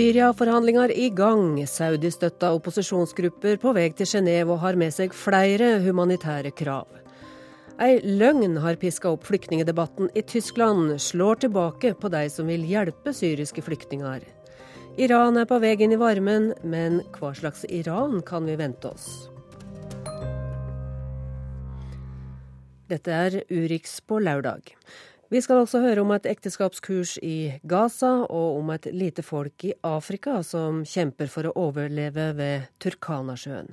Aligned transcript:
Syria-forhandlinger 0.00 0.92
i 0.96 1.10
gang. 1.12 1.58
Saudi-støtta 1.68 2.54
opposisjonsgrupper 2.56 3.58
på 3.60 3.72
vei 3.76 3.90
til 3.92 4.08
Genéve 4.08 4.54
og 4.54 4.62
har 4.62 4.78
med 4.80 4.94
seg 4.96 5.12
flere 5.12 5.74
humanitære 5.84 6.54
krav. 6.56 6.86
Ei 7.84 7.98
løgn 8.06 8.56
har 8.64 8.78
piska 8.80 9.10
opp 9.12 9.26
flyktningedebatten 9.28 10.08
i 10.16 10.22
Tyskland, 10.24 10.94
slår 10.96 11.42
tilbake 11.44 11.92
på 12.00 12.12
de 12.14 12.22
som 12.32 12.48
vil 12.48 12.64
hjelpe 12.64 13.12
syriske 13.12 13.60
flyktninger. 13.66 14.24
Iran 14.96 15.36
er 15.36 15.50
på 15.50 15.60
vei 15.60 15.74
inn 15.76 15.92
i 15.92 16.00
varmen, 16.00 16.54
men 16.64 17.02
hva 17.18 17.34
slags 17.36 17.68
Iran 17.68 18.22
kan 18.24 18.48
vi 18.48 18.56
vente 18.56 18.94
oss? 18.94 19.28
Dette 22.88 23.20
er 23.28 23.42
Urix 23.52 24.00
på 24.00 24.16
lørdag. 24.24 24.72
Vi 25.30 25.38
skal 25.38 25.60
også 25.62 25.78
høre 25.84 26.02
om 26.02 26.10
et 26.10 26.24
ekteskapskurs 26.26 27.12
i 27.22 27.52
Gaza, 27.70 28.08
og 28.26 28.56
om 28.58 28.72
et 28.74 28.88
lite 28.90 29.22
folk 29.22 29.62
i 29.62 29.70
Afrika 29.86 30.40
som 30.42 30.80
kjemper 30.82 31.30
for 31.30 31.46
å 31.46 31.52
overleve 31.68 32.24
ved 32.34 32.64
Turkanasjøen. 32.82 33.70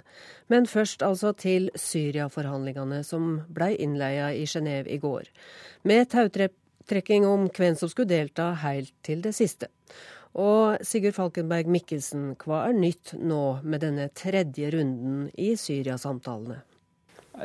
Men 0.54 0.70
først 0.70 1.02
altså 1.02 1.32
til 1.34 1.72
Syria-forhandlingene 1.74 3.02
som 3.02 3.40
ble 3.50 3.72
innleia 3.74 4.30
i 4.38 4.46
Genéve 4.46 4.94
i 4.94 5.00
går. 5.02 5.34
Med 5.82 6.12
tautrekking 6.14 7.26
om 7.26 7.50
hvem 7.50 7.82
som 7.82 7.90
skulle 7.90 8.14
delta 8.14 8.52
helt 8.62 8.94
til 9.02 9.26
det 9.26 9.34
siste. 9.34 9.72
Og 10.38 10.78
Sigurd 10.86 11.18
Falkenberg 11.18 11.74
Mikkelsen, 11.74 12.36
hva 12.38 12.68
er 12.68 12.78
nytt 12.78 13.16
nå 13.18 13.64
med 13.66 13.82
denne 13.82 14.12
tredje 14.14 14.70
runden 14.78 15.32
i 15.34 15.56
Syria-samtalene? 15.58 16.62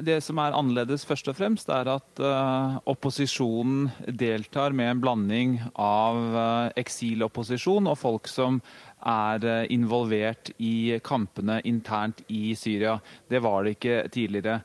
Det 0.00 0.22
som 0.24 0.38
er 0.40 0.54
annerledes, 0.56 1.02
først 1.04 1.26
og 1.28 1.36
fremst, 1.36 1.68
er 1.68 1.88
at 1.92 2.20
uh, 2.24 2.78
opposisjonen 2.88 3.90
deltar 4.08 4.72
med 4.72 4.88
en 4.88 5.02
blanding 5.02 5.58
av 5.76 6.16
uh, 6.32 6.70
eksilopposisjon 6.80 7.90
og 7.90 7.98
folk 8.00 8.30
som 8.30 8.62
er 9.04 9.44
uh, 9.44 9.58
involvert 9.68 10.48
i 10.56 10.96
kampene 11.04 11.58
internt 11.68 12.24
i 12.32 12.54
Syria. 12.56 12.96
Det 13.28 13.42
var 13.44 13.66
det 13.66 13.76
ikke 13.76 13.98
tidligere. 14.14 14.62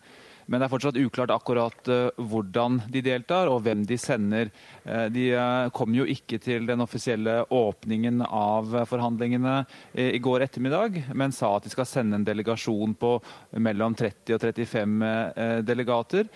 Men 0.48 0.62
det 0.62 0.68
er 0.68 0.72
fortsatt 0.72 1.00
uklart 1.00 1.34
akkurat 1.36 1.90
uh, 1.92 2.24
hvordan 2.32 2.80
de 2.92 3.04
deltar 3.04 3.52
og 3.52 3.62
hvem 3.66 3.84
de 3.88 3.98
sender. 4.00 4.52
Uh, 4.86 5.08
de 5.12 5.28
uh, 5.36 5.68
kom 5.76 5.96
jo 5.96 6.08
ikke 6.08 6.40
til 6.44 6.68
den 6.70 6.84
offisielle 6.84 7.42
åpningen 7.54 8.24
av 8.24 8.72
forhandlingene 8.88 9.60
i 9.98 10.20
går 10.24 10.46
ettermiddag, 10.46 11.02
men 11.18 11.34
sa 11.36 11.54
at 11.58 11.68
de 11.68 11.72
skal 11.72 11.88
sende 11.90 12.20
en 12.20 12.26
delegasjon 12.28 12.96
på 13.00 13.18
mellom 13.64 13.96
30 13.98 14.36
og 14.36 14.44
35 14.44 15.64
delegater, 15.68 16.28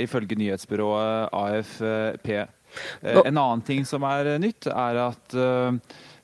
ifølge 0.00 0.38
nyhetsbyrået 0.38 1.34
AFP. 1.34 2.30
En 3.02 3.36
annen 3.36 3.62
ting 3.66 3.86
som 3.88 4.04
er 4.08 4.34
nytt, 4.42 4.68
er 4.70 5.00
at 5.08 5.38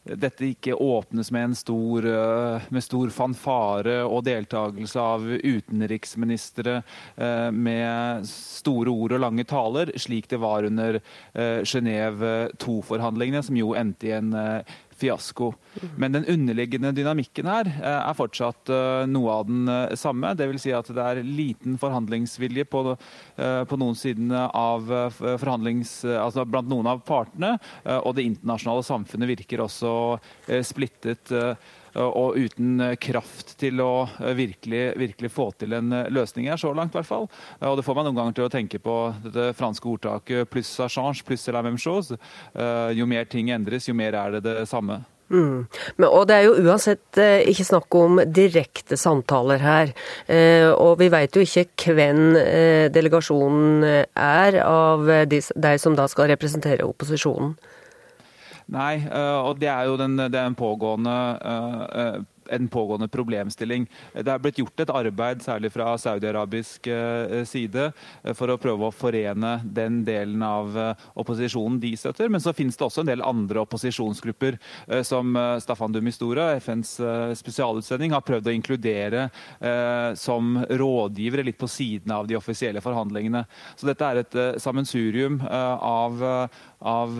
dette 0.01 0.47
ikke 0.49 0.75
åpnes 0.81 1.29
med 1.31 1.45
en 1.45 1.55
stor, 1.55 2.07
eh, 2.07 2.69
med 2.73 2.85
stor 2.85 3.11
fanfare 3.13 4.01
og 4.07 4.25
deltakelse 4.25 5.01
av 5.01 5.27
utenriksministre 5.29 6.79
eh, 7.17 7.51
med 7.53 8.27
store 8.29 8.91
ord 8.91 9.17
og 9.17 9.25
lange 9.27 9.45
taler, 9.45 9.93
slik 10.01 10.31
det 10.33 10.41
var 10.41 10.65
under 10.65 11.01
eh, 11.01 11.61
Genéve 11.69 12.51
2-forhandlingene, 12.57 13.45
som 13.45 13.61
jo 13.61 13.75
endte 13.77 14.09
i 14.09 14.17
en 14.17 14.33
fiasko. 15.01 15.53
Men 15.97 16.13
den 16.13 16.27
underliggende 16.29 16.93
dynamikken 16.93 17.49
her 17.51 17.71
eh, 17.71 17.99
er 18.01 18.17
fortsatt 18.19 18.71
eh, 18.73 19.07
noe 19.11 19.33
av 19.41 19.49
den 19.49 19.71
eh, 19.71 19.97
samme. 19.99 20.35
Dvs. 20.39 20.61
Si 20.65 20.75
at 20.77 20.91
det 20.93 21.07
er 21.07 21.23
liten 21.25 21.79
forhandlingsvilje 21.81 22.67
på, 22.69 22.83
på 23.37 23.81
noen 23.81 23.97
sidene 23.99 24.45
av 24.57 24.91
forhandlings... 25.21 26.01
Altså 26.11 26.45
blant 26.49 26.69
noen 26.69 26.89
av 26.91 27.01
partene. 27.07 27.55
Og 28.05 28.13
det 28.17 28.27
internasjonale 28.29 28.85
samfunnet 28.85 29.31
virker 29.31 29.63
også 29.65 29.93
splittet 30.67 31.33
og 31.95 32.39
uten 32.39 32.83
kraft 33.03 33.57
til 33.61 33.81
å 33.83 34.09
virkelig, 34.37 34.83
virkelig, 35.01 35.31
få 35.35 35.51
til 35.59 35.75
en 35.77 35.95
løsning 36.13 36.49
her, 36.51 36.61
så 36.61 36.73
langt 36.77 36.95
i 36.95 37.01
hvert 37.01 37.09
fall. 37.09 37.29
Og 37.67 37.79
det 37.79 37.85
får 37.87 37.99
meg 37.99 38.09
noen 38.09 38.19
ganger 38.19 38.37
til 38.39 38.49
å 38.49 38.53
tenke 38.53 38.81
på 38.83 38.97
det 39.25 39.51
franske 39.59 39.89
ordtaket 39.89 40.51
'pluss 40.51 40.79
à 40.81 40.89
change, 40.89 41.25
pluss 41.25 41.49
la 41.49 41.63
même 41.63 41.79
chose'. 41.79 42.17
Jo 42.95 43.07
mer 43.07 43.25
ting 43.25 43.51
endres, 43.51 43.89
jo 43.89 43.95
mer 43.95 44.15
er 44.15 44.39
det 44.39 44.43
det 44.45 44.69
samme. 44.69 45.03
Mm. 45.31 45.67
Men, 45.97 46.09
og 46.09 46.25
det 46.27 46.37
er 46.37 46.47
jo 46.49 46.57
uansett 46.67 47.19
eh, 47.23 47.47
ikke 47.51 47.67
snakk 47.69 47.97
om 47.99 48.19
direkte 48.27 48.99
samtaler 48.99 49.63
her. 49.63 49.93
Eh, 50.27 50.67
og 50.71 50.99
vi 51.01 51.11
vet 51.13 51.37
jo 51.37 51.45
ikke 51.47 51.95
hvem 51.95 52.23
eh, 52.41 52.87
delegasjonen 52.93 53.87
er 53.87 54.61
av 54.65 55.07
de, 55.31 55.39
de, 55.41 55.75
som 55.79 55.99
da 55.99 56.09
skal 56.11 56.33
representere 56.33 56.87
opposisjonen. 56.87 57.55
Nei, 58.71 59.01
eh, 59.03 59.39
og 59.43 59.59
det 59.59 59.71
er 59.73 59.89
jo 59.91 59.97
den, 59.99 60.17
det 60.31 60.39
er 60.39 60.47
en 60.51 60.59
pågående 60.59 61.17
en 62.51 62.69
pågående 62.69 63.09
problemstilling. 63.09 63.87
Det 64.15 64.29
er 64.29 64.43
blitt 64.43 64.59
gjort 64.61 64.83
et 64.83 64.93
arbeid, 64.93 65.43
særlig 65.45 65.71
fra 65.75 65.93
saudi-arabisk 66.01 66.89
eh, 66.91 67.43
side, 67.49 67.91
eh, 68.23 68.35
for 68.37 68.51
å 68.51 68.59
prøve 68.61 68.89
å 68.89 68.95
forene 68.95 69.57
den 69.65 70.01
delen 70.07 70.43
av 70.45 70.79
eh, 70.79 71.07
opposisjonen 71.21 71.79
de 71.83 71.93
støtter. 71.99 72.31
Men 72.33 72.43
så 72.43 72.55
finnes 72.57 72.79
det 72.79 72.87
også 72.87 73.05
en 73.05 73.13
del 73.13 73.25
andre 73.27 73.63
opposisjonsgrupper, 73.63 74.59
som 75.07 75.37
Staffan 75.63 75.93
Dumistora, 75.93 76.51
FNs 76.61 76.93
spesialutsending, 77.39 78.13
har 78.15 78.25
prøvd 78.25 78.49
å 78.49 78.55
inkludere 78.55 79.27
som 80.19 80.57
rådgivere 80.81 81.45
litt 81.47 81.59
på 81.61 81.69
siden 81.71 82.13
av 82.15 82.29
de 82.29 82.37
offisielle 82.39 82.83
forhandlingene. 82.83 83.45
Så 83.79 83.89
dette 83.89 84.09
er 84.09 84.23
et 84.23 84.39
sammensurium 84.63 85.41
av, 85.47 86.25
av 86.81 87.17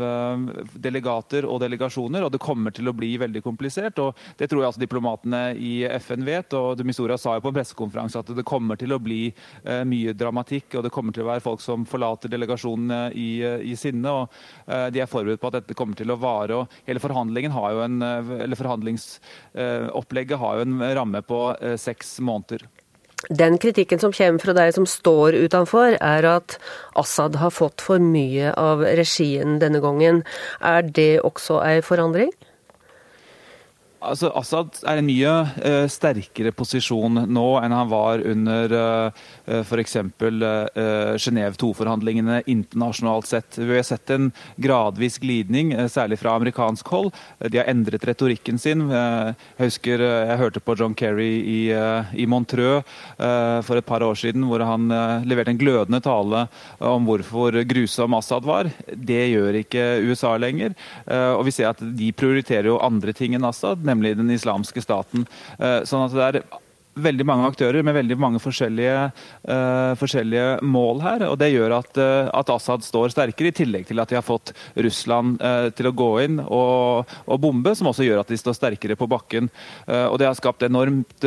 delegater 0.81 1.45
og 1.49 1.61
delegasjoner, 1.61 2.25
og 2.25 2.33
det 2.33 2.41
kommer 2.43 2.73
til 2.75 2.89
å 2.89 2.95
bli 2.97 3.13
veldig 3.21 3.43
komplisert. 3.45 3.99
og 3.99 4.17
Det 4.37 4.49
tror 4.49 4.63
jeg 4.63 4.71
altså 4.71 4.83
diplomatene 4.83 5.43
i 5.57 5.85
FN 6.01 6.25
vet. 6.25 6.55
og 6.55 6.77
de 6.79 6.87
Mistura 6.87 7.19
sa 7.19 7.37
jo 7.37 7.45
på 7.45 7.53
en 7.53 7.59
pressekonferanse 7.59 8.21
at 8.21 8.33
det 8.37 8.47
kommer 8.47 8.79
til 8.81 8.95
å 8.95 9.01
bli 9.03 9.23
eh, 9.29 9.83
mye 9.89 10.15
dramatikk, 10.17 10.75
og 10.79 10.87
det 10.87 10.93
kommer 10.95 11.13
til 11.17 11.25
å 11.25 11.31
være 11.31 11.45
folk 11.45 11.63
som 11.65 11.87
forlater 11.89 12.33
delegasjonene 12.33 13.01
i, 13.13 13.29
eh, 13.45 13.65
i 13.73 13.77
sinne. 13.77 14.11
og 14.11 14.33
eh, 14.67 14.89
De 14.95 15.03
er 15.03 15.11
forberedt 15.11 15.43
på 15.43 15.51
at 15.51 15.61
dette 15.61 15.77
kommer 15.79 15.99
til 15.99 16.11
å 16.11 16.19
vare. 16.21 16.63
og 16.63 16.81
Hele 16.89 17.03
forhandlingen 17.03 17.55
har 17.57 17.75
jo 17.75 17.85
en, 17.87 18.03
eller 18.03 18.59
forhandlingsopplegget 18.59 20.41
har 20.41 20.59
jo 20.59 20.69
en 20.69 20.87
ramme 20.97 21.23
på 21.27 21.41
seks 21.81 22.19
måneder. 22.25 22.65
Den 23.29 23.59
kritikken 23.61 24.01
som 24.01 24.13
kommer 24.17 24.41
fra 24.41 24.55
de 24.57 24.71
som 24.73 24.87
står 24.89 25.37
utenfor, 25.45 25.99
er 26.01 26.25
at 26.25 26.57
Assad 26.97 27.37
har 27.37 27.53
fått 27.53 27.85
for 27.85 28.01
mye 28.01 28.55
av 28.57 28.81
regien 28.81 29.59
denne 29.61 29.83
gangen. 29.85 30.23
Er 30.65 30.83
det 30.83 31.21
også 31.21 31.61
en 31.61 31.85
forandring? 31.85 32.33
Altså, 34.01 34.31
Assad 34.33 34.79
er 34.89 34.97
i 34.97 35.03
en 35.03 35.09
mye 35.11 35.31
uh, 35.61 35.87
sterkere 35.93 36.55
posisjon 36.57 37.21
nå 37.29 37.47
enn 37.61 37.75
han 37.75 37.91
var 37.91 38.23
under 38.25 38.73
uh, 38.73 39.19
uh, 39.45 39.61
f.eks. 39.61 39.99
Uh, 40.01 41.17
Genéve 41.21 41.59
2-forhandlingene 41.61 42.39
internasjonalt 42.49 43.29
sett. 43.29 43.59
Vi 43.61 43.77
har 43.77 43.85
sett 43.85 44.09
en 44.15 44.31
gradvis 44.57 45.19
glidning, 45.21 45.75
særlig 45.93 46.17
fra 46.23 46.33
amerikansk 46.39 46.89
hold. 46.89 47.11
de 47.45 47.61
har 47.61 47.69
endret 47.69 48.07
retorikken 48.09 48.59
sin. 48.59 48.87
jeg 48.89 49.35
husker 49.59 50.01
jeg 50.01 50.39
hørte 50.41 50.63
på 50.65 50.77
John 50.79 50.95
Kerry 50.97 51.29
i, 51.45 51.61
i 52.15 52.27
Montreux 52.27 52.87
for 53.19 53.77
et 53.77 53.87
par 53.87 54.03
år 54.07 54.17
siden, 54.17 54.47
hvor 54.49 54.63
han 54.65 54.89
leverte 55.29 55.53
en 55.53 55.61
glødende 55.61 56.01
tale 56.05 56.47
om 56.79 57.09
hvorfor 57.09 57.61
grusom 57.69 58.17
Assad 58.17 58.49
var. 58.49 58.71
Det 58.95 59.23
gjør 59.33 59.61
ikke 59.63 59.87
USA 60.09 60.37
lenger. 60.41 60.77
og 61.07 61.45
vi 61.49 61.55
ser 61.55 61.73
at 61.73 61.83
de 61.83 62.13
prioriterer 62.13 62.71
jo 62.71 62.81
andre 62.81 63.15
ting 63.17 63.37
enn 63.37 63.49
Assad 63.49 63.85
nemlig 63.91 64.17
den 64.19 64.31
islamske 64.35 64.83
staten. 64.85 65.27
Eh, 65.59 65.81
sånn 65.89 66.07
at 66.07 66.17
det 66.17 66.29
er 66.29 66.43
veldig 66.99 67.27
mange 67.27 67.49
aktører 67.51 67.85
med 67.87 67.95
veldig 67.95 68.17
mange 68.21 68.41
forskjellige, 68.43 69.11
uh, 69.47 69.93
forskjellige 70.01 70.61
mål 70.67 71.03
her. 71.05 71.25
og 71.29 71.39
Det 71.39 71.51
gjør 71.53 71.77
at, 71.79 72.01
uh, 72.01 72.31
at, 72.35 72.51
Assad 72.51 72.85
står 72.85 73.15
sterkere, 73.15 73.51
i 73.51 73.57
tillegg 73.57 73.87
til 73.89 74.03
at 74.03 74.11
de 74.11 74.19
har 74.19 74.27
fått 74.27 74.53
Russland 74.75 75.41
uh, 75.43 75.71
til 75.75 75.91
å 75.91 75.95
gå 75.95 76.11
inn 76.25 76.41
og, 76.43 77.11
og, 77.27 77.37
bombe, 77.41 77.75
som 77.79 77.91
også 77.91 78.07
gjør 78.07 78.23
at 78.23 78.33
de 78.33 78.39
står 78.41 78.59
sterkere 78.59 78.99
på 78.99 79.09
bakken. 79.11 79.49
og 79.87 80.19
Det 80.21 80.27
har 80.27 80.37
skapt 80.37 80.63
enormt, 80.67 81.25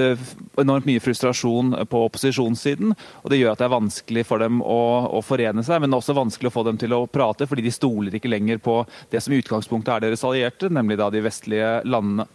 enormt, 0.60 0.86
mye 0.86 1.02
frustrasjon 1.02 1.74
på 1.90 2.04
opposisjonssiden. 2.08 2.94
og 3.24 3.32
Det 3.32 3.40
gjør 3.40 3.54
at 3.54 3.64
det 3.64 3.68
er 3.68 3.74
vanskelig 3.74 4.26
for 4.28 4.44
dem 4.44 4.62
å, 4.62 4.82
å 5.18 5.24
forene 5.26 5.64
seg, 5.66 5.82
men 5.84 5.96
også 5.96 6.16
vanskelig 6.18 6.52
å 6.52 6.56
få 6.58 6.66
dem 6.68 6.80
til 6.82 6.94
å 6.96 7.06
prate, 7.08 7.48
fordi 7.50 7.66
de 7.66 7.74
stoler 7.74 8.20
ikke 8.20 8.32
lenger 8.32 8.62
på 8.64 8.82
det 9.12 9.24
som 9.24 9.34
i 9.34 9.42
utgangspunktet 9.42 9.96
er 9.96 10.08
deres 10.08 10.26
allierte, 10.28 10.70
nemlig 10.70 11.00
da 11.02 11.10
de 11.14 11.24
vestlige 11.26 11.80
landene. 11.88 12.28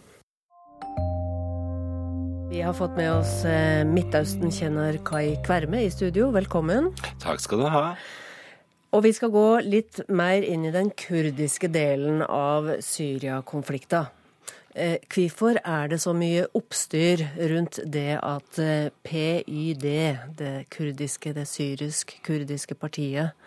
Vi 2.49 2.61
har 2.61 2.73
fått 2.73 2.95
med 2.97 3.11
oss 3.13 3.43
eh, 3.45 3.83
Midtøsten-kjenner 3.85 4.95
Kai 5.05 5.35
Kverme 5.45 5.83
i 5.85 5.91
studio. 5.93 6.31
Velkommen. 6.33 6.87
Takk 7.21 7.43
skal 7.43 7.61
du 7.61 7.67
ha. 7.69 7.83
Og 8.89 9.03
vi 9.05 9.11
skal 9.13 9.29
gå 9.29 9.43
litt 9.61 9.99
mer 10.09 10.41
inn 10.41 10.65
i 10.65 10.71
den 10.73 10.89
kurdiske 10.97 11.69
delen 11.69 12.23
av 12.25 12.71
Syria-konflikten. 12.81 14.09
Eh, 14.73 14.97
hvorfor 15.13 15.61
er 15.61 15.93
det 15.93 16.01
så 16.01 16.15
mye 16.17 16.47
oppstyr 16.57 17.21
rundt 17.53 17.83
det 17.85 18.17
at 18.17 18.61
eh, 18.65 18.89
PYD, 19.05 19.87
det 20.41 20.53
kurdiske, 20.73 21.37
det 21.37 21.45
syrisk-kurdiske 21.53 22.79
partiet, 22.81 23.37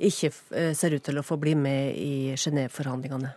ikke 0.00 0.32
ser 0.78 0.96
ut 0.96 1.04
til 1.04 1.20
å 1.20 1.26
få 1.26 1.36
bli 1.36 1.52
med 1.58 2.00
i 2.00 2.32
Genéve-forhandlingene? 2.32 3.36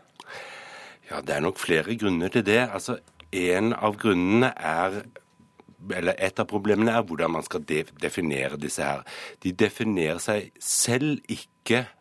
Ja, 1.11 1.19
Det 1.19 1.35
er 1.35 1.43
nok 1.43 1.59
flere 1.59 1.99
grunner 1.99 2.31
til 2.31 2.45
det. 2.47 2.61
Altså, 2.71 3.01
En 3.31 3.73
av 3.73 3.97
grunnene 4.01 4.53
er 4.57 5.03
eller 5.89 6.13
Et 6.21 6.39
av 6.39 6.45
problemene 6.45 6.93
er 6.93 7.05
hvordan 7.09 7.31
man 7.33 7.45
skal 7.45 7.63
definere 7.65 8.59
disse 8.61 8.85
her. 8.85 9.01
De 9.41 9.49
definerer 9.51 10.19
seg 10.21 10.51
selv 10.61 11.23
ikke 11.25 11.50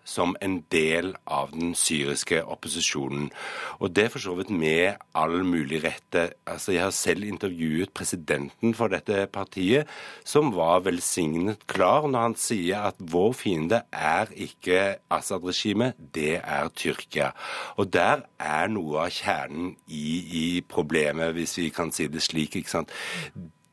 som 0.05 0.35
en 0.43 0.65
del 0.73 1.13
av 1.27 1.53
den 1.53 1.75
syriske 1.75 2.41
opposisjonen. 2.43 3.31
Og 3.79 3.93
det 3.95 4.05
er 4.05 4.11
for 4.11 4.19
så 4.19 4.35
vidt 4.35 4.51
med 4.51 4.97
all 5.15 5.45
mulig 5.45 5.83
rette. 5.85 6.33
Altså, 6.47 6.73
Jeg 6.73 6.83
har 6.83 6.91
selv 6.91 7.25
intervjuet 7.25 7.93
presidenten 7.95 8.75
for 8.75 8.89
dette 8.89 9.27
partiet, 9.27 9.87
som 10.25 10.55
var 10.55 10.81
velsignet 10.81 11.67
klar 11.67 12.09
når 12.09 12.21
han 12.21 12.35
sier 12.37 12.81
at 12.89 12.97
vår 12.99 13.33
fiende 13.33 13.83
er 13.93 14.27
ikke 14.35 14.97
Assad-regimet, 15.11 15.95
det 16.15 16.41
er 16.43 16.69
Tyrkia. 16.75 17.31
Og 17.77 17.93
der 17.93 18.27
er 18.39 18.67
noe 18.69 19.07
av 19.07 19.11
kjernen 19.11 19.77
i, 19.87 20.25
i 20.43 20.61
problemet, 20.61 21.35
hvis 21.35 21.59
vi 21.59 21.69
kan 21.69 21.93
si 21.93 22.09
det 22.09 22.23
slik. 22.23 22.57
ikke 22.57 22.71
sant? 22.71 22.91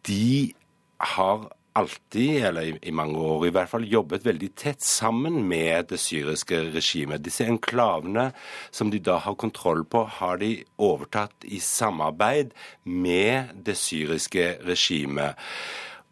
de 0.08 0.54
har 1.00 1.50
alltid, 1.78 2.46
eller 2.50 2.74
i 2.82 2.92
mange 2.96 3.20
år 3.22 3.48
i 3.48 3.54
hvert 3.56 3.72
fall, 3.72 3.88
jobbet 3.88 4.26
veldig 4.26 4.50
tett 4.58 4.84
sammen 4.84 5.44
med 5.48 5.92
det 5.92 6.00
syriske 6.02 6.60
regimet. 6.74 7.24
Disse 7.26 7.48
enklavene 7.48 8.32
som 8.72 8.92
de 8.94 9.02
da 9.04 9.20
har 9.24 9.38
kontroll 9.40 9.86
på, 9.86 10.06
har 10.20 10.42
de 10.42 10.54
overtatt 10.82 11.46
i 11.46 11.62
samarbeid 11.64 12.56
med 12.84 13.54
det 13.68 13.78
syriske 13.80 14.56
regimet. 14.68 15.38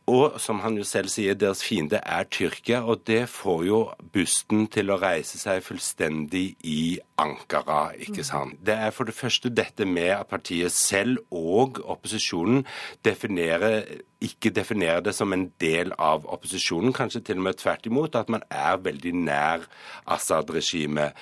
Og 0.05 0.35
som 0.37 0.59
han 0.61 0.75
jo 0.77 0.83
selv 0.85 1.09
sier, 1.09 1.33
deres 1.33 1.63
fiende 1.65 1.97
er 1.97 2.27
Tyrkia, 2.29 2.83
og 2.85 3.01
det 3.09 3.23
får 3.31 3.63
jo 3.65 3.79
busten 4.13 4.67
til 4.69 4.93
å 4.93 4.99
reise 5.01 5.39
seg 5.41 5.63
fullstendig 5.65 6.43
i 6.61 6.99
Ankara, 7.17 7.95
ikke 7.97 8.21
mm. 8.21 8.27
sant. 8.27 8.59
Det 8.61 8.75
er 8.77 8.93
for 8.93 9.09
det 9.09 9.17
første 9.17 9.49
dette 9.49 9.87
med 9.89 10.11
at 10.13 10.29
partiet 10.29 10.75
selv 10.75 11.23
og 11.33 11.81
opposisjonen 11.81 12.67
definerer 13.05 13.81
ikke 14.25 14.53
definerer 14.53 15.01
det 15.05 15.13
som 15.17 15.33
en 15.33 15.49
del 15.61 15.91
av 16.01 16.25
opposisjonen, 16.29 16.93
kanskje 16.95 17.23
til 17.25 17.41
og 17.41 17.47
med 17.49 17.57
tvert 17.59 17.89
imot, 17.89 18.15
at 18.17 18.29
man 18.31 18.45
er 18.49 18.77
veldig 18.81 19.13
nær 19.25 19.65
Assad-regimet 20.05 21.17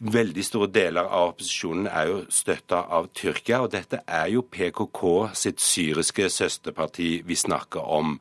Veldig 0.00 0.40
store 0.46 0.70
deler 0.72 1.04
av 1.04 1.34
opposisjonen 1.34 1.84
er 1.92 2.06
jo 2.08 2.20
støtta 2.32 2.78
av 2.96 3.10
Tyrkia, 3.12 3.58
og 3.60 3.74
dette 3.74 3.98
er 4.08 4.30
jo 4.32 4.40
PKK 4.48 5.02
sitt 5.36 5.60
syriske 5.60 6.24
søsterparti 6.32 7.08
vi 7.28 7.36
snakker 7.36 7.84
om. 7.84 8.14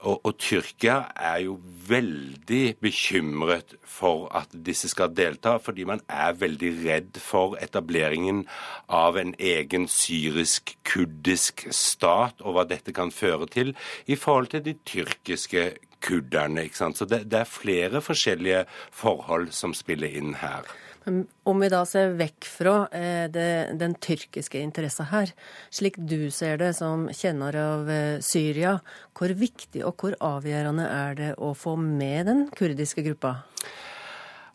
Og, 0.00 0.16
og 0.26 0.34
Tyrkia 0.42 0.96
er 1.14 1.44
jo 1.44 1.54
veldig 1.86 2.64
bekymret 2.82 3.76
for 3.86 4.26
at 4.34 4.50
disse 4.66 4.90
skal 4.90 5.14
delta, 5.14 5.54
fordi 5.62 5.86
man 5.86 6.02
er 6.10 6.34
veldig 6.34 6.72
redd 6.80 7.22
for 7.22 7.54
etableringen 7.62 8.42
av 8.90 9.22
en 9.22 9.30
egen 9.38 9.86
syrisk-kurdisk 9.86 11.68
stat, 11.70 12.42
og 12.42 12.58
hva 12.58 12.66
dette 12.66 12.90
kan 12.90 13.14
føre 13.14 13.46
til 13.46 13.76
i 14.10 14.18
forhold 14.18 14.50
til 14.50 14.66
de 14.66 14.74
tyrkiske 14.82 15.68
kurderne. 16.02 16.66
Så 16.74 17.06
det, 17.06 17.28
det 17.30 17.44
er 17.44 17.56
flere 17.60 18.02
forskjellige 18.02 18.66
forhold 18.90 19.52
som 19.54 19.78
spiller 19.78 20.10
inn 20.10 20.40
her. 20.42 20.66
Om 21.10 21.62
vi 21.62 21.68
da 21.72 21.82
ser 21.88 22.14
vekk 22.18 22.46
fra 22.46 22.74
eh, 22.94 23.26
det, 23.32 23.50
den 23.80 23.96
tyrkiske 23.98 24.60
interessa 24.62 25.08
her, 25.10 25.32
slik 25.74 25.98
du 25.98 26.30
ser 26.34 26.60
det 26.60 26.72
som 26.78 27.08
kjenner 27.14 27.58
av 27.58 27.90
eh, 27.90 28.22
Syria, 28.24 28.78
hvor 29.16 29.34
viktig 29.34 29.84
og 29.86 30.00
hvor 30.00 30.18
avgjørende 30.22 30.86
er 30.86 31.18
det 31.18 31.30
å 31.42 31.52
få 31.58 31.76
med 31.80 32.30
den 32.30 32.44
kurdiske 32.56 33.04
gruppa? 33.06 33.40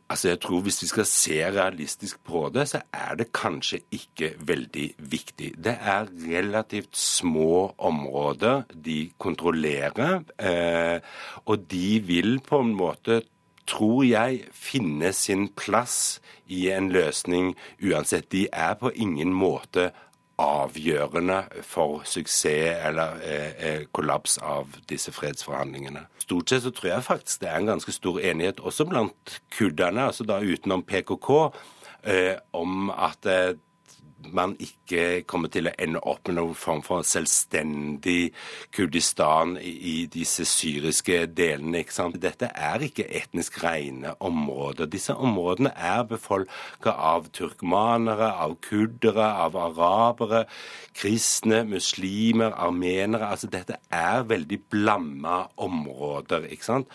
Altså 0.05 0.29
jeg 0.29 0.39
tror 0.43 0.61
Hvis 0.61 0.83
vi 0.83 0.87
skal 0.91 1.07
se 1.09 1.37
realistisk 1.49 2.19
på 2.27 2.43
det, 2.53 2.67
så 2.69 2.83
er 2.93 3.15
det 3.17 3.31
kanskje 3.33 3.79
ikke 3.95 4.35
veldig 4.37 4.85
viktig. 5.01 5.55
Det 5.57 5.73
er 5.81 6.11
relativt 6.27 6.93
små 6.93 7.73
områder 7.77 8.67
de 8.69 8.99
kontrollerer, 9.17 10.21
eh, 10.37 10.99
og 11.45 11.65
de 11.71 11.87
vil 12.05 12.37
på 12.45 12.61
en 12.61 12.75
måte 12.77 13.23
tror 13.67 14.03
jeg 14.05 14.45
finner 14.53 15.11
sin 15.15 15.47
plass 15.57 16.19
i 16.45 16.67
en 16.73 16.91
løsning 16.93 17.55
uansett. 17.81 18.29
De 18.31 18.47
er 18.53 18.75
på 18.79 18.91
ingen 18.93 19.33
måte 19.33 19.91
avgjørende 20.41 21.45
for 21.63 22.03
suksess 22.03 22.81
eller 22.89 23.21
eh, 23.23 23.51
eh, 23.55 23.83
kollaps 23.95 24.37
av 24.43 24.75
disse 24.89 25.13
fredsforhandlingene. 25.15 26.05
Stort 26.19 26.51
sett 26.51 26.65
så 26.65 26.73
tror 26.75 26.91
jeg 26.91 27.05
faktisk 27.07 27.43
det 27.43 27.51
er 27.51 27.61
en 27.61 27.71
ganske 27.71 27.93
stor 27.95 28.19
enighet 28.19 28.59
også 28.59 28.87
blant 28.89 29.37
kurderne, 29.55 30.09
altså 30.09 30.27
da 30.27 30.41
utenom 30.43 30.83
PKK, 30.83 31.29
eh, 32.03 32.35
om 32.57 32.89
at 32.91 33.29
eh, 33.31 33.55
man 34.33 34.55
ikke 34.61 35.23
kommer 35.29 35.51
til 35.53 35.69
å 35.69 35.73
ende 35.81 36.01
opp 36.07 36.27
med 36.27 36.37
noen 36.39 36.55
form 36.57 36.81
for 36.85 37.05
selvstendig 37.05 38.31
Kurdistan 38.75 39.55
i, 39.61 40.05
disse 40.11 40.45
syriske 40.47 41.25
delene. 41.35 41.81
ikke 41.83 41.95
sant? 41.95 42.19
Dette 42.21 42.49
er 42.53 42.85
ikke 42.85 43.07
etnisk 43.09 43.59
rene 43.63 44.15
områder. 44.19 44.89
Disse 44.91 45.15
områdene 45.15 45.73
er 45.75 46.05
befolka 46.09 46.95
av 46.95 47.29
turkmanere, 47.35 48.31
av 48.31 48.57
kurdere, 48.65 49.27
av 49.45 49.57
arabere, 49.59 50.45
kristne, 50.95 51.63
muslimer, 51.67 52.55
armenere. 52.55 53.31
Altså 53.31 53.51
Dette 53.51 53.79
er 53.91 54.25
veldig 54.27 54.61
blanda 54.71 55.45
områder. 55.57 56.49
ikke 56.51 56.71
sant? 56.71 56.91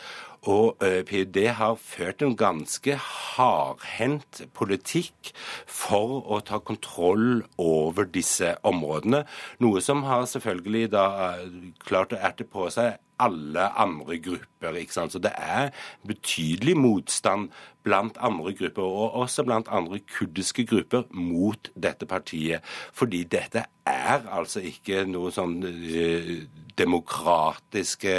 Og 0.48 0.81
eh, 0.81 1.02
PUD 1.04 1.37
har 1.52 1.75
ført 1.76 2.22
en 2.25 2.37
ganske 2.37 2.94
hardhendt 2.96 4.40
politikk 4.56 5.34
for 5.69 6.22
å 6.25 6.40
ta 6.40 6.62
kontroll 6.64 7.42
over 7.60 8.08
disse 8.08 8.54
områdene. 8.64 9.26
Noe 9.60 9.84
som 9.84 10.06
har 10.08 10.25
selvfølgelig 10.31 10.88
da 10.96 11.06
eh, 11.34 11.44
klart 11.84 12.16
å 12.16 12.22
erte 12.25 12.48
på 12.48 12.70
seg 12.72 12.96
alle 13.20 13.66
andre 13.76 14.16
grupper. 14.19 14.78
ikke 14.81 14.96
sant? 14.96 15.12
Så 15.12 15.20
det 15.20 15.32
er 15.37 15.75
betydelig 16.08 16.76
motstand 16.76 17.50
blant 17.84 18.16
andre 18.20 18.54
grupper, 18.56 18.82
og 18.82 19.20
også 19.25 19.44
blant 19.44 19.69
andre 19.69 20.00
kurdiske 20.16 20.64
grupper, 20.64 21.04
mot 21.12 21.70
dette 21.76 22.06
partiet. 22.06 22.64
Fordi 22.92 23.25
dette 23.25 23.64
er 23.87 24.25
altså 24.32 24.61
ikke 24.64 25.04
noe 25.09 25.32
sånn 25.32 25.59
uh, 25.64 26.35
demokratiske 26.80 28.16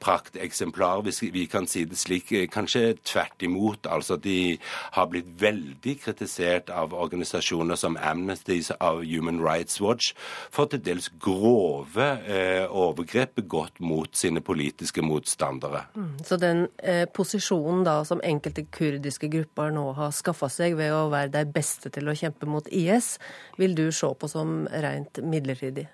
prakteksemplar, 0.00 1.02
hvis 1.04 1.22
vi 1.22 1.44
kan 1.50 1.66
si 1.68 1.84
det 1.84 1.98
slik. 2.00 2.32
Kanskje 2.52 2.94
tvert 3.04 3.42
imot. 3.44 3.86
Altså 3.90 4.16
de 4.16 4.58
har 4.96 5.08
blitt 5.10 5.28
veldig 5.40 5.96
kritisert 6.04 6.70
av 6.72 6.94
organisasjoner 6.94 7.76
som 7.76 7.98
Amnesty 8.00 8.60
av 8.80 9.02
Human 9.04 9.40
Rights 9.44 9.80
Watch 9.80 10.14
for 10.52 10.70
til 10.70 10.82
dels 10.84 11.10
grove 11.20 12.06
eh, 12.26 12.64
overgrep 12.64 13.36
begått 13.40 13.80
mot 13.80 14.16
sine 14.16 14.40
politiske 14.44 15.04
motstandere. 15.04 15.84
Mm, 15.96 16.16
så 16.26 16.38
den 16.40 16.66
eh, 16.78 17.06
posisjonen 17.12 17.84
da 17.86 18.00
som 18.08 18.22
enkelte 18.24 18.66
kurdiske 18.72 19.30
grupper 19.32 19.72
nå 19.74 19.90
har 19.98 20.14
skaffa 20.16 20.50
seg 20.52 20.78
ved 20.80 20.94
å 20.94 21.08
være 21.12 21.34
de 21.38 21.44
beste 21.52 21.92
til 21.92 22.08
å 22.08 22.16
kjempe 22.16 22.48
mot 22.48 22.66
IS, 22.72 23.16
vil 23.60 23.76
du 23.76 23.88
se 23.92 24.10
på 24.20 24.28
som 24.30 24.64
rent 24.70 25.22
midlertidig? 25.24 25.88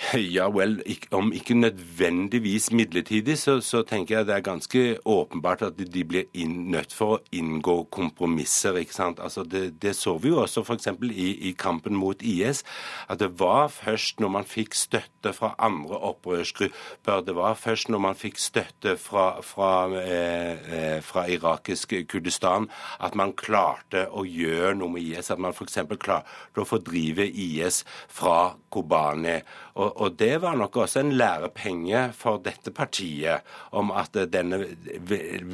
Ja 0.36 0.48
vel, 0.48 0.80
om 1.10 1.32
ikke 1.32 1.54
nødvendigvis 1.54 2.72
midlertidig, 2.72 3.38
så, 3.38 3.60
så, 3.60 3.82
tenker 3.82 4.16
jeg 4.16 4.26
det 4.26 4.34
er 4.34 4.44
ganske 4.44 4.82
åpenbart 5.04 5.62
at 5.62 5.78
de 5.78 6.04
blir 6.04 6.28
inn, 6.34 6.70
nødt 6.72 6.94
for 6.94 7.16
å 7.16 7.20
inngå 7.32 7.76
kompromisser. 7.92 8.78
ikke 8.80 8.96
sant? 8.96 9.20
Altså 9.20 9.44
det, 9.44 9.80
det 9.82 9.94
så 9.96 10.16
vi 10.18 10.32
jo 10.32 10.40
også 10.42 10.64
f.eks. 10.64 10.88
I, 11.10 11.30
i 11.50 11.52
kampen 11.58 11.96
mot 11.96 12.22
IS. 12.22 12.64
At 13.08 13.20
det 13.20 13.32
var 13.40 13.68
først 13.72 14.20
når 14.20 14.34
man 14.38 14.48
fikk 14.48 14.74
støtte 14.78 15.34
fra 15.36 15.54
andre 15.58 16.00
opprørsgrupper, 16.10 17.24
det 17.26 17.36
var 17.36 17.58
først 17.60 17.90
når 17.92 18.04
man 18.08 18.18
fikk 18.18 18.40
støtte 18.40 18.96
fra, 19.00 19.40
fra, 19.44 19.72
eh, 20.00 20.70
eh 20.70 20.98
fra 21.04 21.26
irakisk 21.28 21.94
Kurdistan, 22.08 22.68
at 23.00 23.14
man 23.14 23.32
klarte 23.32 24.06
å 24.08 24.24
gjøre 24.24 24.74
noe 24.78 24.94
med 24.96 25.04
IS. 25.04 25.30
At 25.30 25.40
man 25.42 25.52
f.eks. 25.52 25.80
klarte 26.00 26.62
å 26.62 26.68
fordrive 26.68 27.26
IS 27.28 27.84
fra 28.08 28.54
Kobani. 28.70 29.40
Og, 29.80 29.96
og, 29.96 30.16
det 30.20 30.34
var 30.42 30.58
nok 30.60 30.76
også 30.82 31.00
en 31.00 31.12
lærepenge 31.16 32.02
for 32.16 32.40
dette 32.44 32.72
partiet 32.74 33.46
om 33.76 33.92
at 33.96 34.16
denne 34.28 34.58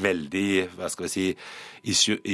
veldig 0.03 0.47
hva 0.75 0.91
skal 0.91 1.07
vi 1.07 1.13
si, 1.13 1.27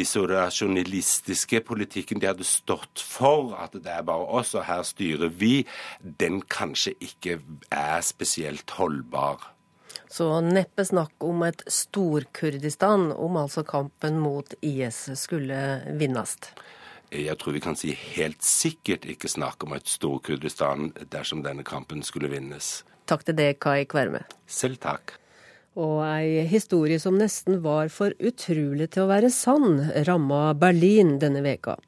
isolasjonistiske 0.00 1.60
politikken 1.68 2.22
de 2.22 2.30
hadde 2.30 2.48
stått 2.48 3.02
for, 3.04 3.52
at 3.60 3.76
det 3.76 3.92
er 3.92 4.06
bare 4.08 4.24
oss 4.40 4.54
og 4.56 4.64
her 4.70 4.84
styrer 4.88 5.28
vi, 5.28 5.66
den 6.00 6.40
kanskje 6.48 6.94
ikke 7.04 7.40
er 7.68 8.00
spesielt 8.06 8.72
holdbar. 8.78 9.52
Så 10.12 10.28
neppe 10.44 10.84
snakk 10.84 11.24
om 11.24 11.44
et 11.46 11.62
Stor-Kurdistan 11.72 13.10
om 13.12 13.36
altså 13.40 13.64
kampen 13.64 14.18
mot 14.20 14.54
IS 14.60 15.06
skulle 15.16 15.60
vinnes? 16.00 16.36
Jeg 17.12 17.38
tror 17.38 17.52
vi 17.52 17.60
kan 17.60 17.76
si 17.76 17.92
helt 17.92 18.42
sikkert 18.44 19.04
ikke 19.04 19.28
snakk 19.28 19.64
om 19.66 19.74
et 19.76 19.88
Stor-Kurdistan 19.90 20.92
dersom 21.12 21.42
denne 21.44 21.64
kampen 21.66 22.02
skulle 22.06 22.30
vinnes. 22.32 22.80
Takk 23.10 23.26
til 23.28 23.36
deg, 23.36 23.58
Kai 23.60 23.84
Kverme. 23.84 24.24
Selv 24.46 24.80
takk. 24.80 25.18
Og 25.72 26.02
ei 26.04 26.42
historie 26.44 27.00
som 27.00 27.14
nesten 27.16 27.62
var 27.64 27.88
for 27.88 28.12
utrolig 28.20 28.90
til 28.92 29.06
å 29.06 29.08
være 29.08 29.30
sann, 29.32 29.78
ramma 30.04 30.52
Berlin 30.52 31.14
denne 31.22 31.40
veka. 31.44 31.78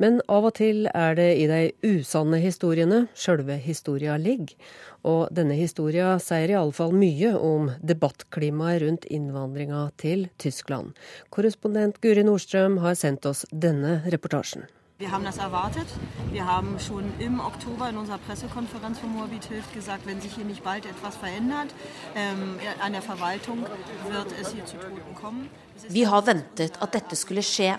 Men 0.00 0.22
av 0.32 0.48
og 0.48 0.54
til 0.56 0.88
er 0.88 1.18
det 1.18 1.28
i 1.42 1.44
de 1.50 1.60
usanne 1.84 2.40
historiene 2.40 3.02
sjølve 3.12 3.58
historia 3.60 4.16
ligger. 4.16 4.56
Og 5.04 5.28
denne 5.36 5.58
historia 5.58 6.14
sier 6.22 6.54
iallfall 6.54 6.96
mye 6.96 7.34
om 7.36 7.68
debattklimaet 7.84 8.80
rundt 8.86 9.04
innvandringa 9.12 9.84
til 10.00 10.30
Tyskland. 10.40 10.96
Korrespondent 11.28 12.00
Guri 12.00 12.24
Nordstrøm 12.24 12.80
har 12.80 12.96
sendt 12.96 13.28
oss 13.28 13.44
denne 13.52 14.00
reportasjen. 14.08 14.64
Wir 14.98 15.10
haben 15.10 15.24
das 15.24 15.36
erwartet. 15.36 15.86
Wir 16.32 16.46
haben 16.46 16.78
schon 16.80 17.04
im 17.18 17.38
Oktober 17.38 17.90
in 17.90 17.98
unserer 17.98 18.16
Pressekonferenz 18.16 18.98
von 18.98 19.10
Moabit 19.10 19.44
hilft 19.44 19.74
gesagt, 19.74 20.06
wenn 20.06 20.22
sich 20.22 20.32
hier 20.34 20.46
nicht 20.46 20.64
bald 20.64 20.86
etwas 20.86 21.16
verändert 21.16 21.74
ähm, 22.14 22.58
an 22.80 22.92
der 22.92 23.02
Verwaltung, 23.02 23.66
wird 24.08 24.32
es 24.40 24.52
hier 24.54 24.64
zu 24.64 24.78
Toten 24.78 25.14
kommen. 25.14 25.50
Vi 25.88 26.06
har 26.06 26.22
ventet 26.26 26.78
at 26.80 26.94
dette 26.94 27.16
skulle 27.16 27.42
skje. 27.42 27.74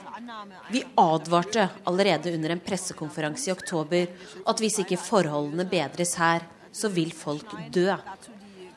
Vi 0.69 0.83
advarte 0.95 1.69
allerede 1.85 2.35
under 2.35 2.53
en 2.53 2.61
pressekonferanse 2.61 3.49
i 3.49 3.51
oktober 3.51 4.05
at 4.45 4.61
hvis 4.61 4.77
ikke 4.85 4.97
forholdene 5.01 5.65
bedres 5.65 6.13
her, 6.21 6.45
så 6.71 6.93
vil 6.93 7.09
folk 7.17 7.57
dø, 7.73 7.89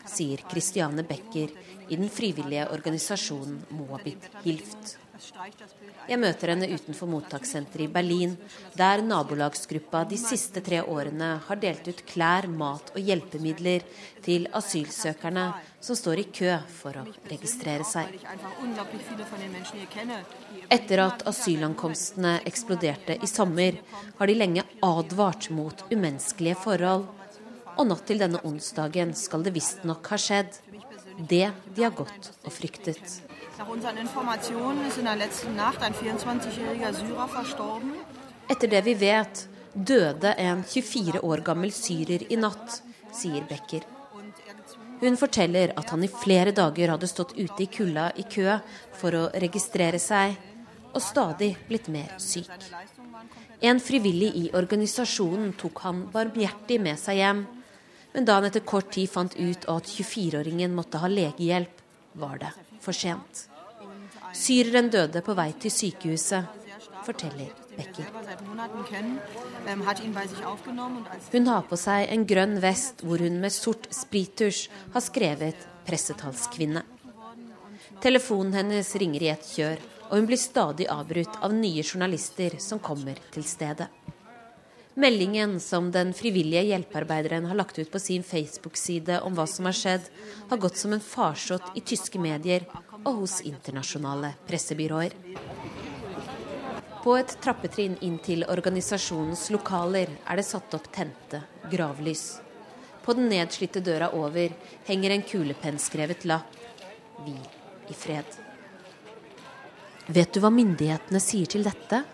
sier 0.09 0.41
Christiane 0.49 1.05
Becker 1.05 1.53
i 1.91 1.97
den 1.97 2.09
frivillige 2.09 2.71
organisasjonen 2.73 3.61
Moabit 3.77 4.33
Hilft. 4.45 4.97
Jeg 6.09 6.19
møter 6.21 6.53
henne 6.53 6.69
utenfor 6.71 7.09
mottakssenteret 7.11 7.87
i 7.87 7.93
Berlin, 7.93 8.37
der 8.79 9.03
nabolagsgruppa 9.05 10.05
de 10.09 10.19
siste 10.21 10.63
tre 10.65 10.81
årene 10.83 11.33
har 11.47 11.61
delt 11.61 11.89
ut 11.91 12.03
klær, 12.09 12.49
mat 12.49 12.93
og 12.95 13.01
hjelpemidler 13.05 13.85
til 14.25 14.49
asylsøkerne 14.57 15.47
som 15.81 15.99
står 15.99 16.23
i 16.23 16.27
kø 16.41 16.57
for 16.73 17.01
å 17.01 17.05
registrere 17.31 17.87
seg. 17.89 18.17
Etter 20.71 21.05
at 21.05 21.25
asylankomstene 21.31 22.37
eksploderte 22.49 23.17
i 23.21 23.31
sommer, 23.31 23.81
har 24.19 24.31
de 24.31 24.37
lenge 24.37 24.67
advart 24.85 25.51
mot 25.55 25.87
umenneskelige 25.93 26.61
forhold. 26.65 27.09
Og 27.79 27.87
natt 27.89 28.07
til 28.09 28.21
denne 28.21 28.43
onsdagen 28.45 29.15
skal 29.17 29.45
det 29.47 29.55
visstnok 29.57 30.13
ha 30.13 30.21
skjedd. 30.21 30.57
Det 31.21 31.51
de 31.77 31.85
har 31.85 31.97
gått 31.97 32.33
og 32.45 32.53
fryktet. 32.53 33.21
Nach 33.61 33.69
unseren 33.69 33.99
Informationen 33.99 34.87
ist 34.89 34.97
in 34.97 35.05
der 35.05 35.17
letzten 35.17 35.55
Nacht 35.55 35.83
ein 35.83 35.93
24-jähriger 35.93 36.95
Syrer 36.95 37.29
verstorben. 37.29 37.93
Etter 38.49 38.69
det 38.69 38.87
vi 38.87 38.95
vet, 39.01 39.49
døde 39.75 40.31
en 40.39 40.63
24 40.65 41.21
år 41.21 41.43
gammel 41.45 41.69
syrer 41.71 42.25
i 42.33 42.39
natt, 42.41 42.79
sier 43.13 43.45
Becker. 43.51 43.85
Hun 45.03 45.19
forteller 45.21 45.75
at 45.77 45.93
han 45.93 46.07
i 46.07 46.09
flere 46.09 46.55
dager 46.57 46.95
hadde 46.95 47.11
stått 47.11 47.35
ute 47.37 47.67
i 47.67 47.69
kulda 47.75 48.07
i 48.17 48.25
kø 48.37 48.57
for 48.97 49.19
å 49.19 49.27
registrere 49.45 50.01
seg, 50.01 50.41
og 50.95 51.05
stadig 51.05 51.51
blitt 51.69 51.93
mer 51.93 52.17
syk. 52.17 52.49
En 53.61 53.85
frivillig 53.91 54.33
i 54.41 54.47
organisasjonen 54.57 55.53
tok 55.61 55.85
han 55.85 56.07
barmhjertig 56.17 56.81
med 56.81 56.97
seg 57.05 57.21
hjem, 57.21 57.45
men 58.17 58.25
da 58.25 58.41
han 58.41 58.49
etter 58.49 58.65
kort 58.65 58.89
tid 58.97 59.13
fant 59.13 59.37
ut 59.37 59.69
at 59.69 59.95
24-åringen 60.01 60.73
måtte 60.81 61.05
ha 61.05 61.13
legehjelp, 61.13 61.77
var 62.17 62.41
det 62.41 62.57
for 62.81 62.97
sent. 62.97 63.50
Syreren 64.37 64.91
døde 64.91 65.23
på 65.27 65.35
vei 65.35 65.51
til 65.59 65.73
sykehuset, 65.75 66.47
forteller 67.07 67.51
Becker. 67.77 68.07
Hun 71.33 71.47
har 71.51 71.67
på 71.69 71.79
seg 71.81 72.11
en 72.15 72.27
grønn 72.29 72.59
vest 72.63 73.05
hvor 73.07 73.23
hun 73.23 73.41
med 73.43 73.55
sort 73.55 73.89
sprittusj 73.95 74.69
har 74.95 75.05
skrevet 75.05 75.67
'pressetalskvinne'. 75.87 76.83
Telefonen 78.01 78.55
hennes 78.55 78.95
ringer 78.97 79.23
i 79.23 79.33
et 79.33 79.47
kjør, 79.57 79.79
og 80.11 80.15
hun 80.19 80.27
blir 80.27 80.41
stadig 80.41 80.87
avbrutt 80.89 81.41
av 81.43 81.55
nye 81.55 81.83
journalister 81.83 82.59
som 82.59 82.79
kommer 82.79 83.19
til 83.33 83.45
stedet. 83.45 83.89
Meldingen 84.95 85.61
som 85.61 85.91
den 85.95 86.11
frivillige 86.13 86.65
hjelpearbeideren 86.67 87.47
har 87.47 87.57
lagt 87.57 87.79
ut 87.79 87.91
på 87.93 87.99
sin 88.03 88.25
Facebook-side 88.27 89.21
om 89.23 89.37
hva 89.39 89.47
som 89.47 89.65
har 89.65 89.77
skjedd, 89.77 90.09
har 90.51 90.59
gått 90.59 90.77
som 90.77 90.93
en 90.93 91.01
farsott 91.01 91.71
i 91.79 91.81
tyske 91.81 92.19
medier 92.19 92.67
og 93.05 93.23
hos 93.23 93.41
internasjonale 93.47 94.35
pressebyråer. 94.49 95.17
På 97.01 97.15
et 97.17 97.33
trappetrinn 97.41 97.97
inn 98.05 98.19
til 98.21 98.45
organisasjonens 98.45 99.47
lokaler 99.55 100.11
er 100.29 100.37
det 100.37 100.45
satt 100.45 100.75
opp 100.77 100.91
tente 100.93 101.41
gravlys. 101.73 102.25
På 103.01 103.17
den 103.17 103.31
nedslitte 103.33 103.81
døra 103.81 104.11
over 104.13 104.53
henger 104.85 105.15
en 105.15 105.25
kulepennskrevet 105.25 106.27
lapp 106.29 106.57
Vi 107.25 107.37
i 107.89 107.95
fred'. 107.97 108.39
Vet 110.07 110.33
du 110.33 110.41
hva 110.41 110.51
myndighetene 110.51 111.21
sier 111.21 111.47
til 111.47 111.65
dette? 111.65 112.05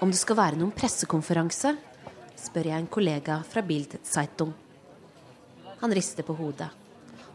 Om 0.00 0.10
det 0.10 0.18
skal 0.18 0.36
være 0.36 0.56
noen 0.56 0.72
pressekonferanse? 0.72 1.76
spør 2.36 2.70
jeg 2.70 2.80
en 2.80 2.88
kollega 2.88 3.42
fra 3.44 3.62
Bild 3.62 3.98
Zeitung. 4.02 4.54
Han 5.80 5.92
rister 5.92 6.24
på 6.24 6.36
hodet 6.36 6.70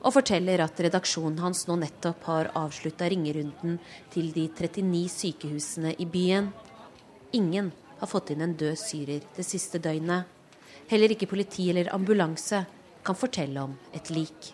og 0.01 0.15
forteller 0.15 0.63
at 0.65 0.79
redaksjonen 0.81 1.39
hans 1.43 1.67
nå 1.69 1.77
nettopp 1.81 2.25
har 2.29 2.49
avslutta 2.57 3.09
ringerunden 3.11 3.77
til 4.13 4.31
de 4.33 4.47
39 4.49 5.05
sykehusene 5.13 5.93
i 6.01 6.07
byen. 6.09 6.49
Ingen 7.37 7.71
har 8.01 8.09
fått 8.09 8.33
inn 8.33 8.41
en 8.41 8.57
død 8.57 8.77
syrer 8.81 9.25
det 9.35 9.45
siste 9.45 9.81
døgnet. 9.81 10.25
Heller 10.89 11.13
ikke 11.13 11.29
politi 11.29 11.69
eller 11.69 11.93
ambulanse 11.93 12.65
kan 13.05 13.17
fortelle 13.17 13.61
om 13.61 13.77
et 13.93 14.09
lik. 14.13 14.51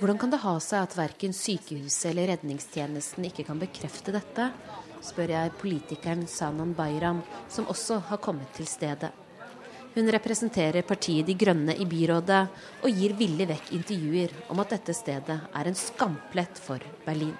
Hvordan 0.00 0.18
kan 0.18 0.32
det 0.32 0.42
ha 0.42 0.54
seg 0.64 0.82
at 0.82 0.96
verken 0.96 1.36
sykehuset 1.36 2.10
eller 2.10 2.32
redningstjenesten 2.32 3.28
ikke 3.28 3.46
kan 3.48 3.60
bekrefte 3.60 4.14
dette, 4.16 4.50
spør 5.04 5.34
jeg 5.36 5.56
politikeren 5.60 6.26
Sanan 6.28 6.74
Bayram, 6.76 7.22
som 7.48 7.68
også 7.68 8.00
har 8.10 8.20
kommet 8.24 8.52
til 8.56 8.68
stedet. 8.68 9.12
Hun 9.94 10.10
representerer 10.14 10.86
partiet 10.86 11.26
De 11.26 11.34
Grønne 11.34 11.74
i 11.74 11.86
byrådet 11.88 12.40
og 12.86 12.90
gir 12.94 13.14
villig 13.18 13.48
vekk 13.50 13.72
intervjuer 13.74 14.34
om 14.52 14.62
at 14.62 14.76
dette 14.76 14.94
stedet 14.94 15.38
er 15.50 15.70
en 15.70 15.78
skamplett 15.78 16.60
for 16.62 16.84
Berlin. 17.06 17.34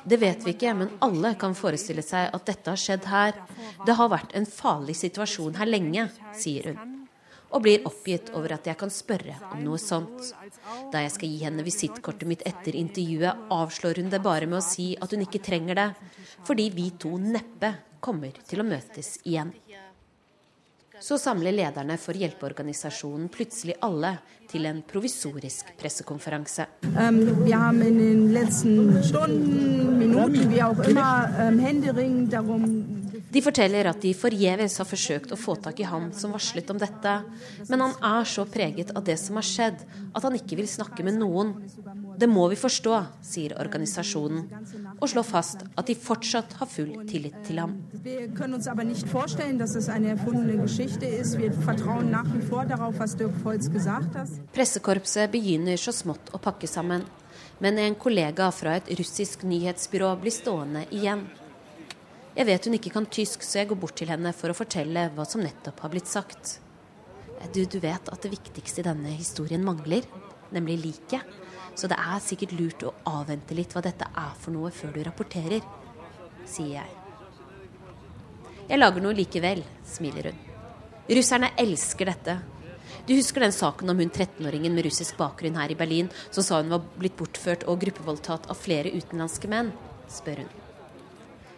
Det 0.00 0.16
vet 0.22 0.46
vi 0.46 0.54
ikke, 0.54 0.76
men 0.78 0.94
alle 1.04 1.34
kan 1.42 1.58
forestille 1.58 2.06
seg 2.06 2.30
at 2.32 2.46
dette 2.46 2.70
har 2.70 2.80
skjedd 2.80 3.10
her. 3.10 3.42
Det 3.86 3.98
har 3.98 4.14
vært 4.14 4.38
en 4.38 4.46
farlig 4.46 4.96
situasjon 5.02 5.58
her 5.58 5.68
lenge, 5.68 6.06
sier 6.38 6.70
hun 6.70 6.99
og 7.50 7.62
blir 7.64 7.86
oppgitt 7.88 8.30
over 8.38 8.54
at 8.56 8.68
jeg 8.70 8.78
kan 8.78 8.92
spørre 8.94 9.36
om 9.50 9.62
noe 9.64 9.78
sånt. 9.80 10.30
Da 10.92 11.02
jeg 11.04 11.14
skal 11.16 11.32
gi 11.32 11.44
henne 11.44 11.66
visittkortet 11.66 12.28
mitt 12.30 12.44
etter 12.48 12.78
intervjuet, 12.78 13.46
avslår 13.50 14.02
hun 14.02 14.10
det 14.12 14.22
bare 14.24 14.48
med 14.50 14.60
å 14.60 14.64
si 14.64 14.92
at 15.00 15.10
hun 15.14 15.26
ikke 15.26 15.42
trenger 15.44 15.78
det, 15.78 15.88
fordi 16.46 16.70
vi 16.74 16.90
to 17.00 17.16
neppe 17.20 17.74
kommer 18.00 18.32
til 18.48 18.62
å 18.62 18.68
møtes 18.68 19.18
igjen. 19.24 19.52
Så 21.00 21.16
samler 21.16 21.54
lederne 21.56 21.96
for 21.96 22.12
hjelpeorganisasjonen 22.12 23.30
plutselig 23.32 23.78
alle 23.80 24.18
til 24.50 24.66
en 24.68 24.82
provisorisk 24.84 25.72
pressekonferanse. 25.80 26.66
Um, 26.92 27.22
vi 27.46 27.52
har 27.56 27.72
i 27.72 27.90
de 27.96 28.44
siste 28.52 29.02
stunden, 29.08 29.96
minuten, 29.96 30.50
darum 32.28 32.99
de 33.30 33.42
forteller 33.44 33.86
at 33.86 34.00
de 34.02 34.10
forgjeves 34.16 34.76
har 34.80 34.88
forsøkt 34.88 35.30
å 35.30 35.38
få 35.38 35.54
tak 35.62 35.78
i 35.80 35.86
ham 35.86 36.08
som 36.16 36.32
varslet 36.34 36.70
om 36.72 36.78
dette, 36.80 37.12
men 37.68 37.84
han 37.84 37.94
er 38.02 38.26
så 38.26 38.42
preget 38.50 38.90
av 38.98 39.04
det 39.06 39.16
som 39.22 39.38
har 39.38 39.46
skjedd, 39.46 39.84
at 40.14 40.24
han 40.26 40.34
ikke 40.34 40.58
vil 40.58 40.68
snakke 40.70 41.06
med 41.06 41.20
noen. 41.20 41.52
Det 42.18 42.26
må 42.28 42.48
vi 42.50 42.58
forstå, 42.58 42.96
sier 43.24 43.54
organisasjonen, 43.62 44.48
og 44.98 45.06
slår 45.12 45.26
fast 45.28 45.62
at 45.62 45.86
de 45.86 45.94
fortsatt 45.94 46.58
har 46.58 46.70
full 46.70 46.90
tillit 47.10 47.38
til 47.46 47.62
ham. 47.62 47.76
Pressekorpset 54.58 55.32
begynner 55.32 55.80
så 55.80 55.94
smått 55.94 56.34
å 56.34 56.42
pakke 56.42 56.66
sammen, 56.70 57.06
men 57.60 57.78
en 57.78 57.94
kollega 57.94 58.50
fra 58.52 58.78
et 58.80 58.90
russisk 58.98 59.46
nyhetsbyrå 59.46 60.16
blir 60.20 60.34
stående 60.34 60.88
igjen. 60.90 61.28
Jeg 62.36 62.46
vet 62.46 62.66
hun 62.66 62.76
ikke 62.76 62.92
kan 62.94 63.06
tysk, 63.10 63.42
så 63.42 63.60
jeg 63.60 63.70
går 63.72 63.78
bort 63.82 63.96
til 63.98 64.10
henne 64.12 64.30
for 64.36 64.52
å 64.52 64.56
fortelle 64.56 65.08
hva 65.16 65.26
som 65.26 65.42
nettopp 65.42 65.80
har 65.82 65.90
blitt 65.92 66.10
sagt. 66.10 66.60
Du, 67.50 67.64
du 67.64 67.78
vet 67.82 68.10
at 68.12 68.22
det 68.22 68.30
viktigste 68.30 68.82
i 68.82 68.86
denne 68.86 69.14
historien 69.16 69.64
mangler, 69.66 70.06
nemlig 70.54 70.78
liket. 70.84 71.26
Så 71.74 71.88
det 71.90 71.98
er 71.98 72.22
sikkert 72.22 72.54
lurt 72.54 72.84
å 72.86 72.94
avvente 73.08 73.56
litt 73.56 73.74
hva 73.74 73.82
dette 73.82 74.06
er 74.06 74.32
for 74.38 74.54
noe 74.54 74.70
før 74.74 74.94
du 74.94 75.02
rapporterer, 75.06 75.64
sier 76.46 76.80
jeg. 76.80 76.96
Jeg 78.70 78.78
lager 78.78 79.02
noe 79.02 79.16
likevel, 79.16 79.64
smiler 79.88 80.30
hun. 80.30 80.40
Russerne 81.10 81.50
elsker 81.58 82.12
dette. 82.12 82.38
Du 83.08 83.16
husker 83.16 83.42
den 83.42 83.54
saken 83.54 83.90
om 83.90 83.98
hun 83.98 84.12
13-åringen 84.12 84.74
med 84.76 84.86
russisk 84.86 85.18
bakgrunn 85.18 85.58
her 85.58 85.72
i 85.72 85.78
Berlin 85.78 86.10
som 86.30 86.46
sa 86.46 86.60
hun 86.60 86.70
var 86.70 86.86
blitt 87.00 87.18
bortført 87.18 87.66
og 87.66 87.82
gruppevoldtatt 87.82 88.50
av 88.50 88.58
flere 88.60 88.94
utenlandske 88.94 89.50
menn? 89.50 89.74
spør 90.10 90.44
hun. 90.44 90.69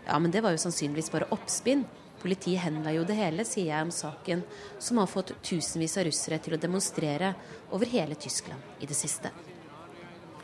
Ja, 0.06 0.18
men 0.18 0.30
det 0.35 0.42
var 0.42 0.54
jo 0.54 0.61
sannsynligvis 0.62 1.12
bare 1.12 1.30
oppspinn, 1.35 1.85
Politiet 2.23 2.61
henla 2.62 2.92
jo 2.94 3.02
det 3.02 3.16
hele, 3.18 3.42
sier 3.42 3.73
jeg 3.73 3.82
om 3.82 3.90
saken, 3.90 4.44
som 4.78 5.00
har 5.02 5.09
fått 5.11 5.32
tusenvis 5.42 5.97
av 5.99 6.06
russere 6.06 6.37
til 6.38 6.54
å 6.54 6.61
demonstrere 6.61 7.32
over 7.75 7.90
hele 7.90 8.14
Tyskland 8.14 8.78
i 8.78 8.87
det 8.87 8.94
siste. 8.94 9.32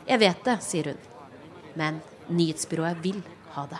Jeg 0.09 0.19
vet 0.19 0.41
det, 0.43 0.57
sier 0.65 0.89
hun. 0.91 0.99
Men 1.79 2.01
nyhetsbyrået 2.27 2.99
vil 3.05 3.21
ha 3.53 3.63
det. 3.71 3.79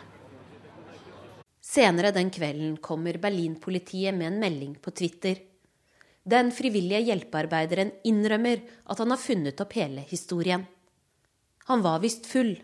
Senere 1.59 2.13
den 2.15 2.31
kvelden 2.31 2.77
kommer 2.79 3.19
Berlin-politiet 3.19 4.15
med 4.15 4.29
en 4.29 4.39
melding 4.45 4.77
på 4.79 4.95
Twitter. 4.95 5.43
Den 6.23 6.53
frivillige 6.55 7.03
hjelpearbeideren 7.09 7.91
innrømmer 8.07 8.63
at 8.85 9.03
han 9.03 9.11
har 9.11 9.19
funnet 9.19 9.59
opp 9.59 9.75
hele 9.75 10.07
historien. 10.07 10.63
Han 11.67 11.83
var 11.83 11.99
visst 11.99 12.31
full. 12.31 12.55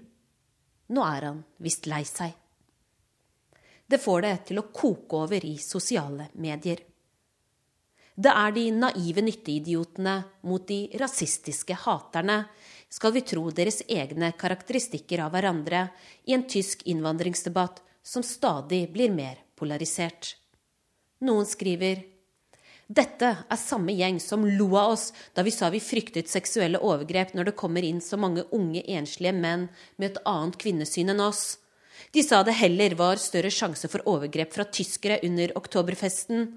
Nå 0.96 1.06
er 1.12 1.32
han 1.34 1.44
visst 1.60 1.92
lei 1.92 2.06
seg. 2.08 2.32
Det 3.86 4.02
får 4.02 4.22
det 4.26 4.36
til 4.50 4.60
å 4.60 4.68
koke 4.74 5.24
over 5.26 5.46
i 5.46 5.56
sosiale 5.62 6.30
medier. 6.42 6.82
Det 8.16 8.32
er 8.32 8.54
de 8.56 8.64
naive 8.72 9.22
nytteidiotene 9.26 10.16
mot 10.48 10.64
de 10.68 10.86
rasistiske 10.98 11.76
haterne, 11.84 12.46
skal 12.90 13.12
vi 13.12 13.26
tro 13.28 13.50
deres 13.52 13.82
egne 13.92 14.32
karakteristikker 14.40 15.26
av 15.26 15.34
hverandre 15.36 15.90
i 16.24 16.34
en 16.38 16.46
tysk 16.48 16.86
innvandringsdebatt 16.88 17.82
som 18.06 18.24
stadig 18.24 18.86
blir 18.94 19.12
mer 19.12 19.42
polarisert. 19.60 20.38
Noen 21.26 21.48
skriver 21.50 22.06
dette 22.86 23.32
er 23.50 23.58
samme 23.58 23.96
gjeng 23.98 24.20
som 24.22 24.44
lo 24.46 24.68
av 24.78 24.92
oss 24.94 25.08
da 25.34 25.42
vi 25.44 25.52
sa 25.52 25.72
vi 25.74 25.82
fryktet 25.82 26.30
seksuelle 26.30 26.78
overgrep 26.78 27.34
når 27.34 27.50
det 27.50 27.58
kommer 27.58 27.84
inn 27.84 28.02
så 28.02 28.18
mange 28.22 28.46
unge 28.54 28.84
enslige 28.86 29.34
menn 29.34 29.68
med 29.98 30.12
et 30.12 30.20
annet 30.30 30.60
kvinnesyn 30.62 31.10
enn 31.16 31.24
oss. 31.26 31.58
De 32.12 32.24
sa 32.24 32.42
det 32.44 32.58
heller 32.60 32.96
var 33.00 33.22
større 33.22 33.52
sjanse 33.54 33.90
for 33.92 34.06
overgrep 34.10 34.54
fra 34.54 34.68
tyskere 34.68 35.20
under 35.28 35.54
oktoberfesten. 35.60 36.48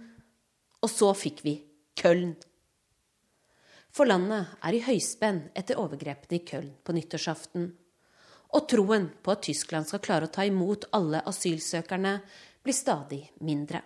Og 0.83 0.93
så 0.93 1.11
fikk 1.17 1.43
vi 1.47 1.59
Köln. 1.99 2.37
For 3.91 4.07
landet 4.07 4.55
er 4.63 4.77
i 4.77 4.85
høyspenn 4.85 5.49
etter 5.59 5.81
overgrepene 5.81 6.39
i 6.39 6.45
Köln 6.47 6.73
på 6.85 6.95
nyttårsaften. 6.95 7.71
Og 8.55 8.69
troen 8.71 9.09
på 9.23 9.35
at 9.35 9.43
Tyskland 9.45 9.89
skal 9.89 10.03
klare 10.05 10.29
å 10.29 10.33
ta 10.33 10.47
imot 10.47 10.87
alle 10.97 11.21
asylsøkerne, 11.29 12.19
blir 12.63 12.77
stadig 12.77 13.23
mindre. 13.45 13.83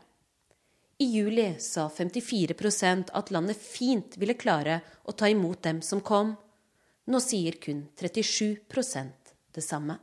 I 1.02 1.08
juli 1.16 1.48
sa 1.58 1.88
54% 1.88 3.10
at 3.18 3.32
landet 3.34 3.58
fint 3.58 4.14
ville 4.20 4.38
klare 4.38 4.80
å 5.08 5.14
ta 5.16 5.30
imot 5.32 5.62
dem 5.64 5.80
som 5.82 6.02
kom. 6.04 6.36
Nå 7.10 7.18
sier 7.24 7.58
kun 7.62 7.88
37% 7.98 9.32
det 9.56 9.64
samme. 9.66 9.98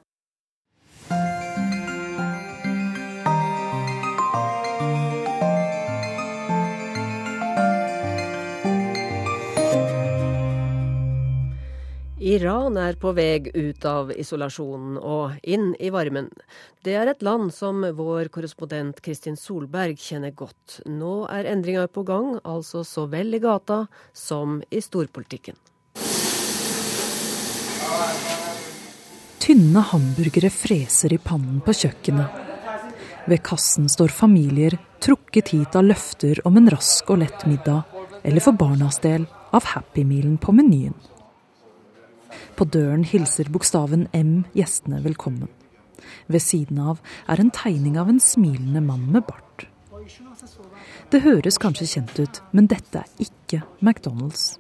Iran 12.30 12.76
er 12.78 12.94
på 13.02 13.10
vei 13.18 13.40
ut 13.56 13.86
av 13.90 14.12
isolasjonen 14.14 15.00
og 15.02 15.40
inn 15.50 15.72
i 15.82 15.90
varmen. 15.90 16.28
Det 16.86 16.94
er 16.94 17.10
et 17.10 17.24
land 17.26 17.50
som 17.56 17.82
vår 17.82 18.30
korrespondent 18.30 19.00
Kristin 19.02 19.40
Solberg 19.40 19.98
kjenner 19.98 20.36
godt. 20.38 20.78
Nå 20.86 21.24
er 21.34 21.50
endringer 21.50 21.90
på 21.90 22.04
gang, 22.06 22.36
altså 22.46 22.84
så 22.86 23.08
vel 23.10 23.34
i 23.34 23.42
gata 23.42 23.80
som 24.14 24.60
i 24.70 24.84
storpolitikken. 24.84 25.58
Tynne 29.42 29.88
hamburgere 29.90 30.54
freser 30.54 31.18
i 31.18 31.18
pannen 31.18 31.64
på 31.66 31.74
kjøkkenet. 31.82 32.46
Ved 33.26 33.42
kassen 33.42 33.90
står 33.90 34.14
familier 34.14 34.78
trukket 35.02 35.56
hit 35.56 35.74
av 35.74 35.90
løfter 35.90 36.46
om 36.46 36.62
en 36.62 36.70
rask 36.78 37.10
og 37.10 37.24
lett 37.24 37.50
middag, 37.50 37.88
eller 38.22 38.44
for 38.44 38.54
barnas 38.54 39.02
del 39.02 39.26
av 39.50 39.74
Happy 39.74 40.06
Mealen 40.06 40.38
på 40.38 40.54
menyen. 40.54 40.94
På 42.56 42.66
døren 42.66 43.04
hilser 43.08 43.50
bokstaven 43.54 44.08
M 44.14 44.44
gjestene 44.58 45.02
velkommen. 45.06 45.50
Ved 46.28 46.44
siden 46.44 46.80
av 46.82 47.02
er 47.30 47.42
en 47.42 47.52
tegning 47.54 47.98
av 48.00 48.10
en 48.10 48.22
smilende 48.24 48.82
mann 48.86 49.10
med 49.12 49.26
bart. 49.28 49.68
Det 51.10 51.22
høres 51.26 51.58
kanskje 51.62 51.88
kjent 51.90 52.20
ut, 52.20 52.42
men 52.54 52.70
dette 52.70 53.04
er 53.04 53.24
ikke 53.26 53.64
McDonald's. 53.82 54.58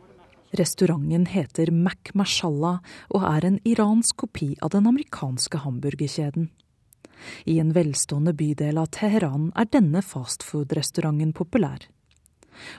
Restauranten 0.57 1.27
heter 1.29 1.69
Mac 1.71 2.13
Mashallah 2.17 2.79
og 3.13 3.25
er 3.29 3.45
en 3.45 3.59
iransk 3.69 4.17
kopi 4.25 4.55
av 4.65 4.73
den 4.73 4.89
amerikanske 4.89 5.61
hamburgerkjeden. 5.61 6.49
I 7.45 7.59
en 7.59 7.73
velstående 7.75 8.33
bydel 8.33 8.79
av 8.81 8.89
Teheran 8.95 9.51
er 9.55 9.69
denne 9.69 10.01
fastfood-restauranten 10.05 11.35
populær. 11.37 11.85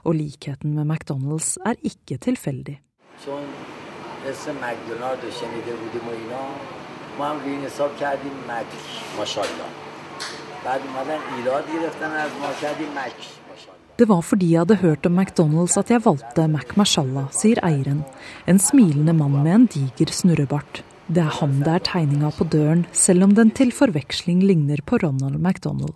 Og 0.05 0.17
likheten 0.19 0.75
med 0.75 0.89
McDonald's 0.89 1.57
er 1.67 1.79
ikke 1.87 2.19
tilfeldig. 2.19 2.81
اسم 4.30 4.56
مکدونالد 4.66 5.22
رو 5.26 5.32
شنیده 5.40 5.74
بودیم 5.80 6.06
و 6.08 6.12
اینا 6.12 6.44
ما 7.18 7.26
هم 7.26 7.40
روی 7.44 7.56
حساب 7.66 7.98
کردیم 7.98 8.38
مک 8.50 8.72
ماشالله 9.18 9.70
بعد 10.66 10.82
اومدن 10.88 11.20
ایراد 11.38 11.64
گرفتن 11.74 12.12
از 12.12 12.32
ما 12.42 12.54
کردیم 12.62 12.92
مک 13.00 13.22
Det 13.98 14.08
var 14.08 14.22
fordi 14.22 14.48
jeg 14.52 14.60
hadde 14.60 14.76
hørt 14.76 15.06
om 15.06 15.20
McDonald's 15.20 15.78
at 15.80 15.90
jeg 15.90 16.04
valgte 16.06 16.48
Mac 16.48 16.76
Mashallah, 16.76 17.30
sier 17.32 17.62
eieren. 17.64 18.02
En 18.46 18.60
smilende 18.60 19.14
mann 19.14 19.38
med 19.44 19.54
en 19.56 19.68
diger 19.76 20.12
snurrebart. 20.12 20.82
Det 21.08 21.22
er 21.24 21.38
ham 21.40 21.54
det 21.64 21.72
er 21.76 21.86
tegninga 21.86 22.32
på 22.36 22.44
døren, 22.56 22.86
selv 22.92 23.24
om 23.24 23.36
den 23.38 23.54
til 23.56 23.72
forveksling 23.72 24.42
ligner 24.44 24.82
på 24.86 25.00
Ronald 25.04 25.40
McDonald. 25.40 25.96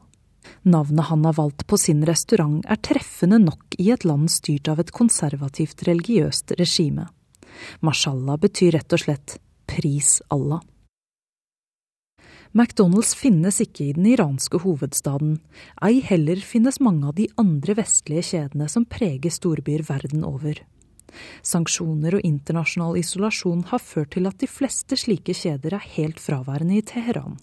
Navnet 0.64 1.10
han 1.10 1.26
har 1.26 1.34
valgt 1.34 1.68
på 1.68 1.78
sin 1.78 2.06
restaurant 2.08 2.64
er 2.66 2.80
treffende 2.88 3.40
nok 3.40 3.76
i 3.78 3.92
et 3.92 4.06
land 4.06 4.32
styrt 4.32 4.72
av 4.72 4.80
et 4.80 4.92
konservativt 4.96 5.84
religiøst 5.88 6.56
regime. 6.60 7.10
Mashallah 7.85 8.39
betyr 8.41 8.77
rett 8.79 8.97
og 8.97 9.05
slett 9.05 9.39
pris 9.71 10.21
Allah. 10.35 10.63
McDonald's 12.55 13.17
finnes 13.19 13.59
ikke 13.65 13.89
i 13.89 13.95
den 13.97 14.07
iranske 14.13 14.61
hovedstaden, 14.63 15.41
ei 15.83 15.99
heller 16.07 16.39
finnes 16.39 16.79
mange 16.79 17.09
av 17.11 17.17
de 17.19 17.27
andre 17.41 17.75
vestlige 17.81 18.29
kjedene 18.29 18.69
som 18.71 18.87
preger 18.87 19.35
storbyer 19.35 19.83
verden 19.89 20.23
over. 20.29 20.61
Sanksjoner 21.43 22.19
og 22.19 22.27
internasjonal 22.27 23.01
isolasjon 23.01 23.67
har 23.73 23.83
ført 23.83 24.13
til 24.15 24.31
at 24.31 24.39
de 24.39 24.47
fleste 24.51 24.99
slike 24.99 25.35
kjeder 25.35 25.75
er 25.75 25.91
helt 25.97 26.23
fraværende 26.23 26.79
i 26.79 26.87
Teheran. 26.87 27.41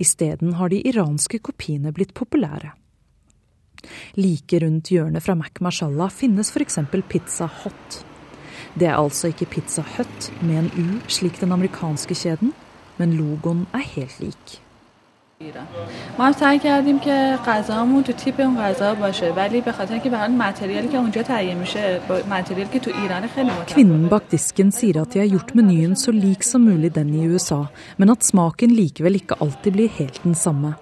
Isteden 0.00 0.56
har 0.58 0.72
de 0.72 0.80
iranske 0.88 1.38
kopiene 1.44 1.92
blitt 1.92 2.16
populære. 2.16 2.72
Like 4.16 4.58
rundt 4.64 4.90
hjørnet 4.90 5.22
fra 5.22 5.36
Mac 5.36 5.60
Mashallah 5.60 6.08
finnes 6.08 6.50
f.eks. 6.50 6.80
Pizza 7.08 7.52
Hot. 7.60 8.00
Det 8.79 8.87
er 8.87 8.95
altså 8.95 9.27
ikke 9.27 9.45
Pizza 9.45 9.83
Hut 9.97 10.31
med 10.41 10.57
en 10.59 10.71
U, 10.77 10.87
slik 11.07 11.41
den 11.41 11.51
amerikanske 11.51 12.15
kjeden, 12.15 12.53
men 12.97 13.13
logoen 13.13 13.67
er 13.73 13.85
helt 13.95 14.19
lik. 14.19 14.59
ما 16.19 16.31
سعی 16.31 16.59
کردیم 16.59 16.99
که 16.99 17.39
غذامون 17.45 18.03
تو 18.03 18.11
تیپ 18.11 18.39
اون 18.39 18.57
غذا 18.57 18.95
باشه 18.95 19.31
ولی 19.31 19.61
به 19.61 19.71
خاطر 19.71 19.93
اینکه 19.93 20.09
به 20.09 20.27
متریالی 20.27 20.87
که 20.87 20.97
اونجا 20.97 21.23
تهیه 21.23 21.55
میشه 21.55 22.01
متریالی 22.29 22.69
که 22.73 22.79
تو 22.79 22.91
ایران 23.01 23.27
خیلی 23.27 23.49
Kvinnen 23.67 24.09
bak 24.09 24.31
disken 24.31 24.71
sier 24.71 25.01
at 25.01 25.13
de 25.13 25.19
har 25.19 25.25
gjort 25.25 25.55
menyen 25.55 25.95
så 25.95 26.11
lik 26.11 26.43
som 26.43 26.61
mulig 26.61 26.95
den 26.95 27.13
i 27.13 27.27
USA, 27.27 27.65
men 27.97 28.09
at 28.09 28.23
smaken 28.23 28.69
likevel 28.69 29.15
ikke 29.15 29.35
alltid 29.41 29.71
blir 29.71 29.89
helt 29.99 30.23
den 30.23 30.35
samme. 30.35 30.73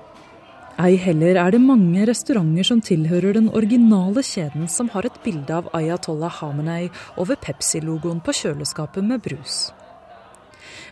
Ei 0.83 0.97
heller 0.99 1.37
er 1.39 1.53
det 1.55 1.61
mange 1.63 2.03
restauranter 2.09 2.67
som 2.67 2.81
tilhører 2.83 3.37
den 3.37 3.51
originale 3.55 4.23
kjeden 4.27 4.65
som 4.67 4.89
har 4.91 5.07
et 5.07 5.19
bilde 5.23 5.55
av 5.55 5.69
Ayatollah 5.79 6.41
Hamenei 6.41 6.89
over 7.23 7.39
Pepsi-logoen 7.39 8.19
på 8.25 8.35
kjøleskapet 8.35 9.07
med 9.07 9.23
brus. 9.23 9.69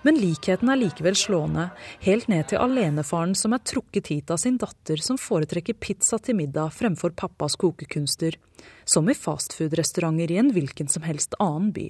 Men 0.07 0.21
likheten 0.21 0.71
er 0.71 0.79
likevel 0.79 1.19
slående, 1.19 1.65
helt 2.07 2.29
ned 2.31 2.53
til 2.53 2.63
alenefaren 2.63 3.35
som 3.35 3.57
er 3.57 3.65
trukket 3.67 4.13
hit 4.13 4.31
av 4.31 4.39
sin 4.45 4.61
datter 4.63 5.03
som 5.03 5.19
foretrekker 5.19 5.81
pizza 5.83 6.21
til 6.23 6.39
middag 6.39 6.71
fremfor 6.77 7.17
pappas 7.25 7.59
kokekunster, 7.59 8.39
som 8.85 9.11
i 9.11 9.19
fastfood-restauranter 9.19 10.31
i 10.31 10.39
en 10.45 10.55
hvilken 10.55 10.93
som 10.93 11.03
helst 11.09 11.35
annen 11.43 11.75
by. 11.75 11.89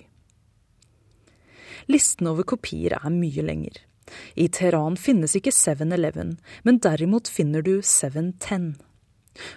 Listen 1.93 2.33
over 2.33 2.49
kopier 2.49 2.97
er 2.97 3.13
mye 3.13 3.45
lenger. 3.45 3.90
I 4.35 4.49
Teheran 4.49 4.99
finnes 5.01 5.37
ikke 5.39 5.53
7-Eleven, 5.55 6.37
men 6.67 6.81
derimot 6.83 7.31
finner 7.31 7.65
du 7.67 7.79
7-10. 7.81 8.75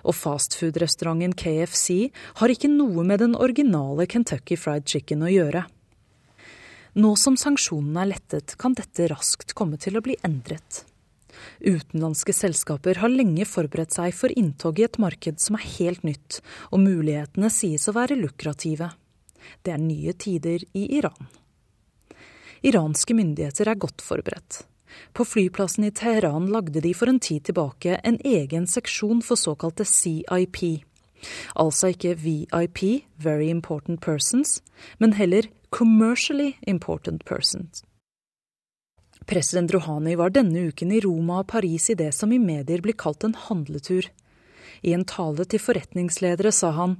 Og 0.05 0.15
fastfood-restauranten 0.15 1.33
KFC 1.37 2.11
har 2.39 2.53
ikke 2.53 2.71
noe 2.71 3.05
med 3.07 3.23
den 3.23 3.35
originale 3.35 4.05
Kentucky 4.09 4.57
Fried 4.59 4.87
Chicken 4.89 5.25
å 5.25 5.31
gjøre. 5.31 5.65
Nå 6.93 7.15
som 7.17 7.37
sanksjonene 7.39 8.03
er 8.03 8.11
lettet, 8.13 8.53
kan 8.61 8.75
dette 8.77 9.09
raskt 9.09 9.55
komme 9.57 9.79
til 9.81 9.97
å 9.97 10.03
bli 10.05 10.17
endret. 10.21 10.83
Utenlandske 11.59 12.35
selskaper 12.35 12.99
har 13.01 13.11
lenge 13.11 13.47
forberedt 13.49 13.95
seg 13.95 14.13
for 14.15 14.33
inntog 14.37 14.79
i 14.79 14.85
et 14.85 14.99
marked 15.01 15.41
som 15.41 15.57
er 15.57 15.65
helt 15.79 16.03
nytt, 16.05 16.41
og 16.69 16.83
mulighetene 16.85 17.49
sies 17.53 17.89
å 17.89 17.95
være 17.97 18.19
lukrative. 18.19 18.91
Det 19.65 19.73
er 19.73 19.81
nye 19.81 20.13
tider 20.13 20.63
i 20.77 20.85
Iran. 20.99 21.31
Iranske 22.63 23.15
myndigheter 23.15 23.67
er 23.67 23.79
godt 23.79 24.01
forberedt. 24.01 24.63
På 25.13 25.25
flyplassen 25.25 25.83
i 25.87 25.91
Teheran 25.91 26.47
lagde 26.53 26.81
de 26.81 26.93
for 26.95 27.09
en 27.09 27.19
tid 27.19 27.43
tilbake 27.49 27.97
en 28.03 28.19
egen 28.23 28.67
seksjon 28.69 29.21
for 29.25 29.39
såkalte 29.39 29.85
CIP. 29.85 30.83
Altså 31.55 31.93
ikke 31.93 32.15
VIP, 32.19 33.05
Very 33.17 33.49
Important 33.49 34.01
Persons, 34.01 34.61
men 34.99 35.13
heller 35.19 35.49
Commercially 35.71 36.53
Important 36.67 37.25
Persons. 37.25 37.83
President 39.25 39.71
Rouhani 39.71 40.15
var 40.15 40.33
denne 40.35 40.67
uken 40.67 40.91
i 40.91 40.99
Roma 40.99 41.39
og 41.41 41.47
Paris 41.47 41.89
i 41.89 41.95
det 41.95 42.11
som 42.15 42.31
i 42.31 42.39
medier 42.39 42.83
blir 42.83 42.97
kalt 42.99 43.23
en 43.23 43.35
handletur. 43.47 44.09
I 44.83 44.93
en 44.93 45.05
tale 45.07 45.45
til 45.47 45.63
forretningsledere 45.63 46.51
sa 46.51 46.73
han 46.75 46.97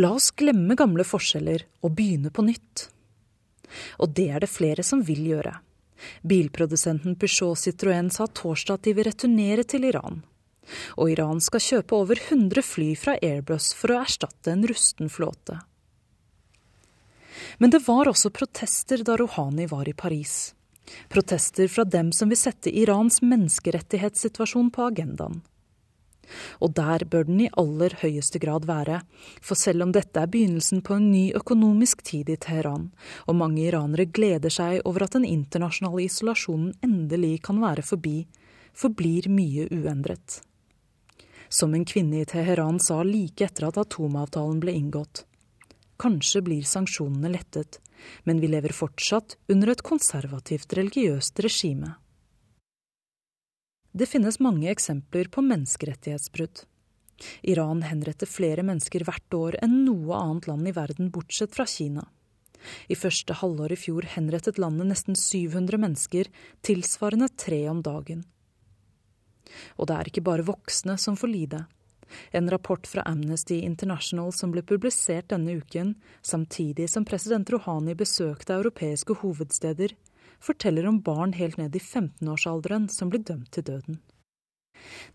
la 0.00 0.14
oss 0.16 0.30
glemme 0.32 0.76
gamle 0.78 1.04
forskjeller 1.04 1.66
og 1.84 1.96
begynne 1.98 2.32
på 2.32 2.46
nytt. 2.48 2.88
Og 4.00 4.12
det 4.16 4.28
er 4.30 4.44
det 4.44 4.52
flere 4.52 4.84
som 4.86 5.02
vil 5.06 5.24
gjøre. 5.32 5.54
Bilprodusenten 6.22 7.16
Peugeot 7.16 7.58
Citroën 7.58 8.10
sa 8.12 8.26
torsdag 8.26 8.80
at 8.80 8.88
de 8.88 8.96
vil 8.96 9.08
returnere 9.08 9.64
til 9.64 9.86
Iran. 9.88 10.20
Og 10.98 11.12
Iran 11.12 11.40
skal 11.40 11.62
kjøpe 11.62 11.96
over 11.96 12.18
100 12.18 12.62
fly 12.66 12.90
fra 12.98 13.16
Airbus 13.22 13.72
for 13.78 13.94
å 13.94 14.02
erstatte 14.02 14.52
en 14.52 14.66
rusten 14.66 15.10
flåte. 15.12 15.60
Men 17.58 17.72
det 17.72 17.84
var 17.86 18.08
også 18.10 18.32
protester 18.34 19.04
da 19.06 19.16
Rouhani 19.16 19.68
var 19.70 19.88
i 19.88 19.94
Paris. 19.96 20.54
Protester 21.08 21.68
fra 21.68 21.84
dem 21.84 22.12
som 22.12 22.30
vil 22.30 22.38
sette 22.38 22.70
Irans 22.70 23.20
menneskerettighetssituasjon 23.22 24.70
på 24.74 24.88
agendaen. 24.90 25.40
Og 26.60 26.74
der 26.76 27.04
bør 27.04 27.26
den 27.28 27.44
i 27.46 27.50
aller 27.58 27.96
høyeste 28.02 28.40
grad 28.42 28.66
være, 28.68 29.00
for 29.42 29.58
selv 29.58 29.86
om 29.86 29.92
dette 29.94 30.20
er 30.20 30.30
begynnelsen 30.30 30.82
på 30.86 30.96
en 30.96 31.10
ny 31.12 31.24
økonomisk 31.38 32.02
tid 32.06 32.30
i 32.32 32.38
Teheran, 32.40 32.90
og 33.26 33.38
mange 33.38 33.66
iranere 33.66 34.08
gleder 34.08 34.52
seg 34.52 34.82
over 34.84 35.06
at 35.06 35.16
den 35.18 35.28
internasjonale 35.28 36.06
isolasjonen 36.06 36.74
endelig 36.84 37.40
kan 37.46 37.60
være 37.62 37.86
forbi, 37.86 38.18
forblir 38.76 39.30
mye 39.32 39.68
uendret. 39.72 40.40
Som 41.48 41.74
en 41.74 41.86
kvinne 41.86 42.20
i 42.22 42.28
Teheran 42.28 42.80
sa 42.82 43.02
like 43.06 43.46
etter 43.46 43.68
at 43.68 43.78
atomavtalen 43.80 44.58
ble 44.62 44.74
inngått. 44.76 45.24
Kanskje 45.96 46.42
blir 46.44 46.66
sanksjonene 46.66 47.30
lettet, 47.32 47.78
men 48.24 48.42
vi 48.42 48.50
lever 48.50 48.74
fortsatt 48.76 49.38
under 49.52 49.72
et 49.72 49.84
konservativt 49.86 50.74
religiøst 50.76 51.40
regime. 51.46 51.94
Det 53.96 54.06
finnes 54.06 54.36
mange 54.44 54.68
eksempler 54.68 55.30
på 55.32 55.40
menneskerettighetsbrudd. 55.40 56.66
Iran 57.48 57.78
henretter 57.80 58.28
flere 58.28 58.60
mennesker 58.60 59.06
hvert 59.08 59.36
år 59.38 59.56
enn 59.64 59.86
noe 59.86 60.18
annet 60.18 60.48
land 60.50 60.68
i 60.68 60.74
verden, 60.76 61.08
bortsett 61.14 61.54
fra 61.56 61.64
Kina. 61.64 62.04
I 62.92 62.98
første 62.98 63.38
halvår 63.40 63.72
i 63.72 63.78
fjor 63.80 64.04
henrettet 64.12 64.60
landet 64.60 64.90
nesten 64.90 65.16
700 65.16 65.80
mennesker, 65.80 66.28
tilsvarende 66.60 67.30
tre 67.40 67.62
om 67.72 67.80
dagen. 67.86 68.26
Og 69.80 69.88
det 69.88 69.96
er 69.96 70.10
ikke 70.12 70.26
bare 70.28 70.44
voksne 70.44 70.98
som 71.00 71.16
får 71.16 71.32
lide. 71.32 71.62
En 72.36 72.50
rapport 72.52 72.84
fra 72.84 73.06
Amnesty 73.08 73.62
International 73.64 74.28
som 74.36 74.52
ble 74.52 74.60
publisert 74.60 75.30
denne 75.32 75.56
uken, 75.56 75.94
samtidig 76.20 76.90
som 76.92 77.08
president 77.08 77.48
Rouhani 77.48 77.96
besøkte 77.96 78.60
europeiske 78.60 79.16
hovedsteder, 79.22 79.96
forteller 80.40 80.86
om 80.86 81.00
barn 81.00 81.32
helt 81.36 81.58
ned 81.60 81.76
i 81.76 81.82
15-årsalderen 81.82 82.88
som 82.92 83.10
blir 83.12 83.24
dømt 83.26 83.50
til 83.54 83.66
døden. 83.66 83.98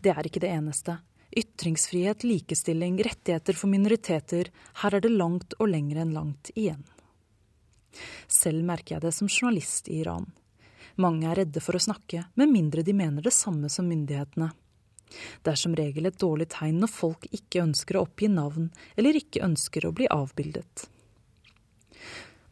Det 0.02 0.12
er 0.12 0.26
ikke 0.26 0.42
det 0.42 0.50
eneste. 0.52 0.98
Ytringsfrihet, 1.32 2.24
likestilling, 2.24 2.98
rettigheter 3.04 3.56
for 3.56 3.72
minoriteter, 3.72 4.50
her 4.82 4.94
er 4.94 5.00
det 5.00 5.12
langt 5.14 5.56
og 5.58 5.70
lenger 5.72 6.02
enn 6.02 6.12
langt 6.12 6.50
igjen. 6.54 6.82
Selv 8.28 8.64
merker 8.68 8.96
jeg 8.96 9.04
det 9.06 9.14
som 9.16 9.30
journalist 9.30 9.88
i 9.88 10.00
Iran. 10.02 10.28
Mange 11.00 11.28
er 11.28 11.40
redde 11.40 11.60
for 11.64 11.76
å 11.76 11.80
snakke, 11.80 12.26
med 12.36 12.52
mindre 12.52 12.84
de 12.84 12.92
mener 12.96 13.24
det 13.24 13.32
samme 13.32 13.70
som 13.72 13.88
myndighetene. 13.88 14.50
Det 15.44 15.52
er 15.52 15.60
som 15.60 15.76
regel 15.76 16.08
et 16.08 16.20
dårlig 16.20 16.48
tegn 16.52 16.80
når 16.82 16.92
folk 16.92 17.26
ikke 17.32 17.64
ønsker 17.64 17.96
å 17.96 18.04
oppgi 18.06 18.28
navn, 18.32 18.70
eller 18.96 19.16
ikke 19.16 19.44
ønsker 19.44 19.86
å 19.88 19.94
bli 19.96 20.08
avbildet. 20.12 20.86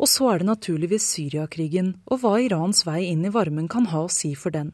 Og 0.01 0.09
så 0.09 0.31
er 0.33 0.41
det 0.41 0.49
naturligvis 0.49 1.07
Syriakrigen, 1.13 1.95
og 2.09 2.23
hva 2.23 2.39
Irans 2.41 2.87
vei 2.89 3.03
inn 3.11 3.27
i 3.29 3.33
varmen 3.33 3.69
kan 3.69 3.91
ha 3.93 4.07
å 4.07 4.13
si 4.13 4.33
for 4.35 4.55
den. 4.55 4.73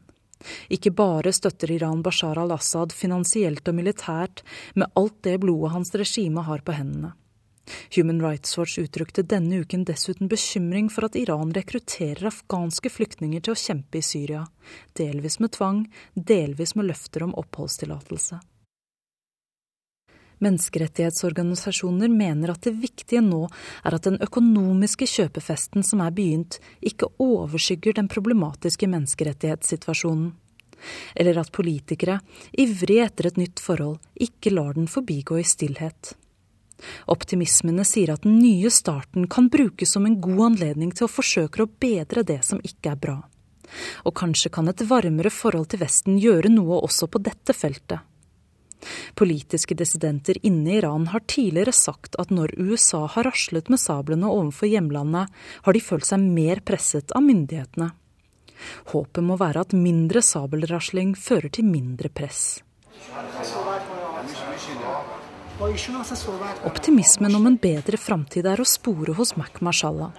Ikke 0.71 0.93
bare 0.95 1.33
støtter 1.35 1.73
Iran 1.75 2.03
Bashar 2.05 2.39
al-Assad 2.39 2.95
finansielt 2.95 3.67
og 3.67 3.75
militært 3.75 4.45
med 4.75 4.93
alt 4.95 5.17
det 5.27 5.39
blodet 5.43 5.73
hans 5.75 5.95
regime 5.97 6.45
har 6.47 6.63
på 6.63 6.77
hendene. 6.77 7.15
Human 7.97 8.21
Rights 8.23 8.55
Watch 8.59 8.79
uttrykte 8.79 9.25
denne 9.27 9.65
uken 9.65 9.83
dessuten 9.89 10.29
bekymring 10.31 10.87
for 10.93 11.09
at 11.09 11.17
Iran 11.19 11.51
rekrutterer 11.57 12.29
afghanske 12.31 12.93
flyktninger 12.95 13.43
til 13.43 13.57
å 13.57 13.59
kjempe 13.59 13.99
i 13.99 14.05
Syria, 14.07 14.45
delvis 14.95 15.41
med 15.43 15.57
tvang, 15.57 15.81
delvis 16.15 16.77
med 16.79 16.93
løfter 16.93 17.27
om 17.27 17.35
oppholdstillatelse. 17.35 18.39
Menneskerettighetsorganisasjoner 20.45 22.11
mener 22.13 22.53
at 22.53 22.67
det 22.67 22.75
viktige 22.77 23.23
nå 23.25 23.47
er 23.85 23.97
at 23.97 24.05
den 24.05 24.19
økonomiske 24.23 25.09
kjøpefesten 25.09 25.87
som 25.87 26.03
er 26.05 26.13
begynt, 26.17 26.59
ikke 26.85 27.09
overskygger 27.23 27.97
den 27.97 28.11
problematiske 28.13 28.89
menneskerettighetssituasjonen. 28.93 30.35
Eller 31.17 31.41
at 31.41 31.53
politikere, 31.57 32.19
ivrige 32.53 33.07
etter 33.09 33.31
et 33.31 33.41
nytt 33.41 33.63
forhold, 33.65 33.97
ikke 34.13 34.53
lar 34.53 34.77
den 34.77 34.91
forbigå 34.93 35.41
i 35.41 35.47
stillhet. 35.49 36.13
Optimismene 37.09 37.87
sier 37.89 38.13
at 38.13 38.27
den 38.27 38.37
nye 38.43 38.71
starten 38.71 39.25
kan 39.33 39.49
brukes 39.53 39.95
som 39.97 40.05
en 40.07 40.19
god 40.21 40.43
anledning 40.51 40.93
til 40.93 41.07
å 41.07 41.13
forsøke 41.13 41.65
å 41.65 41.71
bedre 41.81 42.27
det 42.29 42.43
som 42.45 42.61
ikke 42.61 42.93
er 42.93 43.01
bra. 43.01 43.17
Og 44.05 44.15
kanskje 44.21 44.53
kan 44.53 44.69
et 44.69 44.85
varmere 44.87 45.33
forhold 45.33 45.73
til 45.73 45.81
Vesten 45.83 46.21
gjøre 46.23 46.53
noe 46.53 46.83
også 46.85 47.09
på 47.11 47.23
dette 47.25 47.57
feltet. 47.57 48.05
Politiske 49.17 49.75
dissidenter 49.75 50.39
inne 50.47 50.75
i 50.75 50.79
Iran 50.79 51.09
har 51.13 51.25
tidligere 51.27 51.73
sagt 51.73 52.19
at 52.21 52.33
når 52.35 52.55
USA 52.59 53.07
har 53.07 53.29
raslet 53.31 53.71
med 53.73 53.81
sablene 53.81 54.29
overfor 54.31 54.71
hjemlandet, 54.71 55.33
har 55.63 55.73
de 55.73 55.83
følt 55.83 56.09
seg 56.09 56.23
mer 56.23 56.63
presset 56.67 57.15
av 57.17 57.25
myndighetene. 57.25 57.91
Håpet 58.93 59.25
må 59.25 59.37
være 59.41 59.67
at 59.67 59.75
mindre 59.77 60.23
sabelrasling 60.25 61.15
fører 61.19 61.53
til 61.53 61.69
mindre 61.69 62.09
press. 62.09 62.63
Optimismen 66.69 67.37
om 67.37 67.47
en 67.49 67.59
bedre 67.61 68.01
framtid 68.01 68.49
er 68.49 68.61
å 68.61 68.69
spore 68.69 69.17
hos 69.17 69.37
Mac 69.41 69.61
Mashallah. 69.65 70.13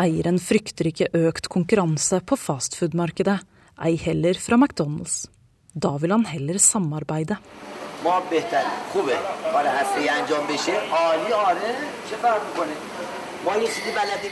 Eieren 0.00 0.38
frykter 0.40 0.90
ikke 0.90 1.10
økt 1.26 1.48
konkurranse 1.52 2.20
på 2.24 2.36
fastfood-markedet, 2.38 3.38
ei 3.84 3.96
heller 4.00 4.38
fra 4.40 4.58
McDonald's. 4.60 5.26
Da 5.74 5.96
vil 6.00 6.14
han 6.14 6.26
heller 6.28 6.58
samarbeide. 6.62 7.38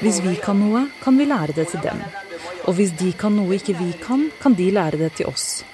Hvis 0.02 0.20
vi 0.22 0.34
kan 0.42 0.60
noe, 0.60 0.82
kan 1.02 1.18
vi 1.18 1.26
lære 1.26 1.56
det 1.56 1.68
til 1.72 1.82
dem. 1.82 2.02
Og 2.66 2.76
hvis 2.78 2.92
de 3.00 3.12
kan 3.18 3.36
noe 3.38 3.58
ikke 3.58 3.76
vi 3.78 3.92
kan, 4.02 4.28
kan 4.42 4.54
de 4.58 4.70
lære 4.74 5.00
det 5.02 5.12
til 5.20 5.30
oss. 5.30 5.64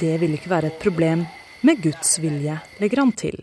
Det 0.00 0.18
vil 0.20 0.34
ikke 0.36 0.52
være 0.52 0.72
et 0.72 0.80
problem, 0.82 1.26
med 1.60 1.80
Guds 1.82 2.18
vilje, 2.22 2.58
legger 2.78 3.02
han 3.02 3.12
til. 3.12 3.40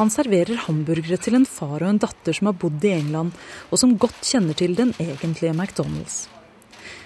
Han 0.00 0.08
serverer 0.08 0.62
hamburgere 0.64 1.20
til 1.20 1.36
en 1.36 1.44
far 1.44 1.82
og 1.82 1.88
en 1.90 2.00
datter 2.00 2.32
som 2.32 2.48
har 2.48 2.56
bodd 2.56 2.84
i 2.88 2.94
England, 2.96 3.36
og 3.68 3.80
som 3.82 3.98
godt 4.00 4.22
kjenner 4.24 4.56
til 4.56 4.72
den 4.78 4.94
egentlige 4.96 5.52
McDonald's. 5.52 6.39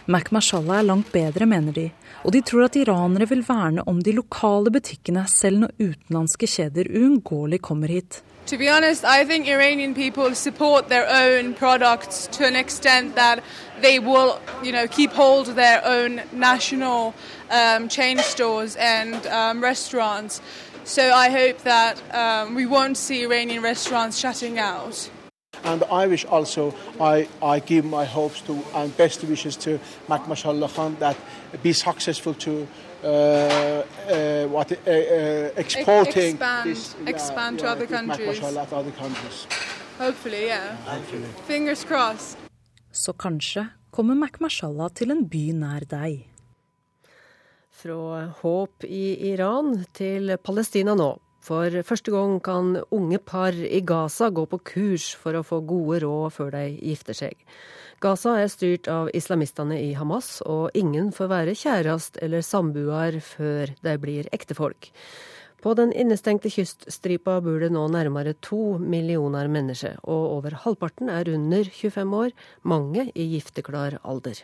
Mac 0.06 0.30
Mashallah 0.32 0.78
er 0.78 0.82
langt 0.82 1.12
bedre, 1.12 1.46
mener 1.46 1.72
de, 1.72 1.90
og 2.24 2.32
de 2.32 2.40
tror 2.44 2.66
at 2.66 2.76
iranere 2.76 3.28
vil 3.28 3.40
verne 3.48 3.84
om 3.88 4.02
de 4.04 4.12
lokale 4.12 4.70
butikkene 4.70 5.24
selv 5.28 5.62
når 5.62 5.72
utenlandske 5.80 6.46
kjeder 6.46 6.90
uunngåelig 6.92 7.62
kommer 7.62 7.88
hit. 7.88 8.22
To 8.46 8.58
be 8.58 8.68
honest, 8.68 9.04
I 9.04 9.24
think 9.24 9.48
Iranian 9.48 9.94
people 9.94 10.34
support 10.34 10.88
their 10.88 11.06
own 11.08 11.54
products 11.54 12.28
to 12.32 12.44
an 12.44 12.54
extent 12.54 13.16
that 13.16 13.42
they 13.80 13.98
will, 13.98 14.38
you 14.62 14.72
know, 14.72 14.86
keep 14.86 15.12
hold 15.12 15.48
of 15.48 15.54
their 15.54 15.80
own 15.86 16.20
national 16.32 17.14
um, 17.50 17.88
chain 17.88 18.18
stores 18.18 18.76
and 18.76 19.26
um, 19.26 19.64
restaurants. 19.64 20.42
So 20.84 21.02
I 21.02 21.30
hope 21.30 21.62
that 21.62 21.96
um, 22.12 22.54
we 22.54 22.66
won't 22.66 22.98
see 22.98 23.22
Iranian 23.22 23.62
restaurants 23.62 24.18
shutting 24.18 24.58
out. 24.58 25.08
And 25.64 25.82
I 25.84 26.06
wish 26.06 26.24
also, 26.24 26.74
I, 27.00 27.28
I 27.42 27.60
give 27.60 27.84
my 27.84 28.04
hopes 28.04 28.40
to 28.42 28.62
and 28.74 28.96
best 28.96 29.24
wishes 29.24 29.56
to 29.58 29.78
Mak 30.08 30.28
Mashallah 30.28 30.68
Khan 30.68 30.96
that 31.00 31.16
be 31.62 31.72
successful 31.72 32.34
to 32.34 32.66
uh, 33.04 33.06
uh, 33.06 34.46
what 34.48 34.72
uh, 34.72 34.90
uh 34.90 35.50
exporting 35.56 36.34
expand, 36.34 36.70
this, 36.70 36.96
expand 37.06 37.60
yeah, 37.60 37.66
to 37.66 37.72
other 37.72 37.86
countries. 37.86 38.40
to 38.40 38.76
other 38.76 38.92
countries. 38.92 39.46
Hopefully, 39.98 40.46
yeah. 40.46 40.76
Hopefully. 40.86 41.28
Fingers 41.46 41.84
crossed. 41.84 42.38
Så 42.92 43.12
kanskje 43.12 43.66
kommer 43.90 44.14
Mac 44.14 44.40
Mashallah 44.40 44.90
til 44.94 45.10
en 45.10 45.28
by 45.28 45.50
nær 45.52 45.84
deg. 45.90 46.30
Fra 47.74 48.26
håp 48.40 48.84
i 48.86 49.32
Iran 49.32 49.84
til 49.94 50.36
Palestina 50.44 50.94
nå. 50.94 51.10
For 51.44 51.74
første 51.85 52.09
gang 52.09 52.38
kan 52.40 52.78
unge 52.94 53.18
par 53.20 53.52
i 53.52 53.83
Gaza 53.85 54.30
gå 54.33 54.46
på 54.48 54.59
kurs 54.64 55.11
for 55.20 55.37
å 55.37 55.44
få 55.44 55.59
gode 55.68 56.00
råd 56.07 56.33
før 56.33 56.54
de 56.54 56.62
gifter 56.78 57.16
seg. 57.18 57.35
Gaza 58.00 58.38
er 58.40 58.48
styrt 58.52 58.88
av 58.88 59.11
islamistene 59.16 59.76
i 59.76 59.92
Hamas, 59.96 60.38
og 60.48 60.72
ingen 60.76 61.11
får 61.12 61.28
være 61.28 61.57
kjærest 61.61 62.16
eller 62.24 62.44
samboer 62.44 63.18
før 63.20 63.74
de 63.85 63.94
blir 64.00 64.28
ektefolk. 64.33 64.88
På 65.64 65.72
den 65.76 65.92
innestengte 65.96 66.48
kyststripa 66.52 67.38
bor 67.44 67.61
det 67.61 67.70
nå 67.72 67.87
nærmere 67.92 68.35
to 68.44 68.78
millioner 68.80 69.48
mennesker, 69.48 70.00
og 70.04 70.38
over 70.38 70.57
halvparten 70.64 71.12
er 71.12 71.28
under 71.33 71.68
25 71.68 72.16
år, 72.20 72.33
mange 72.64 73.07
i 73.12 73.28
gifteklar 73.35 73.98
alder. 74.02 74.40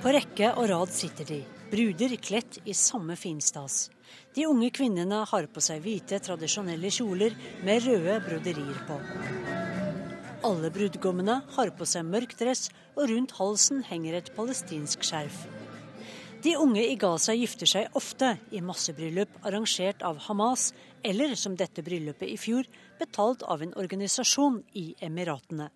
På 0.00 0.16
rekke 0.16 0.54
og 0.54 0.68
rad 0.72 0.92
sitter 0.96 1.28
de, 1.28 1.42
bruder 1.72 2.16
kledt 2.20 2.60
i 2.64 2.76
samme 2.76 3.16
finstas. 3.20 3.86
De 4.36 4.46
unge 4.46 4.70
kvinnene 4.74 5.22
har 5.30 5.46
på 5.52 5.62
seg 5.64 5.80
hvite, 5.84 6.20
tradisjonelle 6.20 6.90
kjoler 6.92 7.36
med 7.64 7.86
røde 7.86 8.18
broderier 8.26 8.80
på. 8.88 8.98
Alle 10.46 10.70
brudgommene 10.70 11.40
har 11.56 11.72
på 11.78 11.86
seg 11.88 12.04
mørk 12.06 12.36
dress, 12.38 12.68
og 12.94 13.08
rundt 13.10 13.32
halsen 13.38 13.80
henger 13.88 14.18
et 14.18 14.28
palestinsk 14.36 15.06
skjerf. 15.06 15.46
De 16.44 16.52
unge 16.60 16.84
i 16.84 16.98
Gaza 17.00 17.34
gifter 17.34 17.66
seg 17.66 17.96
ofte 17.98 18.34
i 18.54 18.60
massebryllup 18.62 19.40
arrangert 19.48 20.04
av 20.06 20.20
Hamas, 20.28 20.68
eller 21.02 21.34
som 21.34 21.56
dette 21.56 21.82
bryllupet 21.82 22.28
i 22.28 22.36
fjor, 22.38 22.68
betalt 23.00 23.42
av 23.42 23.64
en 23.64 23.74
organisasjon 23.74 24.60
i 24.78 24.92
Emiratene. 25.02 25.70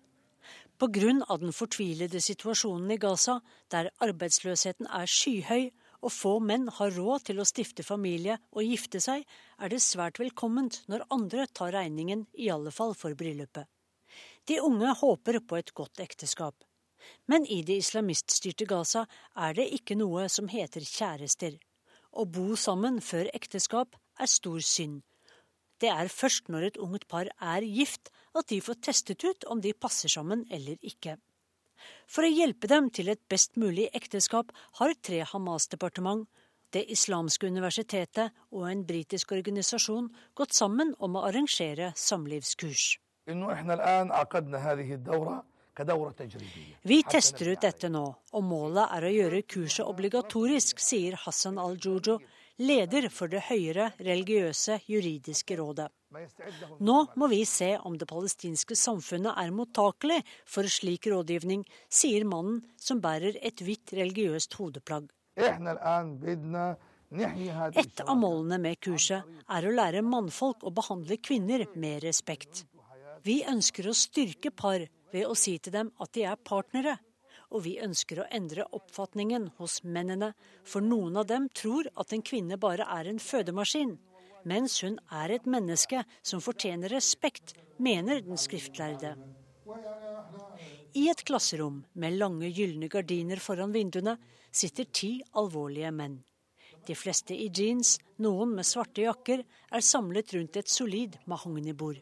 Pga. 0.81 1.37
den 1.37 1.53
fortvilede 1.53 2.21
situasjonen 2.21 2.91
i 2.91 2.97
Gaza, 2.97 3.41
der 3.69 3.91
arbeidsløsheten 3.99 4.87
er 4.87 5.05
skyhøy 5.05 5.69
og 6.01 6.13
få 6.13 6.33
menn 6.43 6.67
har 6.77 6.93
råd 6.95 7.27
til 7.29 7.41
å 7.41 7.45
stifte 7.47 7.85
familie 7.85 8.37
og 8.51 8.65
gifte 8.65 9.01
seg, 9.03 9.25
er 9.61 9.71
det 9.71 9.81
svært 9.85 10.19
velkomment 10.21 10.81
når 10.91 11.05
andre 11.13 11.45
tar 11.47 11.73
regningen, 11.75 12.25
i 12.33 12.49
alle 12.53 12.73
fall 12.73 12.95
for 12.97 13.17
bryllupet. 13.17 13.69
De 14.49 14.57
unge 14.59 14.95
håper 15.01 15.39
på 15.45 15.59
et 15.59 15.73
godt 15.77 16.01
ekteskap. 16.03 16.55
Men 17.29 17.45
i 17.45 17.61
det 17.65 17.79
islamiststyrte 17.81 18.67
Gaza 18.69 19.05
er 19.35 19.55
det 19.57 19.69
ikke 19.77 19.97
noe 19.97 20.27
som 20.29 20.49
heter 20.51 20.85
kjærester. 20.85 21.55
Å 22.11 22.25
bo 22.25 22.57
sammen 22.59 22.99
før 23.01 23.29
ekteskap 23.33 23.95
er 24.19 24.29
stor 24.29 24.59
synd, 24.65 25.01
det 25.81 25.89
er 25.89 26.11
først 26.13 26.49
når 26.53 26.67
et 26.67 26.77
ungt 26.77 27.07
par 27.09 27.29
er 27.41 27.65
gift 27.65 28.11
at 28.37 28.47
de 28.51 28.59
får 28.61 28.81
testet 28.85 29.23
ut 29.25 29.47
om 29.49 29.61
de 29.63 29.73
passer 29.73 30.11
sammen 30.13 30.43
eller 30.53 30.77
ikke. 30.85 31.17
For 32.07 32.27
å 32.27 32.31
hjelpe 32.31 32.67
dem 32.67 32.89
til 32.89 33.09
et 33.13 33.21
best 33.29 33.57
mulig 33.61 33.89
ekteskap 33.93 34.51
har 34.79 34.95
tre 35.01 35.23
Hamas-departement, 35.33 36.27
Det 36.71 36.85
islamske 36.87 37.49
universitetet 37.51 38.31
og 38.55 38.69
en 38.69 38.85
britisk 38.87 39.33
organisasjon 39.35 40.05
gått 40.39 40.53
sammen 40.55 40.93
om 41.03 41.17
å 41.19 41.25
arrangere 41.27 41.91
samlivskurs. 41.99 42.95
Vi 46.83 47.03
tester 47.03 47.51
ut 47.51 47.61
dette 47.67 47.89
nå, 47.91 48.05
og 48.31 48.43
målet 48.43 48.95
er 48.95 49.07
å 49.07 49.11
gjøre 49.11 49.43
kurset 49.43 49.85
obligatorisk, 49.87 50.79
sier 50.79 51.19
Hassan 51.25 51.59
al-Jojo, 51.59 52.17
leder 52.59 53.07
for 53.13 53.31
det 53.31 53.43
høyere 53.47 53.91
religiøse 53.99 54.79
juridiske 54.89 55.57
rådet. 55.59 55.87
Nå 56.83 56.97
må 57.15 57.27
vi 57.31 57.45
se 57.47 57.77
om 57.87 57.95
det 57.97 58.07
palestinske 58.09 58.75
samfunnet 58.75 59.37
er 59.39 59.53
mottakelig 59.55 60.19
for 60.49 60.67
slik 60.67 61.07
rådgivning, 61.11 61.63
sier 61.87 62.25
mannen 62.27 62.59
som 62.75 62.99
bærer 63.03 63.39
et 63.39 63.63
hvitt 63.63 63.93
religiøst 63.95 64.57
hodeplagg. 64.59 65.07
Et 67.11 68.01
av 68.03 68.17
målene 68.19 68.57
med 68.59 68.79
kurset 68.83 69.23
er 69.51 69.67
å 69.67 69.75
lære 69.75 70.03
mannfolk 70.03 70.63
å 70.67 70.75
behandle 70.75 71.17
kvinner 71.23 71.65
med 71.75 72.03
respekt. 72.03 72.65
Vi 73.23 73.43
ønsker 73.47 73.87
å 73.87 73.95
styrke 73.95 74.51
par 74.51 74.83
ved 75.11 75.27
å 75.27 75.35
si 75.37 75.57
til 75.59 75.75
dem 75.75 75.91
at 76.01 76.11
de 76.15 76.23
er 76.27 76.39
partnere 76.39 76.97
og 77.51 77.65
vi 77.65 77.75
ønsker 77.83 78.21
å 78.21 78.29
endre 78.31 78.65
oppfatningen 78.75 79.49
hos 79.59 79.81
mennene, 79.83 80.31
for 80.63 80.83
noen 80.83 81.19
av 81.19 81.27
dem 81.29 81.49
tror 81.53 81.89
at 81.99 82.15
en 82.15 82.23
kvinne 82.23 82.57
bare 82.61 82.87
er 82.87 83.11
en 83.11 83.19
fødemaskin, 83.19 83.97
mens 84.47 84.79
hun 84.81 84.97
er 85.11 85.35
et 85.35 85.45
menneske 85.45 86.03
som 86.23 86.41
fortjener 86.41 86.93
respekt, 86.95 87.53
mener 87.77 88.23
den 88.25 88.39
skriftlærde. 88.39 89.13
I 90.97 91.07
et 91.11 91.23
klasserom 91.27 91.83
med 91.93 92.17
lange 92.17 92.49
gylne 92.51 92.89
gardiner 92.91 93.39
foran 93.39 93.71
vinduene 93.75 94.17
sitter 94.51 94.89
ti 94.91 95.13
alvorlige 95.39 95.91
menn. 95.95 96.19
De 96.87 96.95
fleste 96.97 97.35
i 97.37 97.47
jeans, 97.53 97.97
noen 98.21 98.55
med 98.57 98.65
svarte 98.65 99.03
jakker, 99.05 99.43
er 99.71 99.83
samlet 99.85 100.33
rundt 100.33 100.57
et 100.57 100.69
solid 100.69 101.17
mahognibord. 101.29 102.01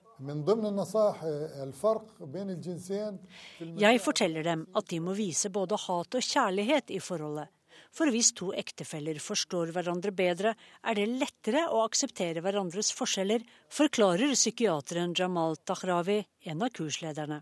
Jeg 3.80 4.02
forteller 4.04 4.50
dem 4.50 4.66
at 4.76 4.90
de 4.92 5.00
må 5.04 5.16
vise 5.18 5.52
både 5.52 5.80
hat 5.86 6.20
og 6.20 6.30
kjærlighet 6.32 6.96
i 6.96 7.00
forholdet. 7.04 7.52
For 7.96 8.12
hvis 8.14 8.32
to 8.38 8.52
ektefeller 8.54 9.18
forstår 9.24 9.72
hverandre 9.74 10.12
bedre, 10.16 10.54
er 10.84 10.98
det 10.98 11.08
lettere 11.10 11.66
å 11.74 11.82
akseptere 11.86 12.44
hverandres 12.46 12.92
forskjeller, 12.96 13.46
forklarer 13.74 14.36
psykiateren 14.36 15.16
Jamal 15.18 15.58
Tahrawi, 15.66 16.22
en 16.52 16.66
av 16.66 16.74
kurslederne. 16.76 17.42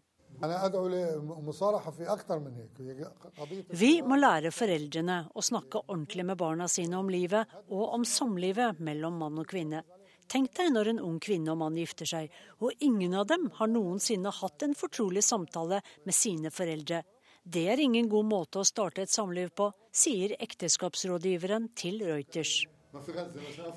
Vi 3.69 3.93
må 4.06 4.17
lære 4.19 4.52
foreldrene 4.54 5.17
å 5.34 5.41
snakke 5.41 5.82
ordentlig 5.88 6.26
med 6.30 6.38
barna 6.38 6.67
sine 6.69 7.00
om 7.00 7.10
livet 7.10 7.56
og 7.73 7.95
om 7.95 8.06
samlivet 8.06 8.82
mellom 8.86 9.17
mann 9.17 9.41
og 9.41 9.50
kvinne. 9.50 9.82
Tenk 10.28 10.52
deg 10.60 10.73
når 10.76 10.91
en 10.91 11.02
ung 11.08 11.17
kvinne 11.23 11.54
og 11.54 11.62
mann 11.62 11.78
gifter 11.80 12.06
seg, 12.06 12.30
og 12.60 12.84
ingen 12.84 13.15
av 13.15 13.30
dem 13.32 13.47
har 13.58 13.71
noensinne 13.71 14.34
hatt 14.41 14.65
en 14.67 14.76
fortrolig 14.76 15.23
samtale 15.23 15.82
med 16.06 16.13
sine 16.13 16.52
foreldre. 16.52 17.02
Det 17.47 17.63
er 17.71 17.80
ingen 17.80 18.10
god 18.12 18.28
måte 18.28 18.60
å 18.60 18.67
starte 18.67 19.06
et 19.08 19.13
samliv 19.13 19.54
på, 19.56 19.71
sier 19.89 20.36
ekteskapsrådgiveren 20.38 21.69
til 21.80 22.04
Reuters. 22.04 22.60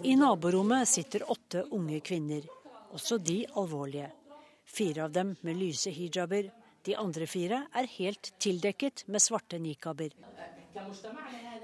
I 0.03 0.17
naborommet 0.19 0.89
sitter 0.91 1.25
åtte 1.31 1.69
unge 1.71 2.01
kvinner, 2.03 2.43
også 2.93 3.21
de 3.23 3.45
alvorlige. 3.55 4.11
Fire 4.71 5.05
av 5.05 5.13
dem 5.13 5.35
med 5.43 5.59
lyse 5.59 5.91
hijaber. 5.91 6.51
De 6.87 6.95
andre 6.97 7.27
fire 7.29 7.65
er 7.77 7.89
helt 7.99 8.33
tildekket 8.41 9.05
med 9.11 9.23
svarte 9.23 9.59
nikaber. 9.59 10.15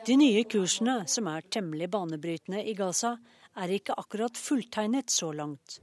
De 0.06 0.16
nye 0.18 0.42
kursene, 0.50 1.04
som 1.08 1.28
er 1.30 1.46
temmelig 1.50 1.88
banebrytende 1.90 2.64
i 2.66 2.74
Gaza, 2.76 3.16
er 3.56 3.72
ikke 3.72 3.94
akkurat 3.96 4.36
fulltegnet 4.36 5.10
så 5.10 5.30
langt. 5.32 5.78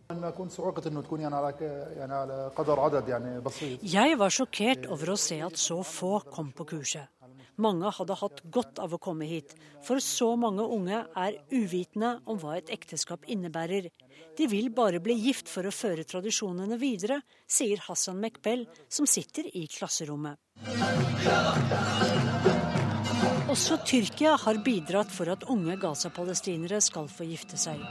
Jeg 3.95 4.19
var 4.19 4.35
sjokkert 4.37 4.87
over 4.93 5.13
å 5.15 5.17
se 5.17 5.39
at 5.47 5.57
så 5.57 5.79
få 5.87 6.13
kom 6.29 6.51
på 6.53 6.67
kurset. 6.75 7.22
Mange 7.61 7.91
hadde 7.93 8.15
hatt 8.17 8.39
godt 8.49 8.79
av 8.81 8.95
å 8.95 8.99
komme 9.01 9.27
hit, 9.29 9.53
for 9.85 10.01
så 10.01 10.31
mange 10.39 10.65
unge 10.65 11.03
er 11.05 11.37
uvitende 11.53 12.15
om 12.25 12.39
hva 12.41 12.55
et 12.57 12.71
ekteskap 12.73 13.27
innebærer. 13.29 13.91
De 14.37 14.47
vil 14.49 14.71
bare 14.73 15.01
bli 15.03 15.13
gift 15.21 15.51
for 15.51 15.69
å 15.69 15.73
føre 15.73 16.05
tradisjonene 16.07 16.79
videre, 16.81 17.21
sier 17.45 17.83
Hassan 17.85 18.17
Mekbel, 18.23 18.65
som 18.89 19.05
sitter 19.05 19.51
i 19.53 19.67
klasserommet. 19.69 20.41
Også 23.53 23.77
Tyrkia 23.85 24.33
har 24.41 24.57
bidratt 24.65 25.11
for 25.13 25.29
at 25.29 25.43
unge 25.51 25.75
Gaza-palestinere 25.77 26.79
skal 26.81 27.05
få 27.11 27.27
gifte 27.29 27.59
seg. 27.59 27.81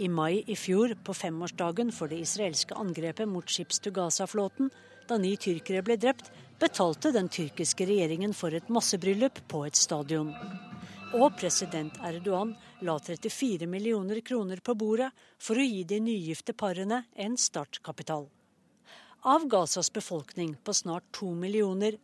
I 0.00 0.08
mai 0.08 0.40
i 0.48 0.56
fjor, 0.56 0.94
på 1.04 1.12
femårsdagen 1.12 1.92
for 1.92 2.08
det 2.08 2.22
israelske 2.24 2.78
angrepet 2.78 3.28
mot 3.28 3.44
Ships 3.44 3.82
to 3.84 3.92
Gaza-flåten, 3.92 4.70
da 5.10 5.18
ni 5.20 5.34
tyrkere 5.36 5.82
ble 5.84 5.98
drept, 6.00 6.30
betalte 6.60 7.12
den 7.12 7.28
tyrkiske 7.28 7.86
regjeringen 7.88 8.34
for 8.36 8.54
et 8.54 8.68
massebryllup 8.68 9.40
på 9.48 9.64
et 9.66 9.78
stadion. 9.78 10.34
Og 11.16 11.32
president 11.40 11.96
Erdogan 12.06 12.52
la 12.86 12.98
34 13.00 13.66
millioner 13.66 14.20
kroner 14.20 14.60
på 14.62 14.74
bordet 14.78 15.08
for 15.40 15.58
å 15.58 15.64
gi 15.64 15.82
de 15.88 15.98
nygifte 16.04 16.54
parene 16.54 17.02
en 17.16 17.38
startkapital. 17.40 18.28
Av 19.20 19.46
Gazas 19.48 19.90
befolkning 19.92 20.54
på 20.64 20.74
snart 20.76 21.08
to 21.16 21.32
millioner 21.36 21.96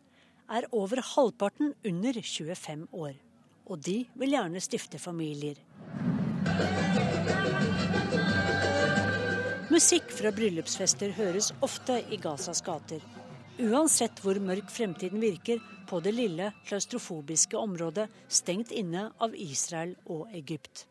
er 0.49 0.67
over 0.71 1.01
halvparten 1.15 1.73
under 1.85 2.19
25 2.21 2.87
år. 2.91 3.15
Og 3.67 3.79
de 3.83 3.97
vil 4.15 4.35
gjerne 4.35 4.61
stifte 4.63 4.99
familier. 5.01 5.59
Musikk 9.73 10.13
fra 10.15 10.31
bryllupsfester 10.33 11.11
høres 11.17 11.51
ofte 11.65 11.99
i 12.09 12.19
Gazas 12.21 12.63
gater. 12.65 13.03
Uansett 13.57 14.19
hvor 14.21 14.37
mørk 14.37 14.67
fremtiden 14.69 15.17
virker 15.17 15.61
på 15.89 15.97
det 16.05 16.11
lille, 16.13 16.51
klaustrofobiske 16.67 17.57
området 17.57 18.05
stengt 18.29 18.69
inne 18.69 19.07
av 19.17 19.33
Israel 19.33 19.95
og 20.05 20.27
Egypt. 20.37 20.85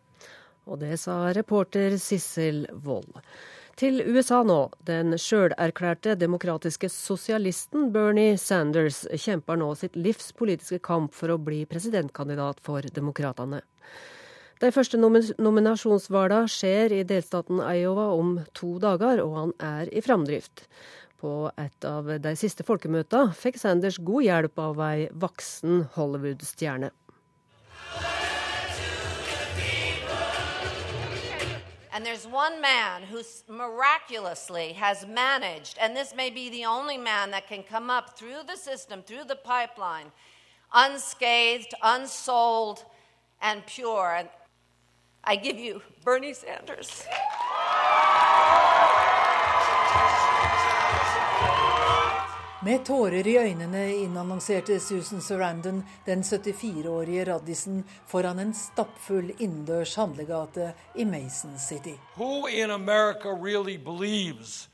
Og 0.66 0.80
det 0.80 0.96
sa 0.98 1.28
reporter 1.36 1.94
Sissel 2.02 2.64
Wold. 2.82 3.20
Til 3.78 4.00
USA 4.02 4.40
nå. 4.42 4.72
Den 4.88 5.14
sjølerklærte 5.20 6.16
demokratiske 6.18 6.90
sosialisten 6.90 7.92
Bernie 7.94 8.34
Sanders 8.40 9.04
kjemper 9.14 9.60
nå 9.60 9.70
sitt 9.78 9.94
livs 9.94 10.32
politiske 10.34 10.80
kamp 10.82 11.14
for 11.14 11.30
å 11.30 11.38
bli 11.38 11.62
presidentkandidat 11.70 12.64
for 12.64 12.82
demokratene. 12.98 13.62
De 14.58 14.72
første 14.72 14.96
nominasjonsvalgene 14.98 16.48
skjer 16.48 16.94
i 16.96 17.02
delstaten 17.06 17.60
Iowa 17.60 18.08
om 18.16 18.38
to 18.56 18.78
dager, 18.80 19.20
og 19.20 19.34
han 19.36 19.52
er 19.60 19.92
i 19.92 20.00
framdrift. 20.00 20.64
På 21.20 21.50
et 21.56 21.84
av 21.88 22.10
de 22.20 22.32
siste 22.36 22.64
folkemøtene 22.66 23.32
fikk 23.32 23.56
Sanders 23.60 23.96
god 24.04 24.26
hjelp 24.26 24.60
av 24.60 24.80
ei 24.84 25.06
voksen 25.16 25.86
Hollywood-stjerne. 25.94 26.90
And 31.96 32.04
there's 32.04 32.26
one 32.26 32.60
man 32.60 33.04
who 33.04 33.22
miraculously 33.48 34.74
has 34.74 35.06
managed, 35.06 35.78
and 35.80 35.96
this 35.96 36.14
may 36.14 36.28
be 36.28 36.50
the 36.50 36.66
only 36.66 36.98
man 36.98 37.30
that 37.30 37.48
can 37.48 37.62
come 37.62 37.88
up 37.88 38.18
through 38.18 38.42
the 38.46 38.56
system, 38.56 39.02
through 39.02 39.24
the 39.24 39.36
pipeline, 39.36 40.12
unscathed, 40.74 41.72
unsold, 41.82 42.84
and 43.40 43.64
pure. 43.64 44.16
And 44.18 44.28
I 45.24 45.36
give 45.36 45.58
you 45.58 45.80
Bernie 46.04 46.34
Sanders. 46.34 47.06
Med 52.66 52.84
tårer 52.84 53.26
i 53.26 53.36
øynene 53.38 53.94
innannonserte 53.94 54.80
Susan 54.80 55.20
Sarandon 55.22 55.84
den 56.06 56.22
74-årige 56.22 57.24
raddisen 57.24 57.84
foran 58.10 58.38
en 58.42 58.54
stappfull 58.54 59.28
innendørs 59.38 59.94
handlegate 59.94 60.72
i 60.94 61.04
Mason 61.04 61.58
City. 61.58 61.94
Who 62.16 62.48
in 62.48 62.70
America 62.70 63.28
really 63.28 63.76
believes 63.76 64.68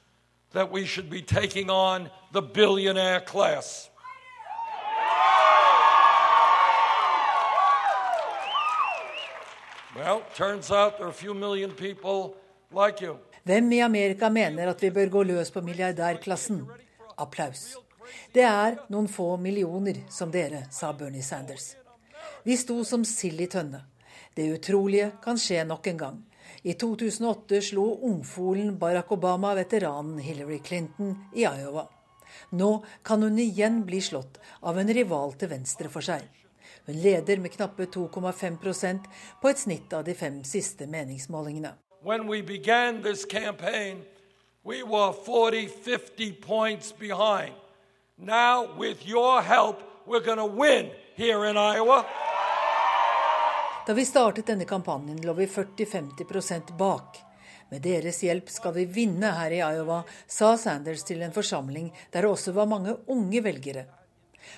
that 0.54 0.72
we 0.72 0.86
should 0.86 1.10
be 1.10 1.20
taking 1.20 1.70
on 1.70 2.08
the 2.32 2.40
billionaire 2.40 3.20
class? 3.20 3.90
Well, 9.96 10.22
turns 10.34 10.70
out 10.70 10.96
there 10.96 11.06
are 11.06 11.10
a 11.10 11.20
few 11.24 11.34
million 11.34 11.70
people 11.70 12.36
like 12.70 13.04
you. 13.04 13.16
Hvem 13.44 13.72
i 13.72 13.80
Amerika 13.80 14.30
mener 14.30 14.68
at 14.68 14.82
vi 14.82 14.90
bør 14.90 15.08
gå 15.08 15.22
løs 15.22 15.50
på 15.50 15.60
milliardærklassen? 15.60 16.66
Applaus. 17.22 17.72
Det 18.32 18.44
er 18.44 18.76
noen 18.92 19.08
få 19.08 19.36
millioner 19.40 20.02
som 20.10 20.30
dere, 20.32 20.66
sa 20.70 20.92
Bernie 20.92 21.22
Sanders. 21.22 21.72
Vi 22.42 22.56
sto 22.58 22.82
som 22.84 23.04
sild 23.06 23.40
i 23.40 23.46
tønne. 23.46 23.84
Det 24.34 24.48
utrolige 24.56 25.12
kan 25.22 25.38
skje 25.38 25.64
nok 25.68 25.86
en 25.86 25.98
gang. 25.98 26.20
I 26.62 26.74
2008 26.78 27.60
slo 27.62 27.84
ungfolen 28.08 28.76
Barack 28.78 29.12
Obama 29.12 29.54
veteranen 29.54 30.18
Hillary 30.18 30.58
Clinton 30.58 31.16
i 31.34 31.44
Iowa. 31.46 31.86
Nå 32.50 32.84
kan 33.02 33.22
hun 33.22 33.38
igjen 33.38 33.82
bli 33.86 34.00
slått 34.00 34.40
av 34.60 34.78
en 34.78 34.94
rival 34.94 35.34
til 35.38 35.52
venstre 35.52 35.90
for 35.92 36.04
seg. 36.04 36.22
Hun 36.86 36.98
leder 37.02 37.38
med 37.38 37.52
knappe 37.54 37.86
2,5 37.86 38.98
på 39.40 39.48
et 39.48 39.58
snitt 39.58 39.92
av 39.92 40.04
de 40.04 40.14
fem 40.14 40.42
siste 40.44 40.86
meningsmålingene. 40.86 41.74
When 42.02 42.26
we 42.26 42.42
began 42.42 43.02
this 43.02 43.24
campaign, 43.24 44.02
we 44.64 44.82
were 44.82 45.12
40-50 45.12 46.40
points 46.40 46.92
behind. 46.98 47.52
Now, 48.16 48.68
with 48.78 49.06
your 49.06 49.42
help, 49.42 49.76
we're 50.06 50.24
going 50.24 50.38
to 50.38 50.46
win 50.46 50.90
here 51.14 51.44
in 51.46 51.56
Iowa. 51.56 52.04
Da 53.86 53.92
vi 53.92 54.04
startet 54.04 54.46
denne 54.46 54.64
kampanjen, 54.64 55.18
lå 55.22 55.32
vi 55.32 55.46
40-50% 55.46 56.76
bak. 56.78 57.18
Med 57.70 57.82
deres 57.82 58.20
hjelp 58.22 58.50
skal 58.50 58.74
vi 58.76 58.84
vinne 58.84 59.32
her 59.34 59.50
i 59.50 59.58
Iowa, 59.58 60.02
sa 60.26 60.52
Sanders 60.56 61.02
til 61.08 61.22
en 61.22 61.34
forsamling 61.34 61.90
der 62.12 62.22
det 62.22 62.30
også 62.30 62.52
var 62.52 62.70
mange 62.70 62.94
unge 63.10 63.42
velgere. 63.42 63.86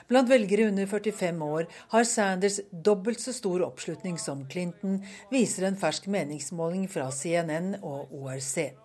Blant 0.08 0.28
velgere 0.28 0.68
under 0.68 0.86
45 0.86 1.44
år 1.44 1.66
har 1.88 2.04
Sanders 2.04 2.60
dobbelt 2.70 3.20
så 3.20 3.32
stor 3.32 3.64
oppslutning 3.64 4.18
som 4.18 4.44
Clinton, 4.50 5.00
viser 5.30 5.68
en 5.68 5.80
fersk 5.80 6.10
meningsmåling 6.12 6.88
fra 6.90 7.08
CNN 7.12 7.78
og 7.82 8.12
ORC. 8.12 8.83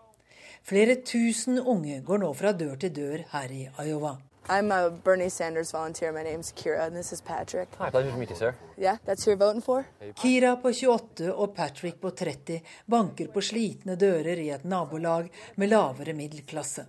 Flere 0.70 0.96
tusen 1.02 1.58
unge 1.60 1.96
går 2.06 2.20
nå 2.22 2.28
fra 2.38 2.52
dør 2.54 2.76
til 2.78 2.92
dør 2.94 3.22
her 3.32 3.50
i 3.50 3.64
Iowa. 3.88 4.12
I'm 4.54 4.70
a 4.72 4.92
Bernie 4.92 5.30
Sanders 5.30 5.74
volunteer. 5.74 6.12
My 6.12 6.22
name's 6.22 6.52
Kira, 6.52 6.86
and 6.86 6.96
this 6.96 7.12
is 7.12 7.22
Patrick. 7.22 7.70
Hi, 7.80 7.90
pleasure 7.90 8.12
to 8.12 8.18
meet 8.18 8.30
you, 8.30 8.36
sir. 8.36 8.54
Yeah, 8.78 8.98
that's 9.04 9.26
who 9.26 9.32
you're 9.32 9.40
voting 9.40 9.64
for? 9.64 9.88
Kira 10.22 10.56
på 10.62 10.70
28 10.70 11.34
og 11.34 11.56
Patrick 11.56 12.00
på 12.02 12.12
30 12.12 12.62
banker 12.86 13.34
på 13.34 13.42
slitne 13.42 13.98
dører 13.98 14.38
i 14.38 14.52
et 14.54 14.64
nabolag 14.64 15.32
med 15.56 15.74
lavere 15.74 16.14
middelklasse. 16.14 16.86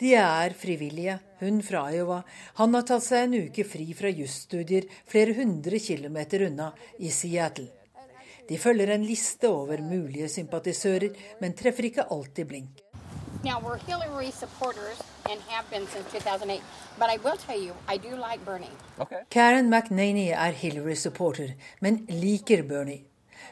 De 0.00 0.14
er 0.16 0.56
frivillige, 0.56 1.18
hun 1.40 1.60
fra 1.62 1.90
Iowa. 1.92 2.22
Han 2.62 2.80
har 2.80 2.88
tatt 2.88 3.04
seg 3.04 3.26
en 3.26 3.50
uke 3.50 3.68
fri 3.68 3.90
fra 3.98 4.08
jusstudier 4.08 4.88
flere 5.04 5.36
hundre 5.36 5.84
kilometer 5.84 6.48
unna, 6.48 6.72
i 6.96 7.12
Seattle. 7.12 7.68
De 8.48 8.56
følger 8.58 8.94
en 8.94 9.04
liste 9.04 9.48
over 9.52 9.84
mulige 9.84 10.28
sympatisører, 10.32 11.12
men 11.42 11.56
treffer 11.58 11.90
ikke 11.90 12.08
alltid 12.14 12.46
blink. 12.46 12.85
Now, 13.44 13.60
we're 13.60 13.78
Hillary 13.78 14.30
supporters 14.30 15.02
and 15.30 15.40
have 15.48 15.68
been 15.70 15.86
since 15.86 16.10
2008, 16.12 16.60
but 16.98 17.10
I 17.10 17.16
will 17.18 17.36
tell 17.36 17.60
you, 17.60 17.72
I 17.88 17.96
do 17.96 18.16
like 18.16 18.44
Bernie. 18.44 18.70
Okay. 18.98 19.22
Karen 19.30 19.70
McNaney 19.70 20.32
er 20.32 20.52
Hillary-supporter, 20.52 21.54
men 21.80 22.06
liker 22.08 22.62
Bernie. 22.62 23.04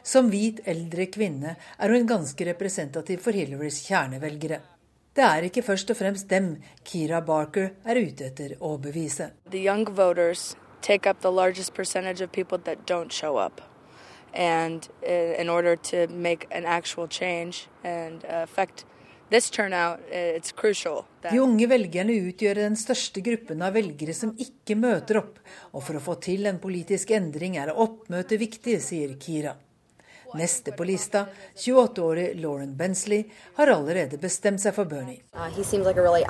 Som 0.03 0.29
hvit 0.29 0.59
eldre 0.65 1.05
kvinne 1.05 1.55
er 1.79 1.89
hun 1.89 2.07
ganske 2.07 2.45
representativ 2.45 3.21
for 3.21 3.31
Hillarys 3.31 3.81
kjernevelgere. 3.87 4.59
Det 5.15 5.23
er 5.23 5.47
ikke 5.47 5.63
først 5.63 5.91
og 5.93 5.97
fremst 5.97 6.29
dem 6.29 6.57
Kira 6.83 7.21
Barker 7.21 7.71
er 7.85 8.01
ute 8.01 8.27
etter 8.27 8.57
å 8.59 8.75
bevise. 8.77 9.31
The 9.49 9.61
young 9.63 9.85
voters 9.85 10.55
take 10.81 11.07
up 11.09 11.21
the 11.21 11.31
largest 11.31 11.73
percentage 11.73 12.21
of 12.21 12.31
people 12.31 12.57
that 12.57 12.85
don't 12.85 13.13
show 13.13 13.37
up. 13.37 13.61
And 14.33 14.89
uh, 15.07 15.39
in 15.39 15.49
order 15.49 15.77
to 15.77 16.07
make 16.07 16.47
an 16.51 16.65
actual 16.65 17.07
change 17.07 17.67
and 17.83 18.25
affect 18.25 18.79
turnout, 18.79 18.94
De 21.25 21.39
unge 21.41 21.67
velgerne 21.67 22.15
utgjør 22.29 22.61
den 22.61 22.77
største 22.79 23.23
gruppen 23.25 23.61
av 23.65 23.75
velgere 23.75 24.15
som 24.15 24.31
ikke 24.39 24.77
møter 24.79 25.19
opp. 25.21 25.39
Og 25.75 25.83
for 25.83 25.99
å 25.99 26.03
få 26.03 26.17
til 26.23 26.47
en 26.49 26.61
politisk 26.63 27.11
endring 27.17 27.57
er 27.59 27.73
oppmøte 27.73 28.39
viktig, 28.41 28.79
sier 28.83 29.15
Kira. 29.19 29.55
Neste 30.35 30.73
på 30.75 30.83
lista, 30.87 31.25
28-årig 31.55 32.41
Lauren 32.41 32.73
Bensley, 32.75 33.23
har 33.55 33.71
allerede 33.71 34.17
bestemt 34.19 34.59
seg 34.59 34.75
for 34.75 34.89
Bernie. 34.89 35.21
Uh, 35.33 35.47
like 35.85 35.95
really 35.95 36.25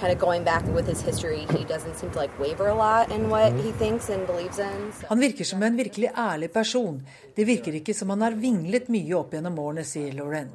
kind 0.00 0.12
of 0.12 0.18
going 0.18 0.44
back 0.44 0.62
with 0.74 0.86
his 0.86 1.02
history, 1.02 1.46
he 1.50 1.64
doesn't 1.64 1.96
seem 1.96 2.10
to 2.10 2.18
like 2.18 2.32
waver 2.38 2.68
a 2.68 2.74
lot 2.74 3.10
in 3.10 3.28
what 3.30 3.52
he 3.64 3.72
thinks 3.72 4.10
and 4.10 4.26
believes 4.26 4.58
in. 4.58 4.92
So. 4.92 5.06
Han 5.08 5.20
virker 5.20 5.44
som 5.44 5.62
en 5.62 5.76
virkelig 5.76 6.10
ærlig 6.16 6.52
person. 6.52 7.02
Det 7.34 7.44
virker 7.44 7.74
ikke 7.74 7.94
som 7.94 8.10
han 8.10 8.22
har 8.22 8.38
vinglet 8.38 8.88
mye 8.88 9.14
opp 9.18 9.34
gjennom 9.34 9.58
årene, 9.58 9.84
sier 9.84 10.14
Lauren. 10.14 10.54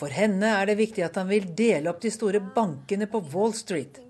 For 0.00 0.10
henne 0.10 0.50
er 0.58 0.66
det 0.70 0.78
viktig 0.80 1.04
at 1.06 1.16
han 1.20 1.30
vil 1.30 1.50
dele 1.56 1.90
opp 1.90 2.02
de 2.02 2.10
store 2.10 2.42
bankene 2.54 3.06
på 3.10 3.22
Wall 3.32 3.54
Street. 3.54 4.00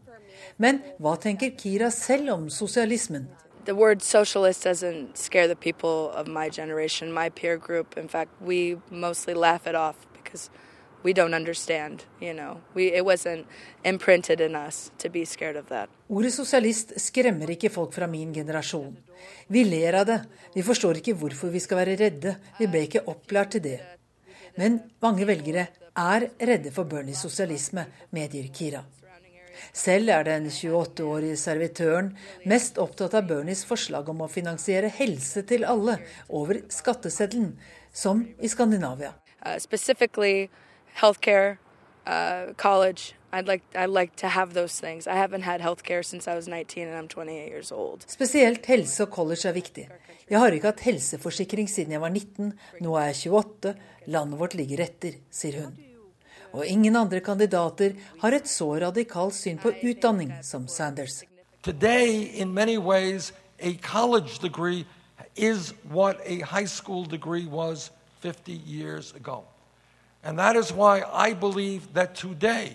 Men 0.56 0.80
hva 1.02 1.16
tenker 1.20 1.56
Kira 1.58 1.90
selv 1.92 2.30
om 2.36 2.50
sosialismen? 2.50 3.28
the 3.64 3.74
word 3.74 4.02
socialist 4.02 4.64
doesn't 4.64 5.16
scare 5.16 5.48
the 5.48 5.56
people 5.56 6.10
of 6.10 6.26
my 6.26 6.48
generation, 6.48 7.12
my 7.12 7.28
peer 7.30 7.56
group. 7.56 7.96
In 7.96 8.08
fact, 8.08 8.30
we 8.40 8.76
mostly 8.90 9.34
laugh 9.34 9.66
it 9.66 9.74
off 9.74 9.96
because 10.12 10.50
we 11.02 11.12
don't 11.12 11.34
understand, 11.34 12.04
you 12.20 12.34
know. 12.34 12.60
We, 12.74 12.92
it 12.92 13.04
wasn't 13.04 13.46
imprinted 13.84 14.40
in 14.40 14.54
us 14.54 14.90
to 14.98 15.08
be 15.08 15.24
scared 15.24 15.56
of 15.56 15.68
that. 15.68 15.88
Ordet 16.08 16.32
sosialist 16.32 16.94
skremmer 17.00 17.50
ikke 17.50 17.70
folk 17.70 17.92
fra 17.92 18.06
min 18.06 18.32
generasjon. 18.34 18.96
Vi 19.48 19.64
ler 19.64 20.00
av 20.00 20.06
det. 20.06 20.20
Vi 20.54 20.62
forstår 20.62 21.00
ikke 21.00 21.16
hvorfor 21.20 21.52
vi 21.52 21.60
skal 21.60 21.80
være 21.82 21.96
redde. 22.00 22.36
Vi 22.58 22.68
ble 22.68 22.86
ikke 22.88 23.04
opplært 23.08 23.56
til 23.56 23.64
det. 23.64 23.78
Men 24.60 24.80
mange 25.02 25.26
velgere 25.26 25.68
er 25.94 26.28
redde 26.38 26.72
for 26.74 26.88
Bernies 26.90 27.22
sosialisme, 27.22 27.86
medgir 28.14 28.50
Kira. 28.54 28.84
Selv 29.72 30.10
er 30.10 30.24
den 30.26 30.46
28-årige 30.50 31.36
servitøren 31.38 32.12
mest 32.50 32.78
opptatt 32.82 33.14
av 33.14 33.28
Bernies 33.28 33.64
forslag 33.66 34.08
om 34.10 34.24
å 34.24 34.30
finansiere 34.30 34.90
helse 34.92 35.44
til 35.46 35.66
alle 35.66 35.98
over 36.28 36.64
skatteseddelen, 36.70 37.54
som 37.94 38.24
i 38.40 38.50
Skandinavia. 38.50 39.14
Uh, 39.44 40.48
healthcare, 40.94 41.58
uh, 42.06 42.52
college. 42.56 43.14
I'd 43.32 43.48
like, 43.48 43.64
I'd 43.74 43.90
like 43.90 44.14
to 44.16 44.28
have 44.28 44.54
those 44.54 44.78
things. 44.78 45.08
I 45.08 45.16
haven't 45.16 45.42
had 45.42 45.60
healthcare 45.60 46.04
since 46.04 46.28
I 46.28 46.36
was 46.36 46.46
19 46.46 46.86
and 46.86 46.96
I'm 46.96 47.08
28 47.08 47.48
years 47.48 47.72
old. 47.72 48.04
Spesielt 48.06 48.66
helse 48.66 49.02
og 49.02 49.10
college 49.10 49.48
er 49.48 49.52
viktig. 49.52 49.88
Jeg 50.30 50.38
har 50.38 50.54
ikke 50.54 50.70
hatt 50.70 50.84
helseforsikring 50.86 51.66
siden 51.68 51.96
jeg 51.96 52.00
var 52.00 52.14
19. 52.14 52.52
Nå 52.80 52.94
er 52.96 53.10
jeg 53.10 53.32
28. 53.32 53.74
Landet 54.06 54.40
vårt 54.40 54.54
ligger 54.54 54.80
etter, 54.84 55.18
sier 55.30 55.62
hun. 55.64 55.76
Og 56.54 56.66
ingen 56.66 56.96
andre 56.96 57.20
kandidater 57.20 57.96
har 58.20 58.36
et 58.36 58.48
så 58.48 58.68
radikalt 58.78 59.34
syn 59.34 59.58
på 59.58 59.72
utdanning 59.82 60.32
som 60.42 60.68
Sanders. 60.68 61.22
Today, 61.62 62.30
in 62.34 62.54
many 62.54 62.76
ways, 62.76 63.32
a 63.58 63.74
college 63.82 64.38
degree 64.38 64.84
is 65.36 65.72
what 65.90 66.20
a 66.26 66.40
high 66.40 66.66
school 66.66 67.04
degree 67.04 67.46
was 67.46 67.90
50 68.20 68.52
years 68.52 69.14
ago. 69.14 69.44
And 70.22 70.38
that 70.38 70.56
is 70.56 70.72
why 70.72 71.02
I 71.12 71.34
believe 71.34 71.92
that 71.94 72.14
today 72.14 72.72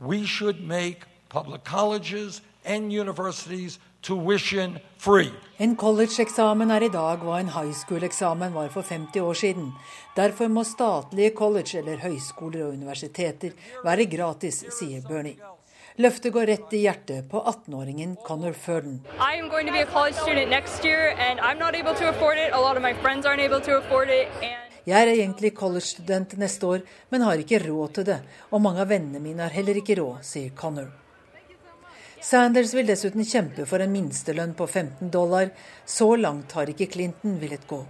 we 0.00 0.24
should 0.24 0.60
make 0.60 1.04
public 1.28 1.64
colleges 1.64 2.40
and 2.64 2.92
universities 2.92 3.78
tuition 4.02 4.78
free. 4.98 5.32
En 5.56 5.76
college-eksamen 5.76 6.70
er 6.72 6.86
i 6.86 6.92
dag 6.92 7.20
hva 7.24 7.38
en 7.40 7.52
high 7.52 7.72
school-eksamen 7.76 8.54
var 8.54 8.70
for 8.72 8.82
50 8.82 9.20
år 9.20 9.36
siden. 9.36 9.72
Derfor 10.16 10.48
må 10.48 10.64
statlige 10.64 11.34
college 11.36 11.78
eller 11.78 12.00
høyskoler 12.00 12.66
og 12.66 12.76
universiteter 12.78 13.52
være 13.84 14.08
gratis, 14.08 14.64
sier 14.72 15.04
Bernie. 15.04 15.36
Løftet 16.00 16.32
går 16.32 16.46
rett 16.48 16.72
i 16.72 16.84
hjertet 16.86 17.26
på 17.28 17.42
18-åringen 17.44 18.14
Connor 18.24 18.54
Furden. 18.56 19.02
Jeg 24.86 25.02
er 25.02 25.12
egentlig 25.12 25.52
college-student 25.58 26.38
neste 26.40 26.66
år, 26.66 26.80
men 27.10 27.26
har 27.26 27.42
ikke 27.42 27.60
råd 27.66 27.92
til 27.98 28.08
det. 28.08 28.18
Og 28.48 28.64
mange 28.64 28.80
av 28.80 28.88
vennene 28.88 29.20
mine 29.20 29.44
har 29.44 29.52
heller 29.52 29.76
ikke 29.76 29.98
råd, 30.00 30.24
sier 30.24 30.56
Connor. 30.56 30.88
Sanders 32.22 32.74
vil 32.74 32.84
dessuten 32.86 33.24
kjempe 33.24 33.64
for 33.64 33.80
en 33.80 33.92
minstelønn 33.94 34.52
på 34.54 34.66
15 34.66 35.08
dollar. 35.10 35.54
Så 35.86 36.16
langt 36.20 36.52
har 36.52 36.68
ikke 36.68 36.90
Clinton 36.92 37.38
villet 37.40 37.64
gå. 37.66 37.80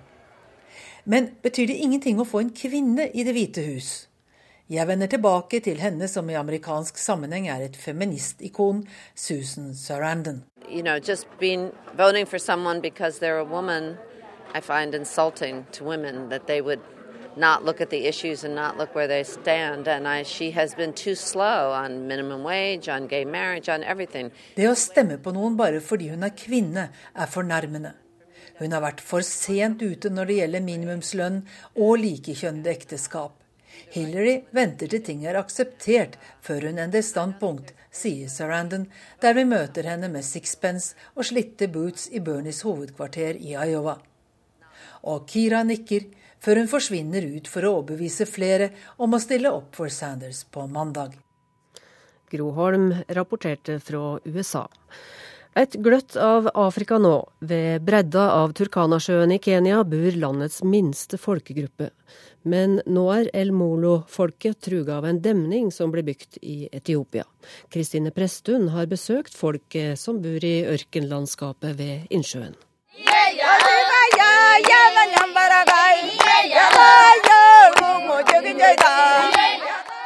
Men 1.05 1.33
betyr 1.43 1.66
det 1.66 1.81
ingenting 1.83 2.20
å 2.20 2.28
få 2.28 2.45
en 2.45 2.53
kvinne 2.55 3.09
i 3.11 3.24
Det 3.26 3.35
hvite 3.35 3.64
hus? 3.66 3.91
Jeg 4.70 4.87
vender 4.87 5.11
tilbake 5.11 5.59
til 5.61 5.81
henne 5.83 6.07
som 6.07 6.31
i 6.31 6.37
amerikansk 6.39 6.99
sammenheng 6.99 7.49
er 7.51 7.64
et 7.64 7.76
feministikon, 7.76 8.85
Susan 9.16 9.74
Sarandon. 9.74 10.45
You 10.68 10.83
know, 10.83 11.01
just 11.01 11.26
being 11.41 11.72
voting 11.97 12.24
for 12.26 12.39
someone 12.39 12.81
because 12.81 13.18
they're 13.18 13.43
a 13.43 13.45
woman, 13.45 13.97
I 14.55 14.61
find 14.61 14.95
insulting 14.95 15.66
to 15.72 15.85
women 15.85 16.28
that 16.28 16.47
they 16.47 16.61
would 16.61 16.78
not 17.41 17.64
look 17.64 17.80
at 17.80 17.91
the 17.91 18.07
issues 18.07 18.45
and 18.45 18.55
not 18.55 18.76
look 18.76 18.95
where 18.95 19.09
they 19.09 19.24
stand. 19.24 19.88
And 19.88 20.07
I, 20.07 20.22
she 20.22 20.51
has 20.53 20.74
been 20.74 20.93
too 20.93 21.14
slow 21.14 21.72
on 21.72 22.07
minimum 22.07 22.45
wage, 22.45 22.88
on 22.88 23.07
gay 23.07 23.24
marriage, 23.24 23.68
on 23.68 23.82
everything. 23.82 24.30
Det 24.57 24.68
å 24.68 24.76
stemme 24.76 25.18
på 25.18 25.32
noen 25.34 25.57
bare 25.59 25.80
fordi 25.80 26.12
hun 26.12 26.28
er 26.28 26.36
kvinne, 26.36 26.91
er 27.16 27.32
fornærmende. 27.32 27.97
Hun 28.61 28.76
har 28.76 28.84
vært 28.84 29.01
for 29.01 29.24
sent 29.24 29.80
ute 29.80 30.12
når 30.12 30.28
det 30.28 30.38
gjelder 30.43 30.64
minimumslønn 30.66 31.43
og 31.80 31.95
likekjønnede 32.03 32.74
ekteskap. 32.76 33.38
Hillary 33.91 34.43
venter 34.55 34.91
til 34.93 35.03
ting 35.03 35.24
er 35.26 35.38
akseptert 35.41 36.18
før 36.45 36.68
hun 36.68 36.78
ender 36.82 37.03
standpunkt, 37.03 37.72
sier 37.91 38.28
Sarandon, 38.28 38.84
der 39.22 39.34
vi 39.34 39.47
møter 39.49 39.88
henne 39.88 40.11
med 40.12 40.26
sixpence 40.26 40.93
og 41.16 41.26
slitte 41.30 41.70
boots 41.72 42.07
i 42.12 42.20
Bernies 42.22 42.61
hovedkvarter 42.66 43.41
i 43.41 43.57
Iowa. 43.57 43.97
Og 45.09 45.24
Kira 45.30 45.64
nikker 45.64 46.05
før 46.45 46.62
hun 46.62 46.70
forsvinner 46.70 47.26
ut 47.36 47.49
for 47.51 47.66
å 47.66 47.74
overbevise 47.78 48.26
flere 48.28 48.70
om 48.99 49.14
å 49.14 49.22
stille 49.22 49.53
opp 49.53 49.76
for 49.78 49.93
Sanders 49.93 50.45
på 50.45 50.66
mandag. 50.66 51.16
Gro 52.30 52.53
Holm 52.55 52.93
rapporterte 53.09 53.80
fra 53.82 54.18
USA. 54.24 54.68
Et 55.59 55.72
gløtt 55.82 56.14
av 56.14 56.47
Afrika 56.55 57.01
nå. 57.03 57.16
Ved 57.43 57.82
bredda 57.82 58.28
av 58.36 58.53
Turkanasjøen 58.55 59.34
i 59.34 59.41
Kenya 59.43 59.80
bor 59.82 60.14
landets 60.14 60.61
minste 60.62 61.18
folkegruppe. 61.18 61.91
Men 62.47 62.78
nå 62.86 63.09
er 63.16 63.32
El 63.34 63.51
Molo-folket 63.53 64.61
truga 64.62 65.01
av 65.01 65.11
en 65.11 65.18
demning 65.20 65.72
som 65.74 65.91
blir 65.91 66.07
bygd 66.07 66.38
i 66.47 66.70
Etiopia. 66.70 67.26
Kristine 67.68 68.14
Presttun 68.14 68.70
har 68.70 68.86
besøkt 68.86 69.34
folket 69.34 69.99
som 69.99 70.22
bor 70.22 70.38
i 70.47 70.61
ørkenlandskapet 70.70 71.76
ved 71.82 72.14
innsjøen. 72.14 72.55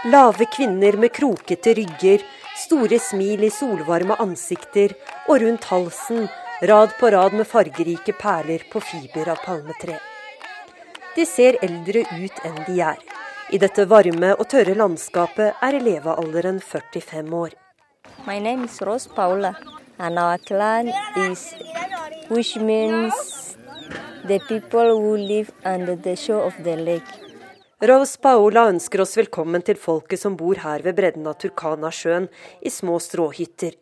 Lave 0.05 0.45
kvinner 0.45 0.93
med 0.93 1.13
krokete 1.13 1.75
rygger 1.75 2.19
Store 2.57 2.99
smil 2.99 3.45
i 3.45 3.51
solvarme 3.51 4.15
ansikter, 4.23 4.93
og 5.29 5.41
rundt 5.43 5.65
halsen 5.65 6.29
rad 6.63 6.93
på 7.01 7.11
rad 7.11 7.33
med 7.33 7.49
fargerike 7.49 8.13
perler 8.13 8.63
på 8.73 8.81
fiber 8.81 9.33
av 9.33 9.41
palmetre. 9.47 9.99
De 11.17 11.27
ser 11.27 11.59
eldre 11.67 12.05
ut 12.13 12.45
enn 12.47 12.61
de 12.69 12.79
er. 12.93 13.01
I 13.51 13.59
dette 13.59 13.89
varme 13.91 14.35
og 14.37 14.47
tørre 14.53 14.77
landskapet 14.79 15.65
er 15.67 15.81
levealderen 15.81 16.61
45 16.61 17.35
år. 17.41 17.57
My 18.27 18.39
name 18.39 18.69
Rose 18.81 19.09
Paula, 19.09 19.55
and 19.99 20.19
our 20.19 20.39
clan 20.39 20.93
is 21.17 21.55
which 22.29 22.57
means 22.57 23.57
the 24.27 24.39
people 24.49 25.01
who 25.01 25.17
live 25.17 25.53
under 25.65 25.97
the 25.97 26.17
shore 26.17 26.47
of 26.47 26.55
the 26.65 26.77
lake. 26.77 27.13
Rose 27.85 28.17
Paola 28.17 28.69
ønsker 28.71 29.03
oss 29.05 29.17
velkommen 29.19 29.61
til 29.65 29.77
folket 29.77 30.21
som 30.23 30.37
bor 30.41 30.57
her 30.63 30.81
ved 30.85 30.97
bredden 30.97 31.27
av 31.29 31.37
Turkana-sjøen, 31.43 32.31
i 32.65 32.71
små 32.73 32.97
stråhytter. 33.03 33.75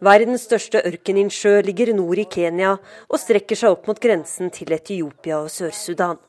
Verdens 0.00 0.44
største 0.48 0.82
ørkeninnsjø 0.88 1.60
ligger 1.64 1.92
nord 1.96 2.20
i 2.20 2.26
Kenya 2.28 2.74
og 3.08 3.20
strekker 3.20 3.56
seg 3.56 3.76
opp 3.76 3.88
mot 3.88 4.00
grensen 4.00 4.52
til 4.52 4.72
Etiopia 4.76 5.42
og 5.44 5.52
Sør-Sudan. 5.52 6.20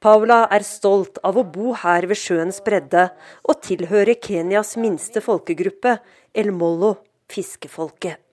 Paula 0.00 0.42
er 0.52 0.64
stolt 0.68 1.20
av 1.24 1.38
å 1.40 1.46
bo 1.48 1.72
her 1.80 2.04
ved 2.10 2.20
sjøens 2.20 2.60
bredde 2.64 3.06
og 3.48 3.62
tilhøre 3.64 4.18
Kenyas 4.20 4.74
minste 4.76 5.24
folkegruppe, 5.24 5.96
El 6.36 6.52
Mollo, 6.52 6.98
fiskefolket. 7.32 8.23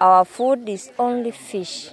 Our 0.00 0.24
food 0.24 0.68
is 0.68 0.90
only 0.96 1.30
fish, 1.30 1.90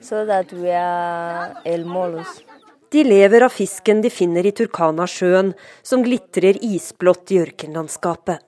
so 0.00 0.24
that 0.26 0.52
we 0.52 0.70
are 0.70 1.56
elmolos. 1.64 2.42
De 2.88 3.02
lever 3.04 3.42
av 3.42 3.48
fisken 3.48 4.00
de 4.00 4.10
finner 4.14 4.46
i 4.46 4.52
Turkana-sjøen, 4.54 5.50
som 5.82 6.04
glitrer 6.06 6.60
isblått 6.62 7.32
i 7.34 7.40
ørkenlandskapet. 7.42 8.38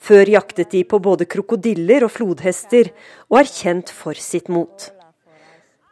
Før 0.00 0.32
jaktet 0.32 0.72
de 0.72 0.80
på 0.88 1.02
både 1.04 1.28
krokodiller 1.28 2.06
og 2.08 2.14
flodhester, 2.16 2.88
og 3.28 3.42
er 3.42 3.52
kjent 3.52 3.92
for 3.92 4.16
sitt 4.16 4.48
mot. 4.48 4.88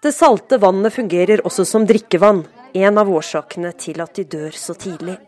Det 0.01 0.15
salte 0.17 0.57
vannet 0.65 0.97
fungerer 0.97 1.45
også 1.45 1.69
som 1.69 1.85
drikkevann, 1.85 2.47
en 2.73 2.99
av 3.05 3.13
årsakene 3.13 3.75
til 3.77 4.01
at 4.01 4.17
de 4.17 4.25
dør 4.25 4.57
så 4.57 4.73
tidlig. 4.73 5.19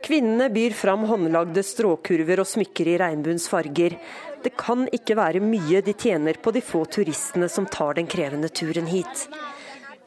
Kvinnene 0.00 0.48
byr 0.50 0.72
fram 0.72 1.04
håndlagde 1.04 1.62
stråkurver 1.66 2.40
og 2.40 2.48
smykker 2.48 2.88
i 2.88 2.98
regnbuens 3.02 3.48
farger. 3.52 3.98
Det 4.40 4.54
kan 4.56 4.86
ikke 4.88 5.16
være 5.18 5.42
mye 5.44 5.82
de 5.84 5.92
tjener 5.92 6.40
på 6.40 6.54
de 6.56 6.62
få 6.64 6.86
turistene 6.88 7.48
som 7.52 7.68
tar 7.68 7.98
den 8.00 8.08
krevende 8.08 8.48
turen 8.48 8.88
hit. 8.88 9.26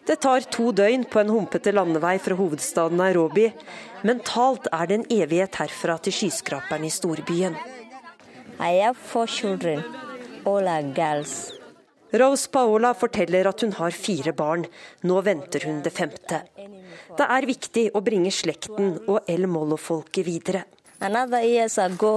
Det 0.04 0.18
tar 0.26 0.44
to 0.52 0.72
døgn 0.76 1.06
på 1.08 1.22
en 1.22 1.32
humpete 1.32 1.72
landevei 1.72 2.18
fra 2.20 2.36
hovedstaden 2.36 2.98
Nairobi. 3.00 3.48
Mentalt 4.04 4.68
er 4.74 4.90
det 4.90 5.00
en 5.00 5.10
evighet 5.22 5.62
herfra 5.62 5.96
til 6.02 6.18
skyskraperen 6.18 6.84
i 6.84 6.92
storbyen. 6.92 7.56
I 8.60 8.82
have 8.82 8.98
four 8.98 9.28
children. 9.28 9.84
All 10.46 10.68
are 10.68 10.84
girls. 10.84 11.54
Rose 12.14 12.50
Paola 12.54 12.92
forteller 12.94 13.48
at 13.50 13.64
hun 13.66 13.72
har 13.80 13.96
fire 13.98 14.36
barn. 14.38 14.68
Nå 15.02 15.22
venter 15.26 15.66
hun 15.66 15.80
det 15.82 15.94
femte. 15.96 16.44
Det 17.18 17.26
er 17.26 17.48
viktig 17.50 17.88
å 17.98 18.04
bringe 18.06 18.30
slekten 18.30 19.00
og 19.08 19.26
El 19.26 19.48
Molo-folket 19.50 20.28
videre. 20.28 20.62
Ago, 21.04 22.14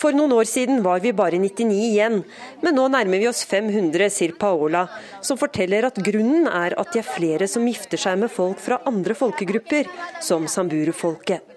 For 0.00 0.16
noen 0.16 0.32
år 0.38 0.46
siden 0.48 0.80
var 0.86 1.02
vi 1.02 1.12
bare 1.12 1.42
99 1.42 1.74
igjen, 1.90 2.22
men 2.62 2.78
nå 2.78 2.86
nærmer 2.94 3.18
vi 3.18 3.28
oss 3.28 3.42
500, 3.50 4.08
sier 4.14 4.38
Paola, 4.38 4.86
som 5.20 5.36
forteller 5.42 5.90
at 5.90 5.98
grunnen 6.06 6.46
er 6.46 6.78
at 6.78 6.94
de 6.94 7.02
er 7.02 7.12
flere 7.18 7.50
som 7.50 7.66
gifter 7.66 7.98
seg 8.00 8.22
med 8.22 8.30
folk 8.32 8.62
fra 8.62 8.78
andre 8.88 9.18
folkegrupper, 9.18 9.90
som 10.22 10.46
samburu-folket. 10.46 11.49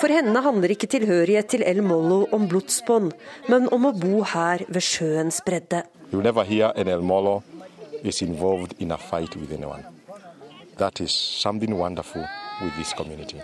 For 0.00 0.12
henne 0.12 0.40
handler 0.44 0.74
ikke 0.74 0.88
tilhørighet 0.90 1.48
til 1.52 1.62
El 1.66 1.80
Mollo 1.84 2.24
om 2.36 2.48
blodsbånd, 2.50 3.12
men 3.52 3.68
om 3.72 3.88
å 3.88 3.92
bo 3.96 4.24
her 4.32 4.64
ved 4.68 4.84
sjøens 4.84 5.40
bredde. 5.46 5.84
El 6.12 7.02
Mollo 7.02 7.42
is 8.02 8.22
involved 8.22 8.74
in 8.78 8.92
a 8.92 8.98
fight 8.98 9.36
with 9.36 9.52
anyone. 9.52 9.84
That 10.78 11.00
is 11.00 11.12
something 11.12 11.76
wonderful 11.76 12.24
with 12.62 12.76
this 12.76 12.92
community. 12.92 13.40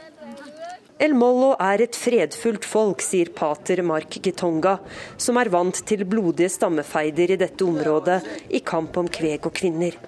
El 0.98 1.12
Mollo 1.12 1.50
er 1.60 1.82
et 1.84 1.96
fredfullt 1.96 2.64
folk, 2.64 3.02
sier 3.04 3.28
pater 3.36 3.82
Mark 3.84 4.16
Gitonga, 4.16 4.78
som 5.20 5.36
er 5.36 5.50
vant 5.52 5.82
til 5.84 6.06
blodige 6.08 6.48
stammefeider 6.54 7.34
i 7.34 7.40
dette 7.42 7.66
området 7.68 8.22
i 8.56 8.62
kamp 8.64 8.96
om 8.96 9.10
kveg 9.12 9.44
og 9.44 9.52
kvinner. 9.58 9.98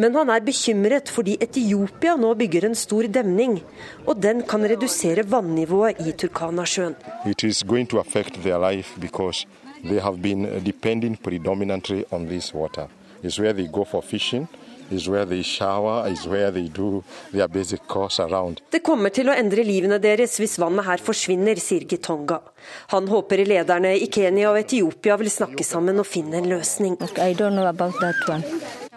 Men 0.00 0.16
han 0.16 0.30
er 0.32 0.44
bekymret 0.44 1.10
fordi 1.12 1.34
Etiopia 1.44 2.14
nå 2.16 2.32
bygger 2.40 2.70
en 2.70 2.78
stor 2.78 3.08
demning, 3.12 3.58
og 4.06 4.22
den 4.22 4.40
kan 4.48 4.64
redusere 4.64 5.26
vannivået 5.28 6.00
i 6.00 6.14
Turkana-sjøen. 6.16 6.96
They 9.82 9.98
have 9.98 10.20
been 10.20 10.64
depending 10.64 11.16
predominantly 11.16 12.04
on 12.10 12.26
this 12.26 12.54
water. 12.54 12.86
It's 13.22 13.38
where 13.38 13.54
they 13.54 13.66
go 13.66 13.84
for 13.84 14.02
fishing. 14.02 14.46
Det 14.90 15.06
kommer 18.82 19.12
til 19.14 19.28
å 19.30 19.36
endre 19.38 19.62
livene 19.62 20.00
deres 20.02 20.34
hvis 20.42 20.58
vannet 20.58 20.82
her 20.88 20.98
forsvinner, 20.98 21.54
sier 21.62 21.86
Gitonga. 21.86 22.40
Han 22.90 23.06
håper 23.12 23.44
lederne 23.46 23.94
i 23.94 24.10
Kenya 24.10 24.50
og 24.50 24.58
Etiopia 24.64 25.14
vil 25.20 25.30
snakke 25.30 25.62
sammen 25.62 26.02
og 26.02 26.10
finne 26.10 26.42
en 26.42 26.50
løsning. 26.50 26.98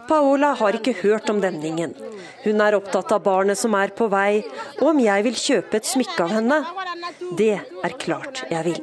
Paola 0.08 0.54
har 0.60 0.78
ikke 0.78 0.96
hørt 1.02 1.30
om 1.32 1.40
demningen. 1.44 1.94
Hun 2.44 2.62
er 2.62 2.78
opptatt 2.78 3.12
av 3.16 3.24
barnet 3.26 3.60
som 3.60 3.76
er 3.80 3.94
på 3.96 4.10
vei, 4.12 4.44
og 4.82 4.90
om 4.94 5.00
jeg 5.04 5.26
vil 5.28 5.38
kjøpe 5.40 5.80
et 5.80 5.90
smykke 5.90 6.26
av 6.26 6.34
henne. 6.38 6.60
Det 7.40 7.54
er 7.60 7.98
klart 8.04 8.44
jeg 8.52 8.64
vil. 8.68 8.80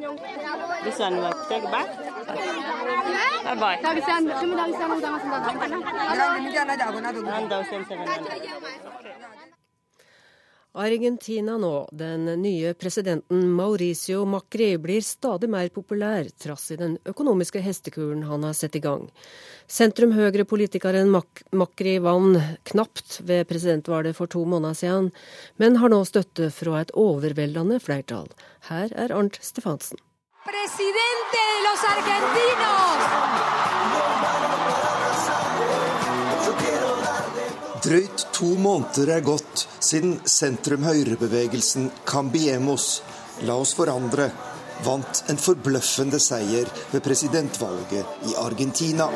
Argentina 10.72 11.56
nå. 11.58 11.88
Den 11.92 12.24
nye 12.42 12.74
presidenten 12.74 13.50
Mauricio 13.50 14.24
Macri 14.24 14.78
blir 14.78 15.02
stadig 15.02 15.50
mer 15.50 15.68
populær, 15.68 16.28
trass 16.38 16.70
i 16.70 16.76
den 16.78 16.96
økonomiske 17.10 17.62
hestekuren 17.64 18.22
han 18.28 18.46
har 18.46 18.54
satt 18.54 18.78
i 18.78 18.82
gang. 18.84 19.08
Sentrum-høyre-politikeren 19.66 21.10
Mac 21.10 21.42
Macri 21.50 21.98
vant 21.98 22.38
knapt 22.70 23.20
ved 23.26 23.48
presidentvalget 23.50 24.16
for 24.16 24.30
to 24.30 24.44
måneder 24.46 24.78
siden, 24.78 25.10
men 25.58 25.80
har 25.82 25.90
nå 25.90 26.04
støtte 26.06 26.52
fra 26.54 26.84
et 26.84 26.94
overveldende 26.94 27.80
flertall. 27.82 28.30
Her 28.70 28.94
er 28.94 29.10
Arnt 29.16 29.42
Stefansen. 29.42 29.98
Presidente 30.46 31.46
de 31.50 31.62
los 31.66 31.82
argentinos! 31.94 33.89
Drøyt 37.80 38.26
to 38.36 38.44
måneder 38.60 39.14
er 39.14 39.22
gått 39.24 39.62
siden 39.80 40.18
sentrum-høyre-bevegelsen 40.28 41.86
Cambiemos, 42.04 43.00
La 43.48 43.54
oss 43.56 43.72
forandre, 43.72 44.26
vant 44.84 45.22
en 45.32 45.40
forbløffende 45.40 46.20
seier 46.20 46.68
ved 46.90 47.00
presidentvalget 47.00 48.28
i 48.28 48.36
Argentina. 48.36 49.08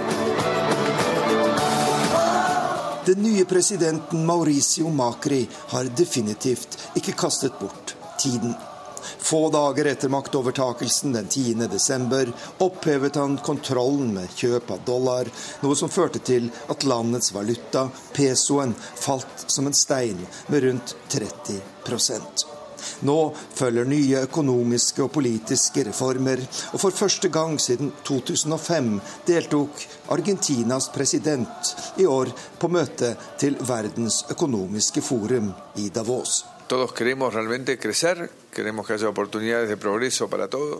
Den 3.04 3.20
nye 3.20 3.44
presidenten 3.44 4.24
Mauricio 4.24 4.88
Macri 4.88 5.42
har 5.74 5.92
definitivt 5.92 6.78
ikke 6.96 7.12
kastet 7.20 7.60
bort 7.60 7.92
tiden. 8.16 8.56
Få 9.18 9.50
dager 9.54 9.90
etter 9.90 10.12
maktovertakelsen 10.12 11.12
den 11.16 11.28
10. 11.28 11.68
desember 11.72 12.32
opphevet 12.64 13.20
han 13.20 13.38
kontrollen 13.44 14.14
med 14.16 14.32
kjøp 14.36 14.70
av 14.76 14.82
dollar, 14.86 15.30
noe 15.62 15.78
som 15.78 15.92
førte 15.92 16.22
til 16.24 16.50
at 16.72 16.88
landets 16.88 17.34
valuta, 17.34 17.88
pesoen, 18.16 18.74
falt 18.78 19.46
som 19.46 19.70
en 19.70 19.76
stein 19.76 20.26
med 20.48 20.68
rundt 20.68 20.96
30% 21.12 22.50
nå 23.00 23.18
følger 23.54 23.88
nye 23.88 24.24
økonomiske 24.28 25.04
og 25.04 25.12
politiske 25.14 25.84
reformer, 25.88 26.42
og 26.72 26.80
for 26.82 26.96
første 26.96 27.30
gang 27.32 27.56
siden 27.60 27.92
2005 28.06 28.90
deltok 29.28 29.84
Argentinas 30.14 30.90
president 30.94 31.74
i 32.00 32.06
år 32.06 32.32
på 32.58 32.72
møte 32.72 33.14
til 33.40 33.58
Verdens 33.68 34.24
økonomiske 34.30 35.04
forum 35.04 35.52
i 35.80 35.90
Davos. 35.94 36.42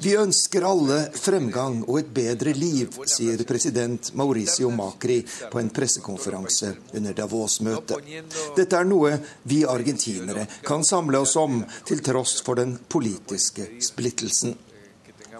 Vi 0.00 0.14
ønsker 0.16 0.64
alle 0.64 0.98
fremgang 1.12 1.76
og 1.84 1.98
et 2.00 2.12
bedre 2.16 2.54
liv, 2.56 2.96
sier 3.04 3.42
president 3.44 4.08
Mauricio 4.16 4.70
Macri 4.72 5.18
på 5.52 5.60
en 5.60 5.68
pressekonferanse 5.76 6.70
under 6.96 7.16
Davos-møtet. 7.18 8.08
Dette 8.56 8.80
er 8.80 8.88
noe 8.88 9.18
vi 9.50 9.60
argentinere 9.68 10.46
kan 10.64 10.86
samle 10.88 11.20
oss 11.20 11.36
om, 11.36 11.60
til 11.84 12.00
tross 12.06 12.38
for 12.46 12.56
den 12.62 12.78
politiske 12.88 13.68
splittelsen. 13.84 14.56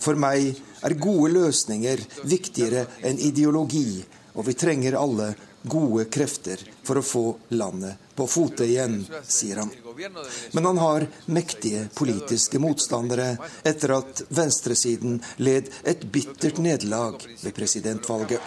For 0.03 0.18
meg 0.18 0.53
er 0.84 0.99
gode 1.01 1.32
løsninger 1.38 2.05
viktigere 2.28 2.84
enn 3.07 3.22
ideologi, 3.22 4.05
og 4.34 4.45
vi 4.51 4.59
trenger 4.59 5.01
alle 5.01 5.32
gode 5.64 6.05
krefter 6.12 6.61
for 6.84 7.01
å 7.01 7.07
få 7.07 7.24
landet 7.57 8.12
på 8.14 8.26
fote 8.28 8.66
igjen, 8.68 9.01
sier 9.24 9.62
han. 9.62 9.72
Men 10.53 10.64
han 10.64 10.78
har 10.78 11.07
mektige 11.26 11.88
politiske 11.95 12.59
motstandere 12.59 13.36
etter 13.62 13.97
at 13.99 14.22
venstresiden 14.28 15.20
led 15.36 15.70
et 15.84 16.07
bittert 16.12 16.59
nederlag 16.59 17.20
ved 17.42 17.55
presidentvalget. 17.55 18.40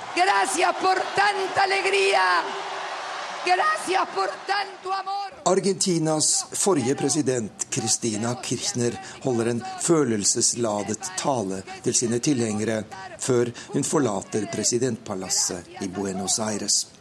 Argentinas 5.46 6.46
forrige 6.52 6.96
president, 6.96 7.68
Cristina 7.72 8.36
Kirchner, 8.44 9.00
holder 9.24 9.52
en 9.54 9.64
følelsesladet 9.82 11.12
tale 11.18 11.62
til 11.84 11.96
sine 11.96 12.20
tilhengere 12.20 12.84
før 13.20 13.54
hun 13.72 13.88
forlater 13.88 14.50
presidentpalasset 14.52 15.82
i 15.82 15.88
Buenos 15.88 16.40
Aires. 16.40 16.97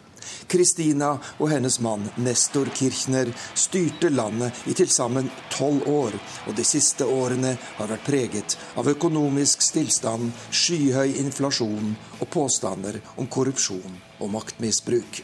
Kristina 0.48 1.12
og 1.38 1.50
hennes 1.50 1.78
mann 1.84 2.06
Nestor 2.22 2.70
Kirchner 2.74 3.30
styrte 3.54 4.10
landet 4.10 4.66
i 4.66 4.74
til 4.76 4.90
sammen 4.92 5.30
tolv 5.52 5.86
år, 5.90 6.16
og 6.46 6.56
de 6.56 6.64
siste 6.66 7.06
årene 7.06 7.56
har 7.78 7.90
vært 7.90 8.06
preget 8.06 8.56
av 8.76 8.88
økonomisk 8.90 9.64
stillstand, 9.64 10.32
skyhøy 10.50 11.16
inflasjon 11.22 11.94
og 12.20 12.28
påstander 12.32 13.00
om 13.16 13.26
korrupsjon 13.26 14.00
og 14.20 14.32
maktmisbruk. 14.34 15.22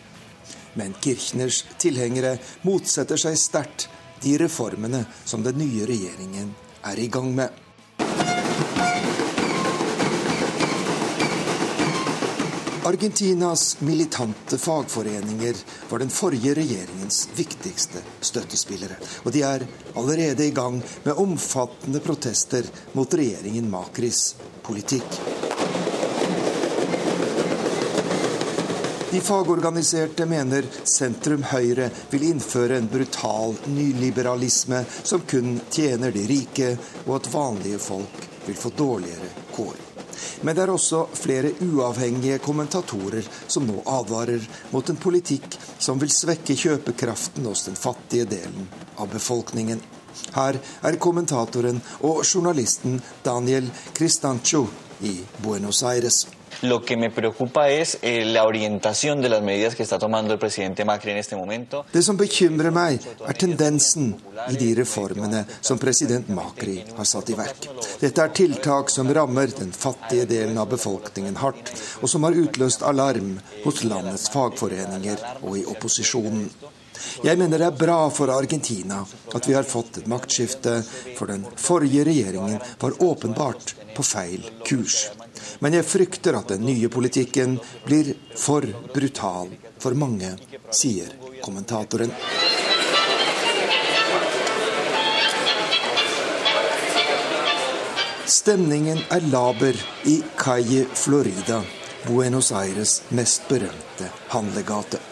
Men 0.74 0.94
Kirchners 1.04 1.64
tilhengere 1.78 2.38
motsetter 2.64 3.20
seg 3.20 3.36
sterkt 3.40 3.88
de 4.22 4.38
reformene 4.40 5.04
som 5.24 5.42
den 5.44 5.58
nye 5.60 5.86
regjeringen 5.88 6.54
er 6.86 6.98
i 6.98 7.10
gang 7.12 7.34
med. 7.36 7.50
Argentinas 12.84 13.80
militante 13.80 14.58
fagforeninger 14.58 15.54
var 15.88 15.98
den 15.98 16.10
forrige 16.10 16.54
regjeringens 16.54 17.28
viktigste 17.36 18.02
støttespillere. 18.20 18.96
Og 19.22 19.30
de 19.32 19.42
er 19.46 19.62
allerede 19.94 20.46
i 20.46 20.50
gang 20.50 20.80
med 21.04 21.20
omfattende 21.22 22.00
protester 22.02 22.66
mot 22.98 23.14
regjeringen 23.14 23.70
Makris 23.70 24.34
politikk. 24.66 25.20
De 29.12 29.20
fagorganiserte 29.20 30.26
mener 30.26 30.66
sentrum 30.88 31.46
Høyre 31.52 31.86
vil 32.10 32.26
innføre 32.32 32.80
en 32.80 32.90
brutal 32.90 33.54
nyliberalisme 33.76 34.82
som 35.04 35.22
kun 35.22 35.54
tjener 35.70 36.10
de 36.10 36.26
rike, 36.26 36.74
og 37.06 37.20
at 37.20 37.30
vanlige 37.30 37.78
folk 37.78 38.28
vil 38.48 38.58
få 38.58 38.74
dårligere 38.74 39.34
kår. 39.54 39.91
Men 40.42 40.56
det 40.56 40.64
er 40.64 40.74
også 40.74 41.06
flere 41.16 41.54
uavhengige 41.64 42.40
kommentatorer 42.42 43.26
som 43.46 43.66
nå 43.68 43.80
advarer 43.86 44.44
mot 44.72 44.90
en 44.90 45.00
politikk 45.00 45.56
som 45.78 46.00
vil 46.02 46.12
svekke 46.12 46.56
kjøpekraften 46.58 47.46
hos 47.48 47.66
den 47.68 47.78
fattige 47.78 48.28
delen 48.30 48.68
av 48.96 49.10
befolkningen. 49.12 49.82
Her 50.36 50.58
er 50.84 51.00
kommentatoren 51.00 51.80
og 52.04 52.22
journalisten 52.24 53.00
Daniel 53.24 53.70
Cristancho 53.96 54.66
i 55.02 55.18
Buenos 55.42 55.82
Aires. 55.82 56.26
Lo 56.60 56.84
que 56.84 56.96
me 56.96 57.10
preocupa 57.10 57.68
es 57.68 57.98
eh, 58.02 58.24
la 58.24 58.44
orientación 58.44 59.20
de 59.20 59.28
las 59.28 59.42
medidas 59.42 59.74
que 59.74 59.82
está 59.82 59.98
tomando 59.98 60.32
el 60.32 60.38
presidente 60.38 60.84
Macri 60.84 61.10
en 61.10 61.16
este 61.16 61.36
momento. 61.36 61.84
Det 61.92 62.02
som 62.02 62.16
bekymrer 62.16 62.70
meg, 62.70 63.02
er 63.26 63.38
tendensen 63.38 64.12
i 64.50 64.56
de 64.56 64.74
reformene 64.78 65.44
som 65.60 65.78
president 65.78 66.28
Macri 66.28 66.78
har 66.96 67.08
satt 67.08 67.32
i 67.32 67.38
verk. 67.38 67.66
Dette 68.00 68.22
er 68.22 68.34
tiltak 68.36 68.90
som 68.90 69.10
rammer 69.12 69.50
den 69.58 69.72
fattige 69.72 70.28
delen 70.30 70.58
av 70.58 70.68
befolkningen 70.70 71.40
hardt, 71.42 71.72
og 72.00 72.08
som 72.08 72.22
har 72.28 72.38
utløst 72.38 72.86
alarm 72.86 73.38
hos 73.64 73.82
landets 73.84 74.28
fagforeninger 74.30 75.26
og 75.42 75.58
i 75.58 75.66
opposisjonen. 75.66 76.46
Jeg 77.22 77.38
mener 77.38 77.58
det 77.58 77.66
er 77.66 77.78
bra 77.78 77.98
for 78.14 78.30
Argentina 78.30 79.02
at 79.34 79.48
vi 79.48 79.56
har 79.56 79.66
fått 79.66 79.98
et 79.98 80.08
maktskifte, 80.10 80.78
for 81.18 81.30
den 81.32 81.44
forrige 81.56 82.06
regjeringen 82.06 82.60
var 82.80 83.02
åpenbart 83.02 83.74
på 83.96 84.06
feil 84.06 84.46
kurs. 84.66 85.10
Men 85.60 85.78
jeg 85.78 85.88
frykter 85.88 86.38
at 86.38 86.54
den 86.54 86.66
nye 86.66 86.90
politikken 86.92 87.58
blir 87.86 88.12
for 88.38 88.66
brutal 88.94 89.52
for 89.82 89.98
mange, 89.98 90.34
sier 90.74 91.10
kommentatoren. 91.42 92.12
Stemningen 98.32 99.02
er 99.12 99.24
laber 99.28 99.76
i 100.08 100.16
Calle 100.38 100.86
Florida, 100.96 101.60
Buenos 102.06 102.50
Aires 102.56 103.02
mest 103.14 103.44
berømte 103.50 104.08
handlegate. 104.32 105.02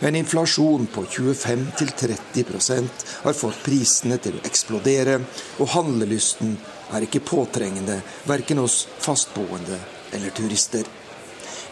En 0.00 0.14
inflasjon 0.14 0.86
på 0.94 1.04
25-30% 1.04 2.88
har 3.24 3.34
fått 3.34 3.62
prisene 3.64 4.18
til 4.22 4.36
å 4.38 4.44
eksplodere, 4.46 5.18
og 5.58 5.72
handlelysten 5.74 6.54
er 6.92 7.04
ikke 7.06 7.24
påtrengende 7.24 8.00
verken 8.28 8.62
hos 8.62 8.86
fastboende 9.04 9.78
eller 10.12 10.34
turister. 10.36 10.86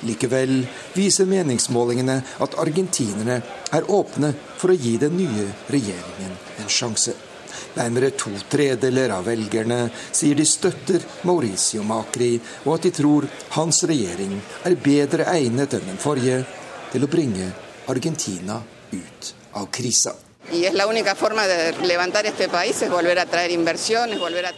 Likevel 0.04 0.58
viser 0.96 1.28
meningsmålingene 1.28 2.16
at 2.44 2.58
argentinerne 2.60 3.38
er 3.72 3.88
åpne 3.90 4.32
for 4.58 4.72
å 4.72 4.76
gi 4.76 4.96
den 5.00 5.16
nye 5.16 5.46
regjeringen 5.72 6.36
en 6.60 6.68
sjanse. 6.68 7.16
Nærmere 7.76 8.10
to 8.16 8.32
tredeler 8.52 9.14
av 9.16 9.24
velgerne 9.28 9.86
sier 9.94 10.36
de 10.36 10.44
støtter 10.48 11.04
Mauricio 11.28 11.84
Macri, 11.84 12.34
og 12.64 12.76
at 12.76 12.88
de 12.88 12.92
tror 13.00 13.28
hans 13.56 13.82
regjering 13.88 14.36
er 14.68 14.78
bedre 14.80 15.28
egnet 15.32 15.76
enn 15.76 15.90
den 15.92 16.00
forrige 16.00 16.42
til 16.92 17.04
å 17.04 17.12
bringe 17.12 17.50
Argentina 17.92 18.60
ut 18.92 19.34
av 19.56 19.68
krisa. 19.72 20.25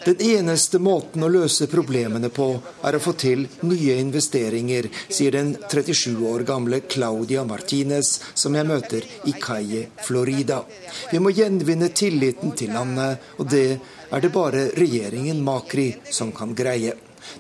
Den 0.05 0.20
eneste 0.20 0.78
måten 0.78 1.24
å 1.24 1.30
løse 1.32 1.68
problemene 1.72 2.28
på, 2.28 2.49
er 2.84 2.99
å 2.99 3.01
få 3.03 3.14
til 3.18 3.47
nye 3.64 3.97
investeringer, 4.03 4.91
sier 5.09 5.39
den 5.39 5.55
37 5.64 6.20
år 6.28 6.45
gamle 6.49 6.82
Claudia 6.84 7.45
Martinez, 7.49 8.18
som 8.34 8.57
jeg 8.59 8.68
møter 8.68 9.09
i 9.30 9.36
Calle, 9.41 9.86
Florida. 10.05 10.62
Vi 11.12 11.22
må 11.24 11.32
gjenvinne 11.32 11.89
tilliten 11.97 12.53
til 12.59 12.74
landet, 12.76 13.32
og 13.39 13.49
det 13.49 13.66
er 14.09 14.24
det 14.24 14.32
bare 14.32 14.68
regjeringen 14.76 15.41
Macri 15.45 15.91
som 16.12 16.32
kan 16.36 16.55
greie. 16.57 16.95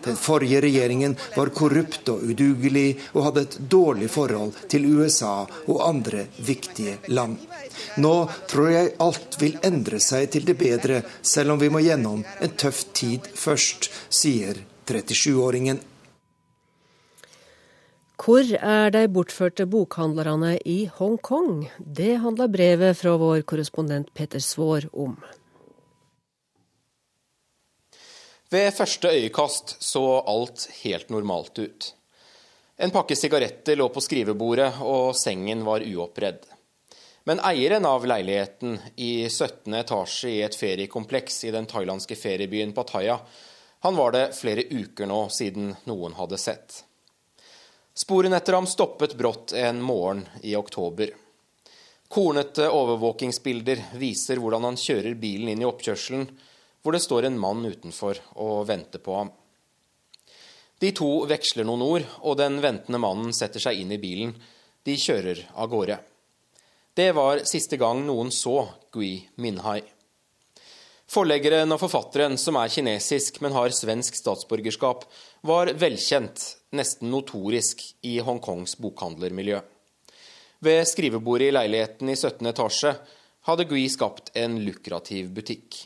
Den 0.04 0.16
forrige 0.16 0.60
regjeringen 0.60 1.16
var 1.36 1.52
korrupt 1.54 2.08
og 2.12 2.24
udugelig, 2.30 2.98
og 3.14 3.28
hadde 3.28 3.44
et 3.46 3.58
dårlig 3.70 4.10
forhold 4.12 4.56
til 4.70 4.88
USA 4.98 5.42
og 5.66 5.84
andre 5.86 6.26
viktige 6.44 6.98
land. 7.14 7.38
Nå 8.02 8.14
tror 8.50 8.70
jeg 8.72 8.94
alt 9.02 9.38
vil 9.40 9.58
endre 9.66 10.00
seg 10.02 10.30
til 10.34 10.46
det 10.48 10.56
bedre, 10.60 11.02
selv 11.22 11.54
om 11.54 11.60
vi 11.60 11.70
må 11.72 11.82
gjennom 11.84 12.24
en 12.24 12.56
tøff 12.58 12.84
tid 12.96 13.28
først, 13.34 13.90
sier 14.08 14.64
37-åringen. 14.88 15.80
Hvor 18.18 18.42
er 18.42 18.90
de 18.90 19.04
bortførte 19.14 19.64
bokhandlerne 19.70 20.56
i 20.66 20.88
Hongkong? 20.98 21.68
Det 21.78 22.16
handler 22.24 22.50
brevet 22.50 22.98
fra 22.98 23.14
vår 23.20 23.44
korrespondent 23.46 24.10
Peter 24.14 24.42
Svaar 24.42 24.88
om. 24.92 25.14
Ved 28.50 28.72
første 28.74 29.12
øyekast 29.12 29.76
så 29.84 30.02
alt 30.26 30.66
helt 30.82 31.10
normalt 31.14 31.58
ut. 31.58 31.92
En 32.78 32.90
pakke 32.94 33.16
sigaretter 33.18 33.76
lå 33.76 33.88
på 33.92 34.02
skrivebordet, 34.02 34.70
og 34.80 35.14
sengen 35.18 35.64
var 35.66 35.84
uoppredd. 35.84 36.42
Men 37.28 37.40
eieren 37.44 37.84
av 37.84 38.06
leiligheten 38.06 38.78
i 38.96 39.28
17. 39.28 39.74
etasje 39.74 40.30
i 40.30 40.38
et 40.42 40.54
feriekompleks 40.56 41.42
i 41.44 41.50
den 41.52 41.66
thailandske 41.68 42.16
feriebyen 42.16 42.72
Pattaya, 42.72 43.18
han 43.84 43.96
var 44.00 44.14
det 44.16 44.22
flere 44.32 44.64
uker 44.64 45.10
nå 45.10 45.18
siden 45.28 45.74
noen 45.90 46.16
hadde 46.16 46.38
sett. 46.40 46.78
Sporene 47.92 48.40
etter 48.40 48.56
ham 48.56 48.70
stoppet 48.70 49.18
brått 49.20 49.52
en 49.52 49.84
morgen 49.84 50.24
i 50.40 50.56
oktober. 50.56 51.12
Kornete 52.08 52.70
overvåkingsbilder 52.72 53.84
viser 54.00 54.40
hvordan 54.40 54.70
han 54.70 54.80
kjører 54.80 55.20
bilen 55.20 55.52
inn 55.52 55.60
i 55.60 55.68
oppkjørselen, 55.68 56.26
hvor 56.80 56.96
det 56.96 57.04
står 57.04 57.28
en 57.28 57.40
mann 57.44 57.60
utenfor 57.68 58.24
og 58.40 58.62
venter 58.72 59.04
på 59.04 59.20
ham. 59.20 59.36
De 60.80 60.96
to 60.96 61.26
veksler 61.28 61.68
noen 61.68 61.90
ord, 61.92 62.12
og 62.24 62.40
den 62.40 62.62
ventende 62.64 63.04
mannen 63.04 63.36
setter 63.36 63.60
seg 63.60 63.84
inn 63.84 63.92
i 63.92 64.00
bilen. 64.00 64.38
De 64.80 64.96
kjører 64.96 65.50
av 65.52 65.68
gårde. 65.68 66.06
Det 66.98 67.12
var 67.12 67.38
siste 67.46 67.76
gang 67.78 68.00
noen 68.02 68.32
så 68.34 68.72
Gui 68.90 69.20
Minhai. 69.38 69.84
Forleggeren 71.06 71.70
og 71.70 71.78
forfatteren, 71.78 72.34
som 72.34 72.56
er 72.58 72.72
kinesisk, 72.74 73.36
men 73.44 73.54
har 73.54 73.70
svensk 73.70 74.16
statsborgerskap, 74.18 75.04
var 75.46 75.70
velkjent, 75.78 76.42
nesten 76.74 77.12
notorisk, 77.12 77.84
i 78.02 78.16
Hongkongs 78.18 78.74
bokhandlermiljø. 78.82 79.60
Ved 80.66 80.80
skrivebordet 80.90 81.52
i 81.52 81.54
leiligheten 81.54 82.10
i 82.10 82.18
17. 82.18 82.50
etasje 82.50 82.92
hadde 83.46 83.68
Gui 83.70 83.86
skapt 83.94 84.34
en 84.34 84.58
lukrativ 84.66 85.30
butikk. 85.38 85.78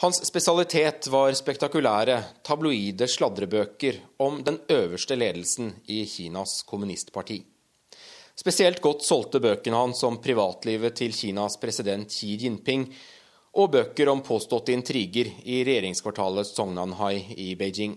Hans 0.00 0.22
spesialitet 0.24 1.12
var 1.12 1.36
spektakulære, 1.36 2.22
tabloide 2.48 3.12
sladrebøker 3.12 4.00
om 4.24 4.40
den 4.48 4.56
øverste 4.72 5.20
ledelsen 5.20 5.74
i 5.84 6.00
Kinas 6.08 6.62
kommunistparti. 6.64 7.42
Spesielt 8.38 8.78
godt 8.84 9.02
solgte 9.02 9.40
bøkene 9.42 9.80
hans 9.80 10.04
om 10.06 10.20
privatlivet 10.22 10.94
til 11.00 11.14
Kinas 11.16 11.56
president 11.58 12.12
Xi 12.12 12.36
Jinping, 12.38 12.84
og 13.58 13.72
bøker 13.72 14.10
om 14.12 14.20
påståtte 14.22 14.70
intriger 14.70 15.32
i 15.42 15.64
regjeringskvartalet 15.66 16.46
Songnanhai 16.46 17.34
i 17.34 17.48
Beijing. 17.58 17.96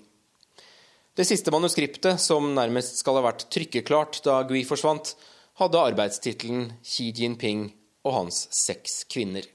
Det 1.13 1.27
siste 1.27 1.51
manuskriptet, 1.53 2.17
som 2.23 2.53
nærmest 2.55 2.97
skal 3.03 3.19
ha 3.19 3.25
vært 3.27 3.45
trykkeklart 3.53 4.21
da 4.25 4.39
Gui 4.49 4.63
forsvant, 4.65 5.13
hadde 5.61 5.85
arbeidstittelen 5.91 6.71
Xi 6.81 7.11
Jinping 7.13 7.67
og 8.07 8.15
hans 8.15 8.47
seks 8.55 9.03
kvinner. 9.11 9.45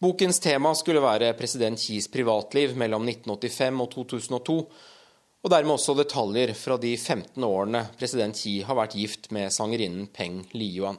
Bokens 0.00 0.42
tema 0.44 0.74
skulle 0.76 1.00
være 1.04 1.32
president 1.38 1.80
Xis 1.80 2.10
privatliv 2.12 2.76
mellom 2.76 3.08
1985 3.08 3.80
og 3.84 3.90
2002, 3.94 4.60
og 5.40 5.52
dermed 5.52 5.76
også 5.76 5.94
detaljer 5.96 6.52
fra 6.56 6.76
de 6.80 6.92
15 6.96 7.44
årene 7.46 7.84
president 7.98 8.36
Xi 8.36 8.60
har 8.66 8.76
vært 8.76 8.96
gift 8.98 9.30
med 9.32 9.52
sangerinnen 9.54 10.08
Peng 10.12 10.42
Liyuan. 10.52 10.98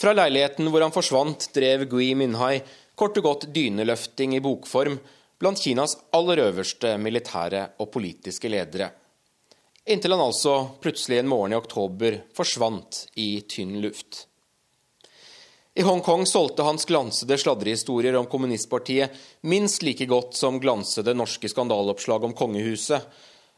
Fra 0.00 0.14
leiligheten 0.16 0.70
hvor 0.72 0.82
han 0.82 0.94
forsvant, 0.94 1.50
drev 1.54 1.84
Gui 1.90 2.14
Minhai 2.16 2.62
kort 2.98 3.18
og 3.20 3.26
godt 3.26 3.50
dyneløfting 3.54 4.34
i 4.36 4.42
bokform 4.44 4.96
blant 5.40 5.60
Kinas 5.60 5.94
aller 6.16 6.42
øverste 6.48 6.96
militære 7.00 7.66
og 7.80 7.90
politiske 7.92 8.50
ledere. 8.52 8.90
Inntil 9.90 10.12
han 10.14 10.24
altså 10.26 10.56
plutselig 10.82 11.20
en 11.20 11.30
morgen 11.30 11.54
i 11.54 11.58
oktober 11.60 12.18
forsvant 12.36 13.06
i 13.20 13.40
tynn 13.48 13.78
luft. 13.80 14.26
I 15.74 15.82
Hongkong 15.82 16.26
solgte 16.26 16.62
hans 16.66 16.84
glansede 16.84 17.38
sladrehistorier 17.38 18.16
om 18.18 18.26
kommunistpartiet 18.26 19.10
minst 19.46 19.84
like 19.86 20.06
godt 20.10 20.34
som 20.34 20.58
glansede 20.60 21.14
norske 21.14 21.48
skandaleoppslag 21.48 22.24
om 22.26 22.34
kongehuset, 22.34 23.04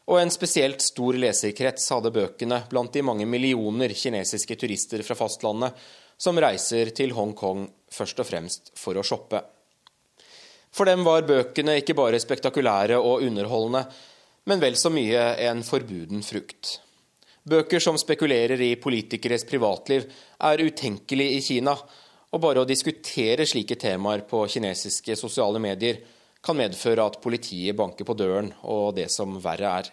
og 0.05 0.19
en 0.19 0.31
spesielt 0.31 0.83
stor 0.83 1.17
leserkrets 1.17 1.87
hadde 1.89 2.11
bøkene 2.13 2.59
blant 2.69 2.93
de 2.93 3.01
mange 3.01 3.25
millioner 3.25 3.95
kinesiske 3.97 4.59
turister 4.61 5.01
fra 5.01 5.17
fastlandet 5.17 5.79
som 6.21 6.37
reiser 6.37 6.91
til 6.93 7.15
Hongkong 7.17 7.65
først 7.91 8.21
og 8.21 8.29
fremst 8.29 8.73
for 8.77 8.99
å 8.99 9.05
shoppe. 9.05 9.41
For 10.73 10.85
dem 10.89 11.01
var 11.07 11.25
bøkene 11.25 11.79
ikke 11.81 11.97
bare 11.97 12.21
spektakulære 12.21 12.99
og 13.01 13.25
underholdende, 13.25 13.83
men 14.45 14.61
vel 14.61 14.77
så 14.77 14.91
mye 14.93 15.31
en 15.47 15.65
forbuden 15.65 16.21
frukt. 16.25 16.77
Bøker 17.43 17.81
som 17.83 17.97
spekulerer 17.99 18.61
i 18.61 18.75
politikeres 18.79 19.43
privatliv, 19.49 20.05
er 20.39 20.63
utenkelig 20.63 21.29
i 21.37 21.41
Kina, 21.43 21.73
og 22.33 22.41
bare 22.41 22.63
å 22.63 22.67
diskutere 22.67 23.45
slike 23.45 23.77
temaer 23.79 24.25
på 24.29 24.41
kinesiske 24.49 25.15
sosiale 25.19 25.61
medier 25.61 26.01
kan 26.43 26.57
medføre 26.57 27.05
at 27.05 27.19
politiet 27.23 27.77
banker 27.77 28.07
på 28.07 28.15
døren, 28.17 28.49
og 28.65 28.95
det 28.97 29.07
som 29.13 29.37
verre 29.41 29.75
er. 29.79 29.91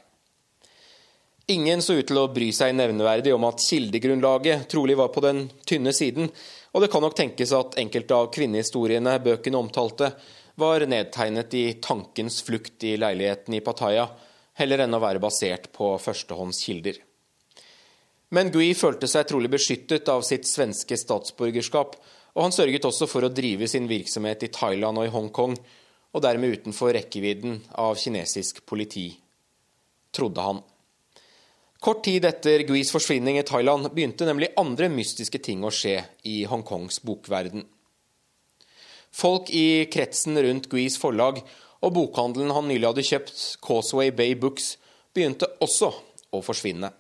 Ingen 1.50 1.82
så 1.82 1.96
ut 1.98 2.06
til 2.06 2.18
å 2.20 2.30
bry 2.30 2.48
seg 2.54 2.76
nevneverdig 2.78 3.32
om 3.34 3.44
at 3.48 3.62
kildegrunnlaget 3.62 4.68
trolig 4.70 4.96
var 4.98 5.10
på 5.14 5.22
den 5.24 5.44
tynne 5.66 5.92
siden, 5.94 6.30
og 6.70 6.82
det 6.82 6.90
kan 6.92 7.02
nok 7.02 7.16
tenkes 7.18 7.52
at 7.56 7.78
enkelte 7.82 8.16
av 8.16 8.30
kvinnehistoriene 8.34 9.16
bøkene 9.24 9.58
omtalte, 9.58 10.12
var 10.60 10.84
nedtegnet 10.86 11.54
i 11.56 11.64
tankens 11.82 12.40
flukt 12.46 12.84
i 12.86 12.96
leiligheten 13.00 13.56
i 13.56 13.62
Pattaya, 13.64 14.06
heller 14.60 14.84
enn 14.84 14.94
å 14.94 15.02
være 15.02 15.22
basert 15.22 15.70
på 15.74 15.92
førstehåndskilder. 16.02 17.00
Men 18.36 18.52
Gui 18.54 18.70
følte 18.78 19.08
seg 19.10 19.26
trolig 19.26 19.50
beskyttet 19.50 20.08
av 20.12 20.22
sitt 20.26 20.46
svenske 20.46 20.98
statsborgerskap, 20.98 21.96
og 22.36 22.44
han 22.46 22.54
sørget 22.54 22.86
også 22.86 23.08
for 23.10 23.26
å 23.26 23.32
drive 23.34 23.68
sin 23.70 23.88
virksomhet 23.90 24.46
i 24.46 24.52
Thailand 24.54 25.00
og 25.00 25.08
i 25.08 25.12
Hongkong, 25.14 25.56
og 26.10 26.24
dermed 26.24 26.58
utenfor 26.58 26.94
rekkevidden 26.96 27.60
av 27.78 27.98
kinesisk 27.98 28.64
politi, 28.66 29.08
trodde 30.14 30.42
han. 30.42 30.62
Kort 31.80 32.02
tid 32.04 32.26
etter 32.28 32.66
Guis 32.68 32.90
forsvinning 32.92 33.38
i 33.40 33.46
Thailand 33.46 33.88
begynte 33.94 34.26
nemlig 34.28 34.50
andre 34.60 34.90
mystiske 34.92 35.40
ting 35.40 35.62
å 35.64 35.72
skje 35.72 35.96
i 36.28 36.42
Hongkongs 36.50 37.00
bokverden. 37.06 37.64
Folk 39.10 39.48
i 39.56 39.86
kretsen 39.90 40.38
rundt 40.44 40.68
Guis 40.70 40.98
forlag 41.00 41.40
og 41.80 41.94
bokhandelen 41.96 42.52
han 42.52 42.68
nylig 42.68 42.90
hadde 42.90 43.06
kjøpt, 43.06 43.40
Causeway 43.64 44.12
Bay 44.12 44.36
Books, 44.38 44.74
begynte 45.16 45.48
også 45.64 45.88
å 46.36 46.42
forsvinne. 46.44 46.92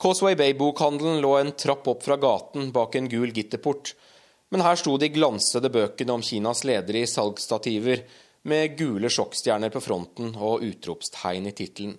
Causeway 0.00 0.36
Bay-bokhandelen 0.36 1.20
lå 1.20 1.34
en 1.36 1.52
trapp 1.52 1.88
opp 1.88 2.02
fra 2.06 2.16
gaten 2.16 2.70
bak 2.72 2.94
en 2.96 3.08
gul 3.12 3.34
gitterport, 3.36 3.92
men 4.48 4.64
her 4.64 4.78
sto 4.80 4.94
de 4.96 5.10
glansede 5.12 5.68
bøkene 5.70 6.14
om 6.16 6.22
Kinas 6.24 6.64
ledere 6.64 7.02
i 7.04 7.10
salgsstativer 7.10 8.06
med 8.48 8.78
gule 8.78 9.10
sjokkstjerner 9.12 9.68
på 9.74 9.82
fronten 9.84 10.32
og 10.40 10.64
utropstegn 10.64 11.50
i 11.50 11.52
tittelen. 11.52 11.98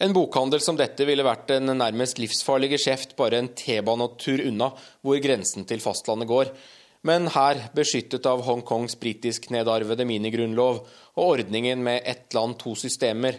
En 0.00 0.14
bokhandel 0.16 0.62
som 0.64 0.78
dette 0.80 1.04
ville 1.04 1.26
vært 1.26 1.52
en 1.52 1.74
nærmest 1.76 2.16
livsfarlig 2.22 2.72
geskjeft 2.72 3.12
bare 3.18 3.42
en 3.42 3.52
T-banetur 3.52 4.40
unna 4.48 4.70
hvor 5.04 5.20
grensen 5.20 5.68
til 5.68 5.84
fastlandet 5.84 6.30
går, 6.30 6.54
men 7.04 7.28
her, 7.32 7.66
beskyttet 7.76 8.24
av 8.28 8.40
Hongkongs 8.48 8.96
britisk 9.00 9.50
nedarvede 9.52 10.08
minigrunnlov 10.08 10.80
og 10.80 11.26
ordningen 11.26 11.84
med 11.84 12.00
ett 12.08 12.32
land, 12.32 12.56
to 12.60 12.72
systemer, 12.72 13.36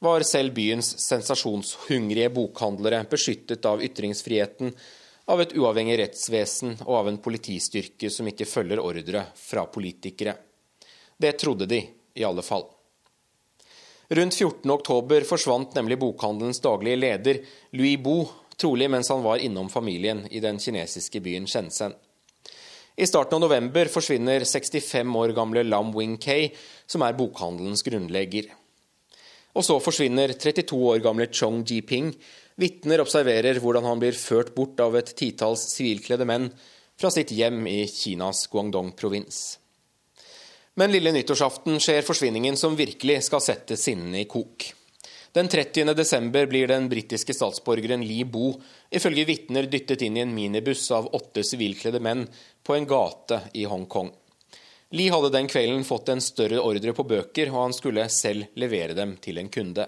var 0.00 0.24
selv 0.24 0.54
byens 0.56 0.94
sensasjonshungrige 0.98 2.30
bokhandlere 2.32 3.04
beskyttet 3.10 3.66
av 3.68 3.82
ytringsfriheten, 3.84 4.72
av 5.30 5.42
et 5.44 5.52
uavhengig 5.54 5.98
rettsvesen 6.00 6.78
og 6.86 6.94
av 7.02 7.08
en 7.10 7.20
politistyrke 7.22 8.08
som 8.10 8.28
ikke 8.28 8.48
følger 8.48 8.80
ordre 8.82 9.26
fra 9.36 9.66
politikere. 9.70 10.34
Det 11.20 11.36
trodde 11.38 11.68
de, 11.68 11.82
i 12.16 12.24
alle 12.24 12.42
fall. 12.42 12.64
Rundt 14.10 14.34
14. 14.34 14.70
oktober 14.72 15.22
forsvant 15.28 15.76
nemlig 15.76 16.00
bokhandelens 16.00 16.62
daglige 16.64 16.98
leder, 16.98 17.42
Louis 17.76 18.00
Bo, 18.00 18.24
trolig 18.56 18.88
mens 18.90 19.12
han 19.12 19.22
var 19.22 19.38
innom 19.38 19.68
familien 19.70 20.24
i 20.30 20.40
den 20.42 20.58
kinesiske 20.58 21.20
byen 21.22 21.46
Shenzhen. 21.46 21.92
I 22.96 23.06
starten 23.06 23.36
av 23.36 23.44
november 23.44 23.88
forsvinner 23.92 24.42
65 24.44 25.14
år 25.16 25.36
gamle 25.36 25.62
Lam 25.68 25.92
Wing-Kei, 25.94 26.50
som 26.90 27.04
er 27.06 27.14
bokhandelens 27.16 27.84
grunnlegger. 27.86 28.50
Og 29.56 29.66
så 29.66 29.78
forsvinner 29.82 30.34
32 30.36 30.76
år 30.92 31.00
gamle 31.04 31.26
Chong 31.32 31.64
Ji-ping. 31.66 32.12
Vitner 32.60 33.02
observerer 33.02 33.58
hvordan 33.62 33.88
han 33.88 34.02
blir 34.02 34.18
ført 34.18 34.54
bort 34.54 34.80
av 34.82 34.98
et 35.00 35.14
titalls 35.18 35.64
sivilkledde 35.72 36.26
menn 36.28 36.50
fra 37.00 37.10
sitt 37.10 37.32
hjem 37.32 37.64
i 37.66 37.82
Kinas 37.88 38.44
Guangdong-provins. 38.52 39.40
Men 40.78 40.92
lille 40.94 41.12
nyttårsaften 41.12 41.80
skjer 41.82 42.04
forsvinningen 42.06 42.56
som 42.60 42.76
virkelig 42.78 43.24
skal 43.26 43.42
sette 43.42 43.78
sinnene 43.80 44.22
i 44.22 44.28
kok. 44.30 44.70
Den 45.32 45.48
30. 45.50 45.94
desember 45.94 46.46
blir 46.50 46.70
den 46.70 46.88
britiske 46.90 47.34
statsborgeren 47.34 48.02
Lee 48.02 48.26
Bo 48.26 48.52
ifølge 48.90 49.26
vitner 49.28 49.68
dyttet 49.70 50.02
inn 50.02 50.18
i 50.18 50.24
en 50.24 50.34
minibuss 50.34 50.88
av 50.94 51.10
åtte 51.14 51.44
sivilkledde 51.46 52.00
menn 52.02 52.24
på 52.66 52.74
en 52.74 52.88
gate 52.90 53.38
i 53.54 53.66
Hongkong. 53.70 54.10
Lee 54.90 55.12
hadde 55.12 55.30
den 55.30 55.46
kvelden 55.48 55.84
fått 55.86 56.08
en 56.10 56.22
større 56.22 56.58
ordre 56.66 56.92
på 56.96 57.06
bøker, 57.06 57.50
og 57.52 57.62
han 57.62 57.74
skulle 57.76 58.08
selv 58.10 58.50
levere 58.58 58.96
dem 58.98 59.14
til 59.22 59.38
en 59.38 59.50
kunde. 59.52 59.86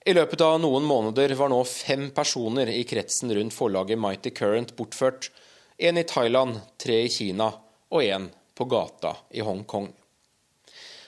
I 0.00 0.14
løpet 0.16 0.40
av 0.40 0.56
noen 0.62 0.86
måneder 0.88 1.34
var 1.36 1.52
nå 1.52 1.58
fem 1.68 2.06
personer 2.16 2.70
i 2.72 2.86
kretsen 2.88 3.32
rundt 3.36 3.52
forlaget 3.52 4.00
Mighty 4.00 4.32
Current 4.32 4.72
bortført. 4.78 5.28
En 5.76 6.00
i 6.00 6.06
Thailand, 6.08 6.56
tre 6.80 7.02
i 7.04 7.12
Kina 7.12 7.50
og 7.90 8.00
én 8.00 8.30
på 8.56 8.64
gata 8.64 9.12
i 9.36 9.44
Hongkong. 9.44 9.90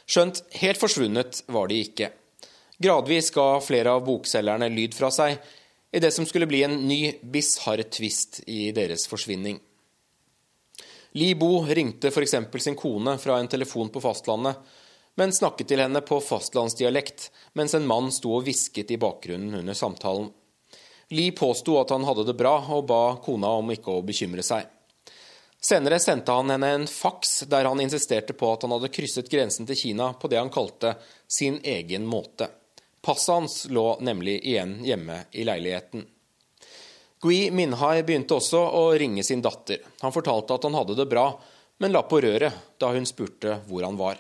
Skjønt 0.05 0.43
helt 0.61 0.81
forsvunnet 0.81 1.41
var 1.49 1.73
de 1.73 1.81
ikke. 1.81 2.13
Gradvis 2.83 3.33
ga 3.33 3.49
flere 3.65 3.97
av 3.97 4.05
bokselgerne 4.05 4.69
lyd 4.73 4.93
fra 4.97 5.09
seg 5.15 5.41
i 5.93 6.01
det 6.03 6.13
som 6.13 6.29
skulle 6.29 6.49
bli 6.51 6.65
en 6.67 6.83
ny 6.89 7.15
bisarr 7.23 7.85
tvist 7.89 8.43
i 8.45 8.73
deres 8.77 9.09
forsvinning. 9.09 9.61
Li 11.13 11.35
Bo 11.35 11.65
ringte 11.69 12.09
f.eks. 12.09 12.35
sin 12.59 12.79
kone 12.79 13.19
fra 13.19 13.39
en 13.39 13.49
telefon 13.49 13.89
på 13.93 14.01
fastlandet, 14.01 14.57
men 15.15 15.33
snakket 15.33 15.69
til 15.69 15.83
henne 15.85 16.01
på 16.01 16.21
fastlandsdialekt 16.25 17.27
mens 17.59 17.75
en 17.77 17.87
mann 17.87 18.09
sto 18.13 18.33
og 18.39 18.47
hvisket 18.47 18.95
i 18.95 19.01
bakgrunnen 19.01 19.59
under 19.61 19.77
samtalen. 19.77 20.31
Li 21.13 21.27
påsto 21.37 21.77
at 21.81 21.93
han 21.93 22.07
hadde 22.09 22.25
det 22.25 22.39
bra, 22.39 22.55
og 22.73 22.87
ba 22.89 23.03
kona 23.21 23.51
om 23.61 23.75
ikke 23.75 23.93
å 23.93 24.05
bekymre 24.07 24.45
seg. 24.47 24.65
Senere 25.63 25.99
sendte 26.01 26.33
han 26.33 26.49
henne 26.51 26.71
en 26.75 26.87
faks 26.89 27.45
der 27.53 27.69
han 27.69 27.81
insisterte 27.85 28.33
på 28.33 28.49
at 28.55 28.65
han 28.65 28.73
hadde 28.75 28.91
krysset 28.91 29.29
grensen 29.31 29.69
til 29.69 29.79
Kina 29.79 30.09
på 30.17 30.33
det 30.33 30.41
han 30.41 30.51
kalte 30.51 30.97
sin 31.29 31.61
egen 31.63 32.09
måte. 32.09 32.49
Passet 33.05 33.35
hans 33.35 33.59
lå 33.69 33.85
nemlig 34.01 34.41
igjen 34.41 34.79
hjemme 34.87 35.21
i 35.31 35.45
leiligheten. 35.45 36.09
Gui 37.23 37.53
Minhai 37.55 38.03
begynte 38.03 38.35
også 38.35 38.59
å 38.59 38.87
ringe 38.99 39.23
sin 39.23 39.43
datter. 39.45 39.79
Han 40.03 40.15
fortalte 40.15 40.57
at 40.57 40.65
han 40.67 40.75
hadde 40.75 40.97
det 40.99 41.07
bra, 41.07 41.29
men 41.79 41.93
la 41.95 42.03
på 42.03 42.19
røret 42.23 42.79
da 42.83 42.89
hun 42.95 43.07
spurte 43.07 43.61
hvor 43.69 43.87
han 43.87 43.99
var. 43.99 44.19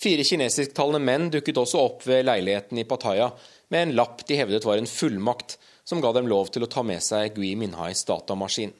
Fire 0.00 0.24
kinesisktalende 0.24 1.00
menn 1.04 1.28
dukket 1.32 1.60
også 1.60 1.82
opp 1.84 2.06
ved 2.08 2.24
leiligheten 2.24 2.80
i 2.80 2.86
Pattaya 2.88 3.28
med 3.68 3.82
en 3.82 3.92
lapp 3.98 4.24
de 4.26 4.38
hevdet 4.38 4.64
var 4.64 4.80
en 4.80 4.88
fullmakt 4.88 5.58
som 5.84 6.00
ga 6.00 6.14
dem 6.16 6.28
lov 6.28 6.48
til 6.52 6.64
å 6.64 6.70
ta 6.72 6.82
med 6.82 7.04
seg 7.04 7.36
Gui 7.36 7.52
Minhais 7.60 8.04
datamaskin. 8.08 8.72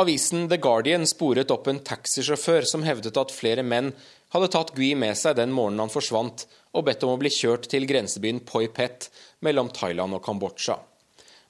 Avisen 0.00 0.46
The 0.48 0.56
Guardian 0.56 1.04
sporet 1.04 1.52
opp 1.52 1.68
en 1.68 1.82
taxisjåfør 1.84 2.64
som 2.68 2.84
hevdet 2.86 3.18
at 3.20 3.34
flere 3.34 3.60
menn 3.60 3.90
hadde 4.32 4.48
tatt 4.54 4.72
Gui 4.72 4.94
med 4.96 5.18
seg 5.20 5.36
den 5.36 5.52
morgenen 5.52 5.84
han 5.84 5.92
forsvant, 5.92 6.46
og 6.72 6.86
bedt 6.88 7.04
om 7.04 7.12
å 7.12 7.20
bli 7.20 7.28
kjørt 7.28 7.68
til 7.68 7.84
grensebyen 7.84 8.40
Poi 8.48 8.70
Pet 8.72 9.10
mellom 9.44 9.68
Thailand 9.68 10.16
og 10.16 10.24
Kambodsja. 10.24 10.78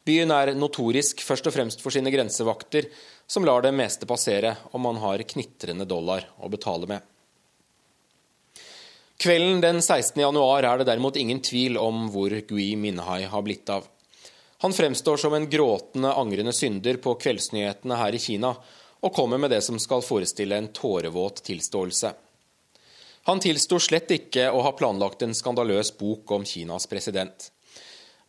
Byen 0.04 0.34
er 0.34 0.50
notorisk 0.58 1.22
først 1.22 1.46
og 1.46 1.54
fremst 1.54 1.82
for 1.82 1.94
sine 1.94 2.10
grensevakter, 2.10 2.88
som 3.26 3.46
lar 3.46 3.62
det 3.62 3.70
meste 3.76 4.08
passere 4.08 4.56
om 4.74 4.82
man 4.82 4.98
har 4.98 5.22
knitrende 5.22 5.86
dollar 5.86 6.26
å 6.42 6.50
betale 6.50 6.88
med. 6.90 7.00
Kvelden 9.22 9.60
den 9.62 9.78
16. 9.78 10.18
januar 10.18 10.66
er 10.66 10.80
det 10.80 10.88
derimot 10.88 11.16
ingen 11.20 11.38
tvil 11.44 11.78
om 11.78 12.08
hvor 12.10 12.34
Gui 12.48 12.72
Minhai 12.74 13.22
har 13.30 13.44
blitt 13.46 13.70
av. 13.70 13.86
Han 14.66 14.74
fremstår 14.74 15.16
som 15.16 15.34
en 15.34 15.46
gråtende, 15.50 16.10
angrende 16.14 16.52
synder 16.52 16.98
på 17.02 17.14
kveldsnyhetene 17.22 17.98
her 17.98 18.18
i 18.18 18.22
Kina, 18.22 18.50
og 19.02 19.14
kommer 19.14 19.38
med 19.38 19.50
det 19.54 19.62
som 19.62 19.78
skal 19.82 20.02
forestille 20.02 20.58
en 20.58 20.68
tårevåt 20.74 21.44
tilståelse. 21.46 22.12
Han 23.30 23.42
tilsto 23.42 23.78
slett 23.78 24.10
ikke 24.10 24.48
å 24.50 24.62
ha 24.66 24.74
planlagt 24.74 25.22
en 25.22 25.34
skandaløs 25.34 25.94
bok 25.98 26.30
om 26.34 26.46
Kinas 26.46 26.88
president. 26.90 27.52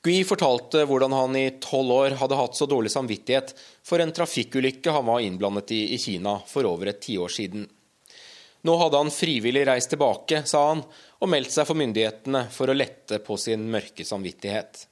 Gui 0.03 0.23
fortalte 0.27 0.81
hvordan 0.83 1.13
han 1.15 1.35
i 1.39 1.45
tolv 1.63 1.91
år 1.95 2.17
hadde 2.19 2.35
hatt 2.35 2.57
så 2.59 2.65
dårlig 2.67 2.91
samvittighet 2.91 3.53
for 3.87 4.03
en 4.03 4.11
trafikkulykke 4.11 4.91
han 4.91 5.05
var 5.07 5.23
innblandet 5.23 5.71
i 5.71 5.81
i 5.95 5.99
Kina 6.01 6.41
for 6.47 6.67
over 6.67 6.91
et 6.91 6.99
tiår 7.05 7.31
siden. 7.31 7.69
Nå 8.67 8.75
hadde 8.79 8.99
han 8.99 9.11
frivillig 9.11 9.63
reist 9.67 9.91
tilbake, 9.91 10.41
sa 10.47 10.65
han, 10.69 10.81
og 11.23 11.31
meldt 11.31 11.55
seg 11.55 11.67
for 11.67 11.79
myndighetene 11.79 12.45
for 12.51 12.71
å 12.71 12.75
lette 12.75 13.21
på 13.23 13.37
sin 13.39 13.63
mørke 13.71 14.03
samvittighet. 14.07 14.85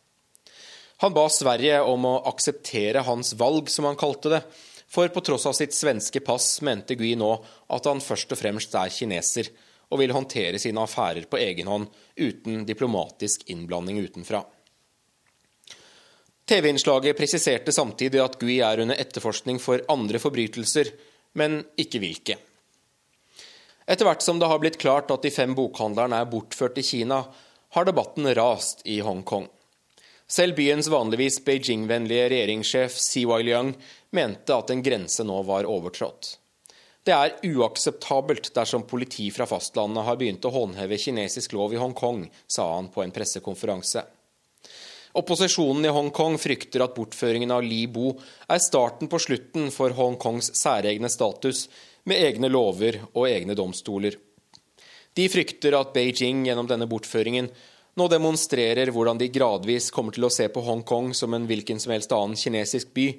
Han 1.03 1.15
ba 1.15 1.25
Sverige 1.31 1.81
om 1.87 2.07
å 2.07 2.21
akseptere 2.31 3.03
hans 3.07 3.33
valg, 3.39 3.67
som 3.71 3.87
han 3.89 3.99
kalte 3.99 4.31
det, 4.31 4.41
for 4.91 5.11
på 5.11 5.23
tross 5.27 5.47
av 5.47 5.55
sitt 5.59 5.75
svenske 5.75 6.23
pass 6.23 6.61
mente 6.63 6.95
Gui 6.99 7.17
nå 7.19 7.33
at 7.71 7.87
han 7.87 8.03
først 8.03 8.31
og 8.31 8.39
fremst 8.39 8.75
er 8.79 8.91
kineser, 8.91 9.51
og 9.91 9.99
vil 9.99 10.15
håndtere 10.15 10.59
sine 10.59 10.83
affærer 10.83 11.27
på 11.27 11.39
egen 11.39 11.67
hånd 11.67 11.91
uten 12.15 12.63
diplomatisk 12.67 13.43
innblanding 13.51 13.99
utenfra. 14.03 14.43
TV-innslaget 16.51 17.15
presiserte 17.15 17.71
samtidig 17.71 18.19
at 18.19 18.33
Gui 18.41 18.57
er 18.59 18.81
under 18.83 18.97
etterforskning 18.99 19.55
for 19.63 19.79
andre 19.93 20.19
forbrytelser, 20.19 20.89
men 21.39 21.61
ikke 21.79 22.01
hvilke. 22.03 22.35
Etter 23.87 24.03
hvert 24.03 24.25
som 24.25 24.41
det 24.41 24.49
har 24.51 24.59
blitt 24.59 24.79
klart 24.81 25.13
at 25.15 25.23
de 25.23 25.31
fem 25.31 25.55
bokhandlerne 25.55 26.19
er 26.19 26.27
bortført 26.27 26.75
til 26.75 26.87
Kina, 26.89 27.21
har 27.71 27.87
debatten 27.87 28.27
rast 28.35 28.83
i 28.83 28.99
Hongkong. 28.99 29.47
Selv 30.27 30.59
byens 30.59 30.91
vanligvis 30.91 31.39
Beijing-vennlige 31.47 32.27
regjeringssjef 32.35 32.99
Wai 33.31 33.41
Liang 33.47 33.71
mente 34.11 34.51
at 34.55 34.75
en 34.75 34.83
grense 34.83 35.23
nå 35.23 35.41
var 35.47 35.71
overtrådt. 35.71 36.37
Det 37.07 37.15
er 37.15 37.37
uakseptabelt 37.47 38.51
dersom 38.53 38.83
politi 38.83 39.31
fra 39.31 39.47
fastlandet 39.47 40.03
har 40.03 40.19
begynt 40.19 40.43
å 40.43 40.51
håndheve 40.51 40.99
kinesisk 40.99 41.55
lov 41.55 41.71
i 41.71 41.79
Hongkong, 41.79 42.25
sa 42.43 42.73
han 42.75 42.91
på 42.91 43.07
en 43.07 43.15
pressekonferanse. 43.15 44.03
Opposisjonen 45.13 45.85
i 45.85 45.91
Hongkong 45.91 46.37
frykter 46.39 46.85
at 46.85 46.93
bortføringen 46.95 47.51
av 47.51 47.65
Li 47.65 47.83
Bo 47.91 48.13
er 48.47 48.61
starten 48.63 49.09
på 49.11 49.19
slutten 49.19 49.67
for 49.75 49.91
Hongkongs 49.97 50.53
særegne 50.55 51.09
status, 51.11 51.67
med 52.07 52.17
egne 52.17 52.49
lover 52.49 52.97
og 53.11 53.27
egne 53.27 53.53
domstoler. 53.53 54.15
De 55.13 55.27
frykter 55.29 55.75
at 55.77 55.91
Beijing 55.93 56.45
gjennom 56.47 56.69
denne 56.69 56.87
bortføringen 56.89 57.51
nå 57.99 58.07
demonstrerer 58.07 58.89
hvordan 58.95 59.19
de 59.19 59.27
gradvis 59.33 59.89
kommer 59.91 60.15
til 60.15 60.25
å 60.25 60.31
se 60.31 60.47
på 60.49 60.63
Hongkong 60.63 61.11
som 61.17 61.35
en 61.35 61.45
hvilken 61.49 61.81
som 61.83 61.91
helst 61.91 62.15
annen 62.15 62.39
kinesisk 62.39 62.93
by, 62.95 63.09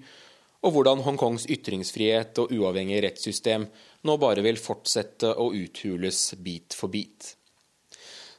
og 0.62 0.76
hvordan 0.76 1.02
Hongkongs 1.04 1.44
ytringsfrihet 1.50 2.38
og 2.40 2.54
uavhengige 2.54 3.04
rettssystem 3.04 3.68
nå 4.08 4.16
bare 4.22 4.44
vil 4.46 4.60
fortsette 4.60 5.34
å 5.36 5.50
uthules 5.58 6.24
bit 6.40 6.74
for 6.78 6.92
bit. 6.92 7.34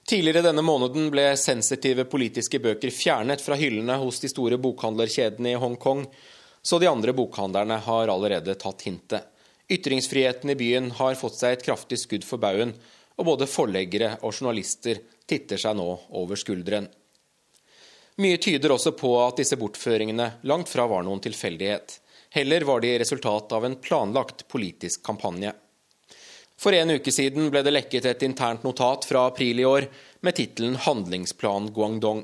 Tidligere 0.08 0.44
denne 0.44 0.62
måneden 0.62 1.08
ble 1.14 1.30
sensitive 1.40 2.04
politiske 2.12 2.60
bøker 2.60 2.92
fjernet 2.92 3.42
fra 3.42 3.56
hyllene 3.56 3.96
hos 4.02 4.20
de 4.20 4.28
store 4.32 4.58
bokhandlerkjedene 4.60 5.54
i 5.54 5.60
Hongkong, 5.60 6.04
så 6.64 6.80
de 6.80 6.90
andre 6.92 7.14
bokhandlerne 7.16 7.78
har 7.86 8.12
allerede 8.12 8.56
tatt 8.60 8.84
hintet. 8.84 9.24
Ytringsfriheten 9.72 10.52
i 10.52 10.58
byen 10.60 10.92
har 11.00 11.16
fått 11.16 11.40
seg 11.40 11.56
et 11.56 11.64
kraftig 11.64 12.02
skudd 12.02 12.28
for 12.28 12.42
baugen, 12.44 12.76
og 13.16 13.30
både 13.30 13.48
forleggere 13.48 14.18
og 14.22 14.34
journalister 14.34 15.00
titter 15.30 15.62
seg 15.62 15.78
nå 15.80 15.88
over 16.20 16.40
skulderen. 16.40 16.90
Mye 18.20 18.38
tyder 18.38 18.76
også 18.76 18.92
på 18.98 19.16
at 19.24 19.40
disse 19.40 19.58
bortføringene 19.58 20.34
langt 20.50 20.70
fra 20.70 20.86
var 20.90 21.06
noen 21.08 21.24
tilfeldighet. 21.24 21.96
Heller 22.36 22.66
var 22.68 22.84
de 22.84 22.92
resultat 23.00 23.56
av 23.56 23.66
en 23.66 23.80
planlagt 23.82 24.48
politisk 24.52 25.02
kampanje. 25.06 25.54
For 26.64 26.72
en 26.72 26.94
uke 26.96 27.12
siden 27.12 27.50
ble 27.52 27.60
det 27.66 27.74
lekket 27.74 28.06
et 28.08 28.22
internt 28.24 28.64
notat 28.64 29.04
fra 29.04 29.26
april 29.28 29.60
i 29.60 29.66
år 29.68 29.90
med 30.24 30.36
tittelen 30.38 30.78
'Handlingsplan 30.80 31.68
Guangdong'. 31.76 32.24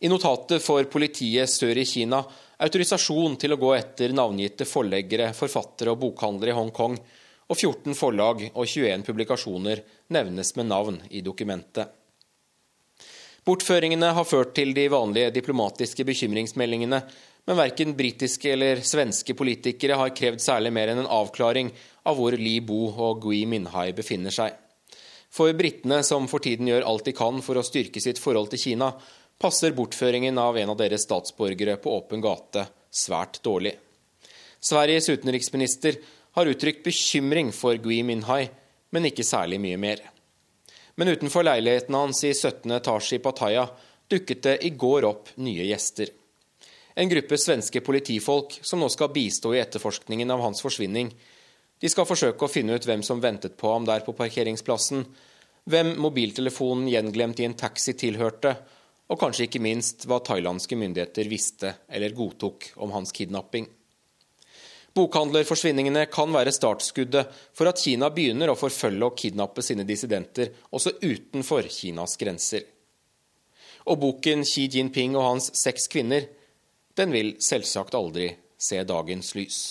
I 0.00 0.08
notatet 0.08 0.62
får 0.64 0.88
politiet 0.88 1.50
sør 1.50 1.78
i 1.78 1.84
Kina 1.84 2.22
autorisasjon 2.64 3.36
til 3.36 3.52
å 3.52 3.58
gå 3.60 3.74
etter 3.76 4.14
navngitte 4.16 4.64
forleggere, 4.64 5.34
forfattere 5.36 5.92
og 5.92 6.00
bokhandlere 6.00 6.54
i 6.54 6.56
Hongkong, 6.56 6.96
og 7.50 7.58
14 7.58 7.94
forlag 7.98 8.46
og 8.54 8.64
21 8.64 9.04
publikasjoner 9.04 9.82
nevnes 10.16 10.54
med 10.56 10.70
navn 10.70 11.00
i 11.10 11.20
dokumentet. 11.20 11.90
Bortføringene 13.44 14.14
har 14.14 14.24
ført 14.24 14.54
til 14.54 14.72
de 14.72 14.86
vanlige 14.88 15.34
diplomatiske 15.34 16.06
bekymringsmeldingene, 16.08 17.02
men 17.44 17.58
verken 17.58 17.96
britiske 17.98 18.52
eller 18.54 18.80
svenske 18.86 19.34
politikere 19.34 19.98
har 19.98 20.14
krevd 20.14 20.40
særlig 20.40 20.70
mer 20.72 20.92
enn 20.92 21.02
en 21.02 21.10
avklaring 21.10 21.72
av 22.08 22.18
hvor 22.18 22.34
Li 22.38 22.58
Bo 22.64 22.86
og 22.90 23.22
Gui 23.24 23.44
Minhai 23.48 23.92
befinner 23.96 24.34
seg. 24.34 24.54
For 25.32 25.52
britene, 25.56 26.02
som 26.04 26.28
for 26.28 26.44
tiden 26.44 26.68
gjør 26.68 26.84
alt 26.88 27.06
de 27.08 27.14
kan 27.16 27.40
for 27.44 27.56
å 27.56 27.64
styrke 27.64 28.02
sitt 28.04 28.20
forhold 28.20 28.50
til 28.52 28.60
Kina, 28.60 28.92
passer 29.40 29.72
bortføringen 29.74 30.38
av 30.38 30.58
en 30.60 30.74
av 30.74 30.78
deres 30.78 31.06
statsborgere 31.06 31.78
på 31.80 31.94
åpen 31.96 32.20
gate 32.22 32.66
svært 32.92 33.40
dårlig. 33.44 33.72
Sveriges 34.62 35.08
utenriksminister 35.08 35.96
har 36.36 36.48
uttrykt 36.48 36.84
bekymring 36.84 37.50
for 37.56 37.80
Gui 37.80 38.02
Minhai, 38.06 38.50
men 38.92 39.08
ikke 39.08 39.24
særlig 39.26 39.58
mye 39.62 39.80
mer. 39.80 40.02
Men 40.94 41.08
utenfor 41.08 41.46
leiligheten 41.48 41.96
hans 41.96 42.20
i 42.28 42.34
17. 42.34 42.68
etasje 42.76 43.16
i 43.16 43.22
Pattaya 43.24 43.66
dukket 44.12 44.42
det 44.44 44.58
i 44.68 44.70
går 44.76 45.06
opp 45.08 45.32
nye 45.40 45.64
gjester. 45.64 46.12
En 46.94 47.08
gruppe 47.08 47.38
svenske 47.40 47.80
politifolk 47.80 48.58
som 48.60 48.82
nå 48.82 48.88
skal 48.92 49.12
bistå 49.14 49.54
i 49.56 49.62
etterforskningen 49.62 50.30
av 50.30 50.42
hans 50.44 50.60
forsvinning. 50.60 51.08
De 51.82 51.90
skal 51.90 52.06
forsøke 52.06 52.46
å 52.46 52.50
finne 52.50 52.76
ut 52.78 52.86
hvem 52.86 53.02
som 53.02 53.20
ventet 53.22 53.56
på 53.58 53.72
ham 53.72 53.86
der 53.88 54.04
på 54.06 54.14
parkeringsplassen, 54.14 55.02
hvem 55.66 55.96
mobiltelefonen 56.02 56.86
gjenglemt 56.90 57.42
i 57.42 57.48
en 57.48 57.58
taxi 57.58 57.96
tilhørte, 57.98 58.54
og 59.10 59.18
kanskje 59.18 59.48
ikke 59.48 59.62
minst 59.62 60.06
hva 60.06 60.20
thailandske 60.24 60.78
myndigheter 60.78 61.28
visste 61.30 61.74
eller 61.90 62.14
godtok 62.16 62.70
om 62.86 62.94
hans 62.94 63.12
kidnapping. 63.12 63.66
Bokhandlerforsvinningene 64.94 66.04
kan 66.12 66.32
være 66.34 66.52
startskuddet 66.52 67.30
for 67.56 67.70
at 67.70 67.80
Kina 67.80 68.12
begynner 68.12 68.52
å 68.52 68.58
forfølge 68.58 69.08
og 69.08 69.18
kidnappe 69.18 69.64
sine 69.64 69.86
dissidenter 69.88 70.52
også 70.70 70.94
utenfor 71.00 71.66
Kinas 71.72 72.18
grenser. 72.20 72.66
Og 73.88 73.98
boken 73.98 74.44
Xi 74.46 74.68
Jinping 74.70 75.16
og 75.16 75.26
hans 75.30 75.50
seks 75.58 75.88
kvinner, 75.90 76.28
den 76.94 77.10
vil 77.10 77.34
selvsagt 77.42 77.96
aldri 77.98 78.28
se 78.60 78.84
dagens 78.86 79.32
lys. 79.34 79.62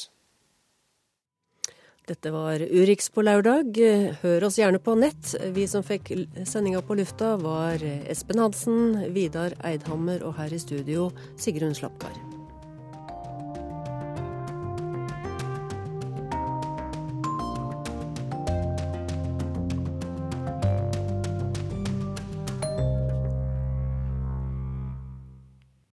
Dette 2.10 2.32
var 2.34 2.60
Urix 2.60 3.12
på 3.14 3.24
lørdag. 3.24 3.78
Hør 4.24 4.48
oss 4.48 4.58
gjerne 4.60 4.82
på 4.82 4.96
nett. 4.98 5.36
Vi 5.54 5.68
som 5.70 5.86
fikk 5.86 6.12
sendinga 6.50 6.82
på 6.86 6.98
lufta, 6.98 7.36
var 7.42 7.84
Espen 8.10 8.42
Hansen, 8.42 9.00
Vidar 9.14 9.56
Eidhammer 9.62 10.26
og 10.26 10.36
her 10.42 10.54
i 10.54 10.62
studio 10.62 11.12
Sigrun 11.40 11.78
Slapkar. 11.78 12.31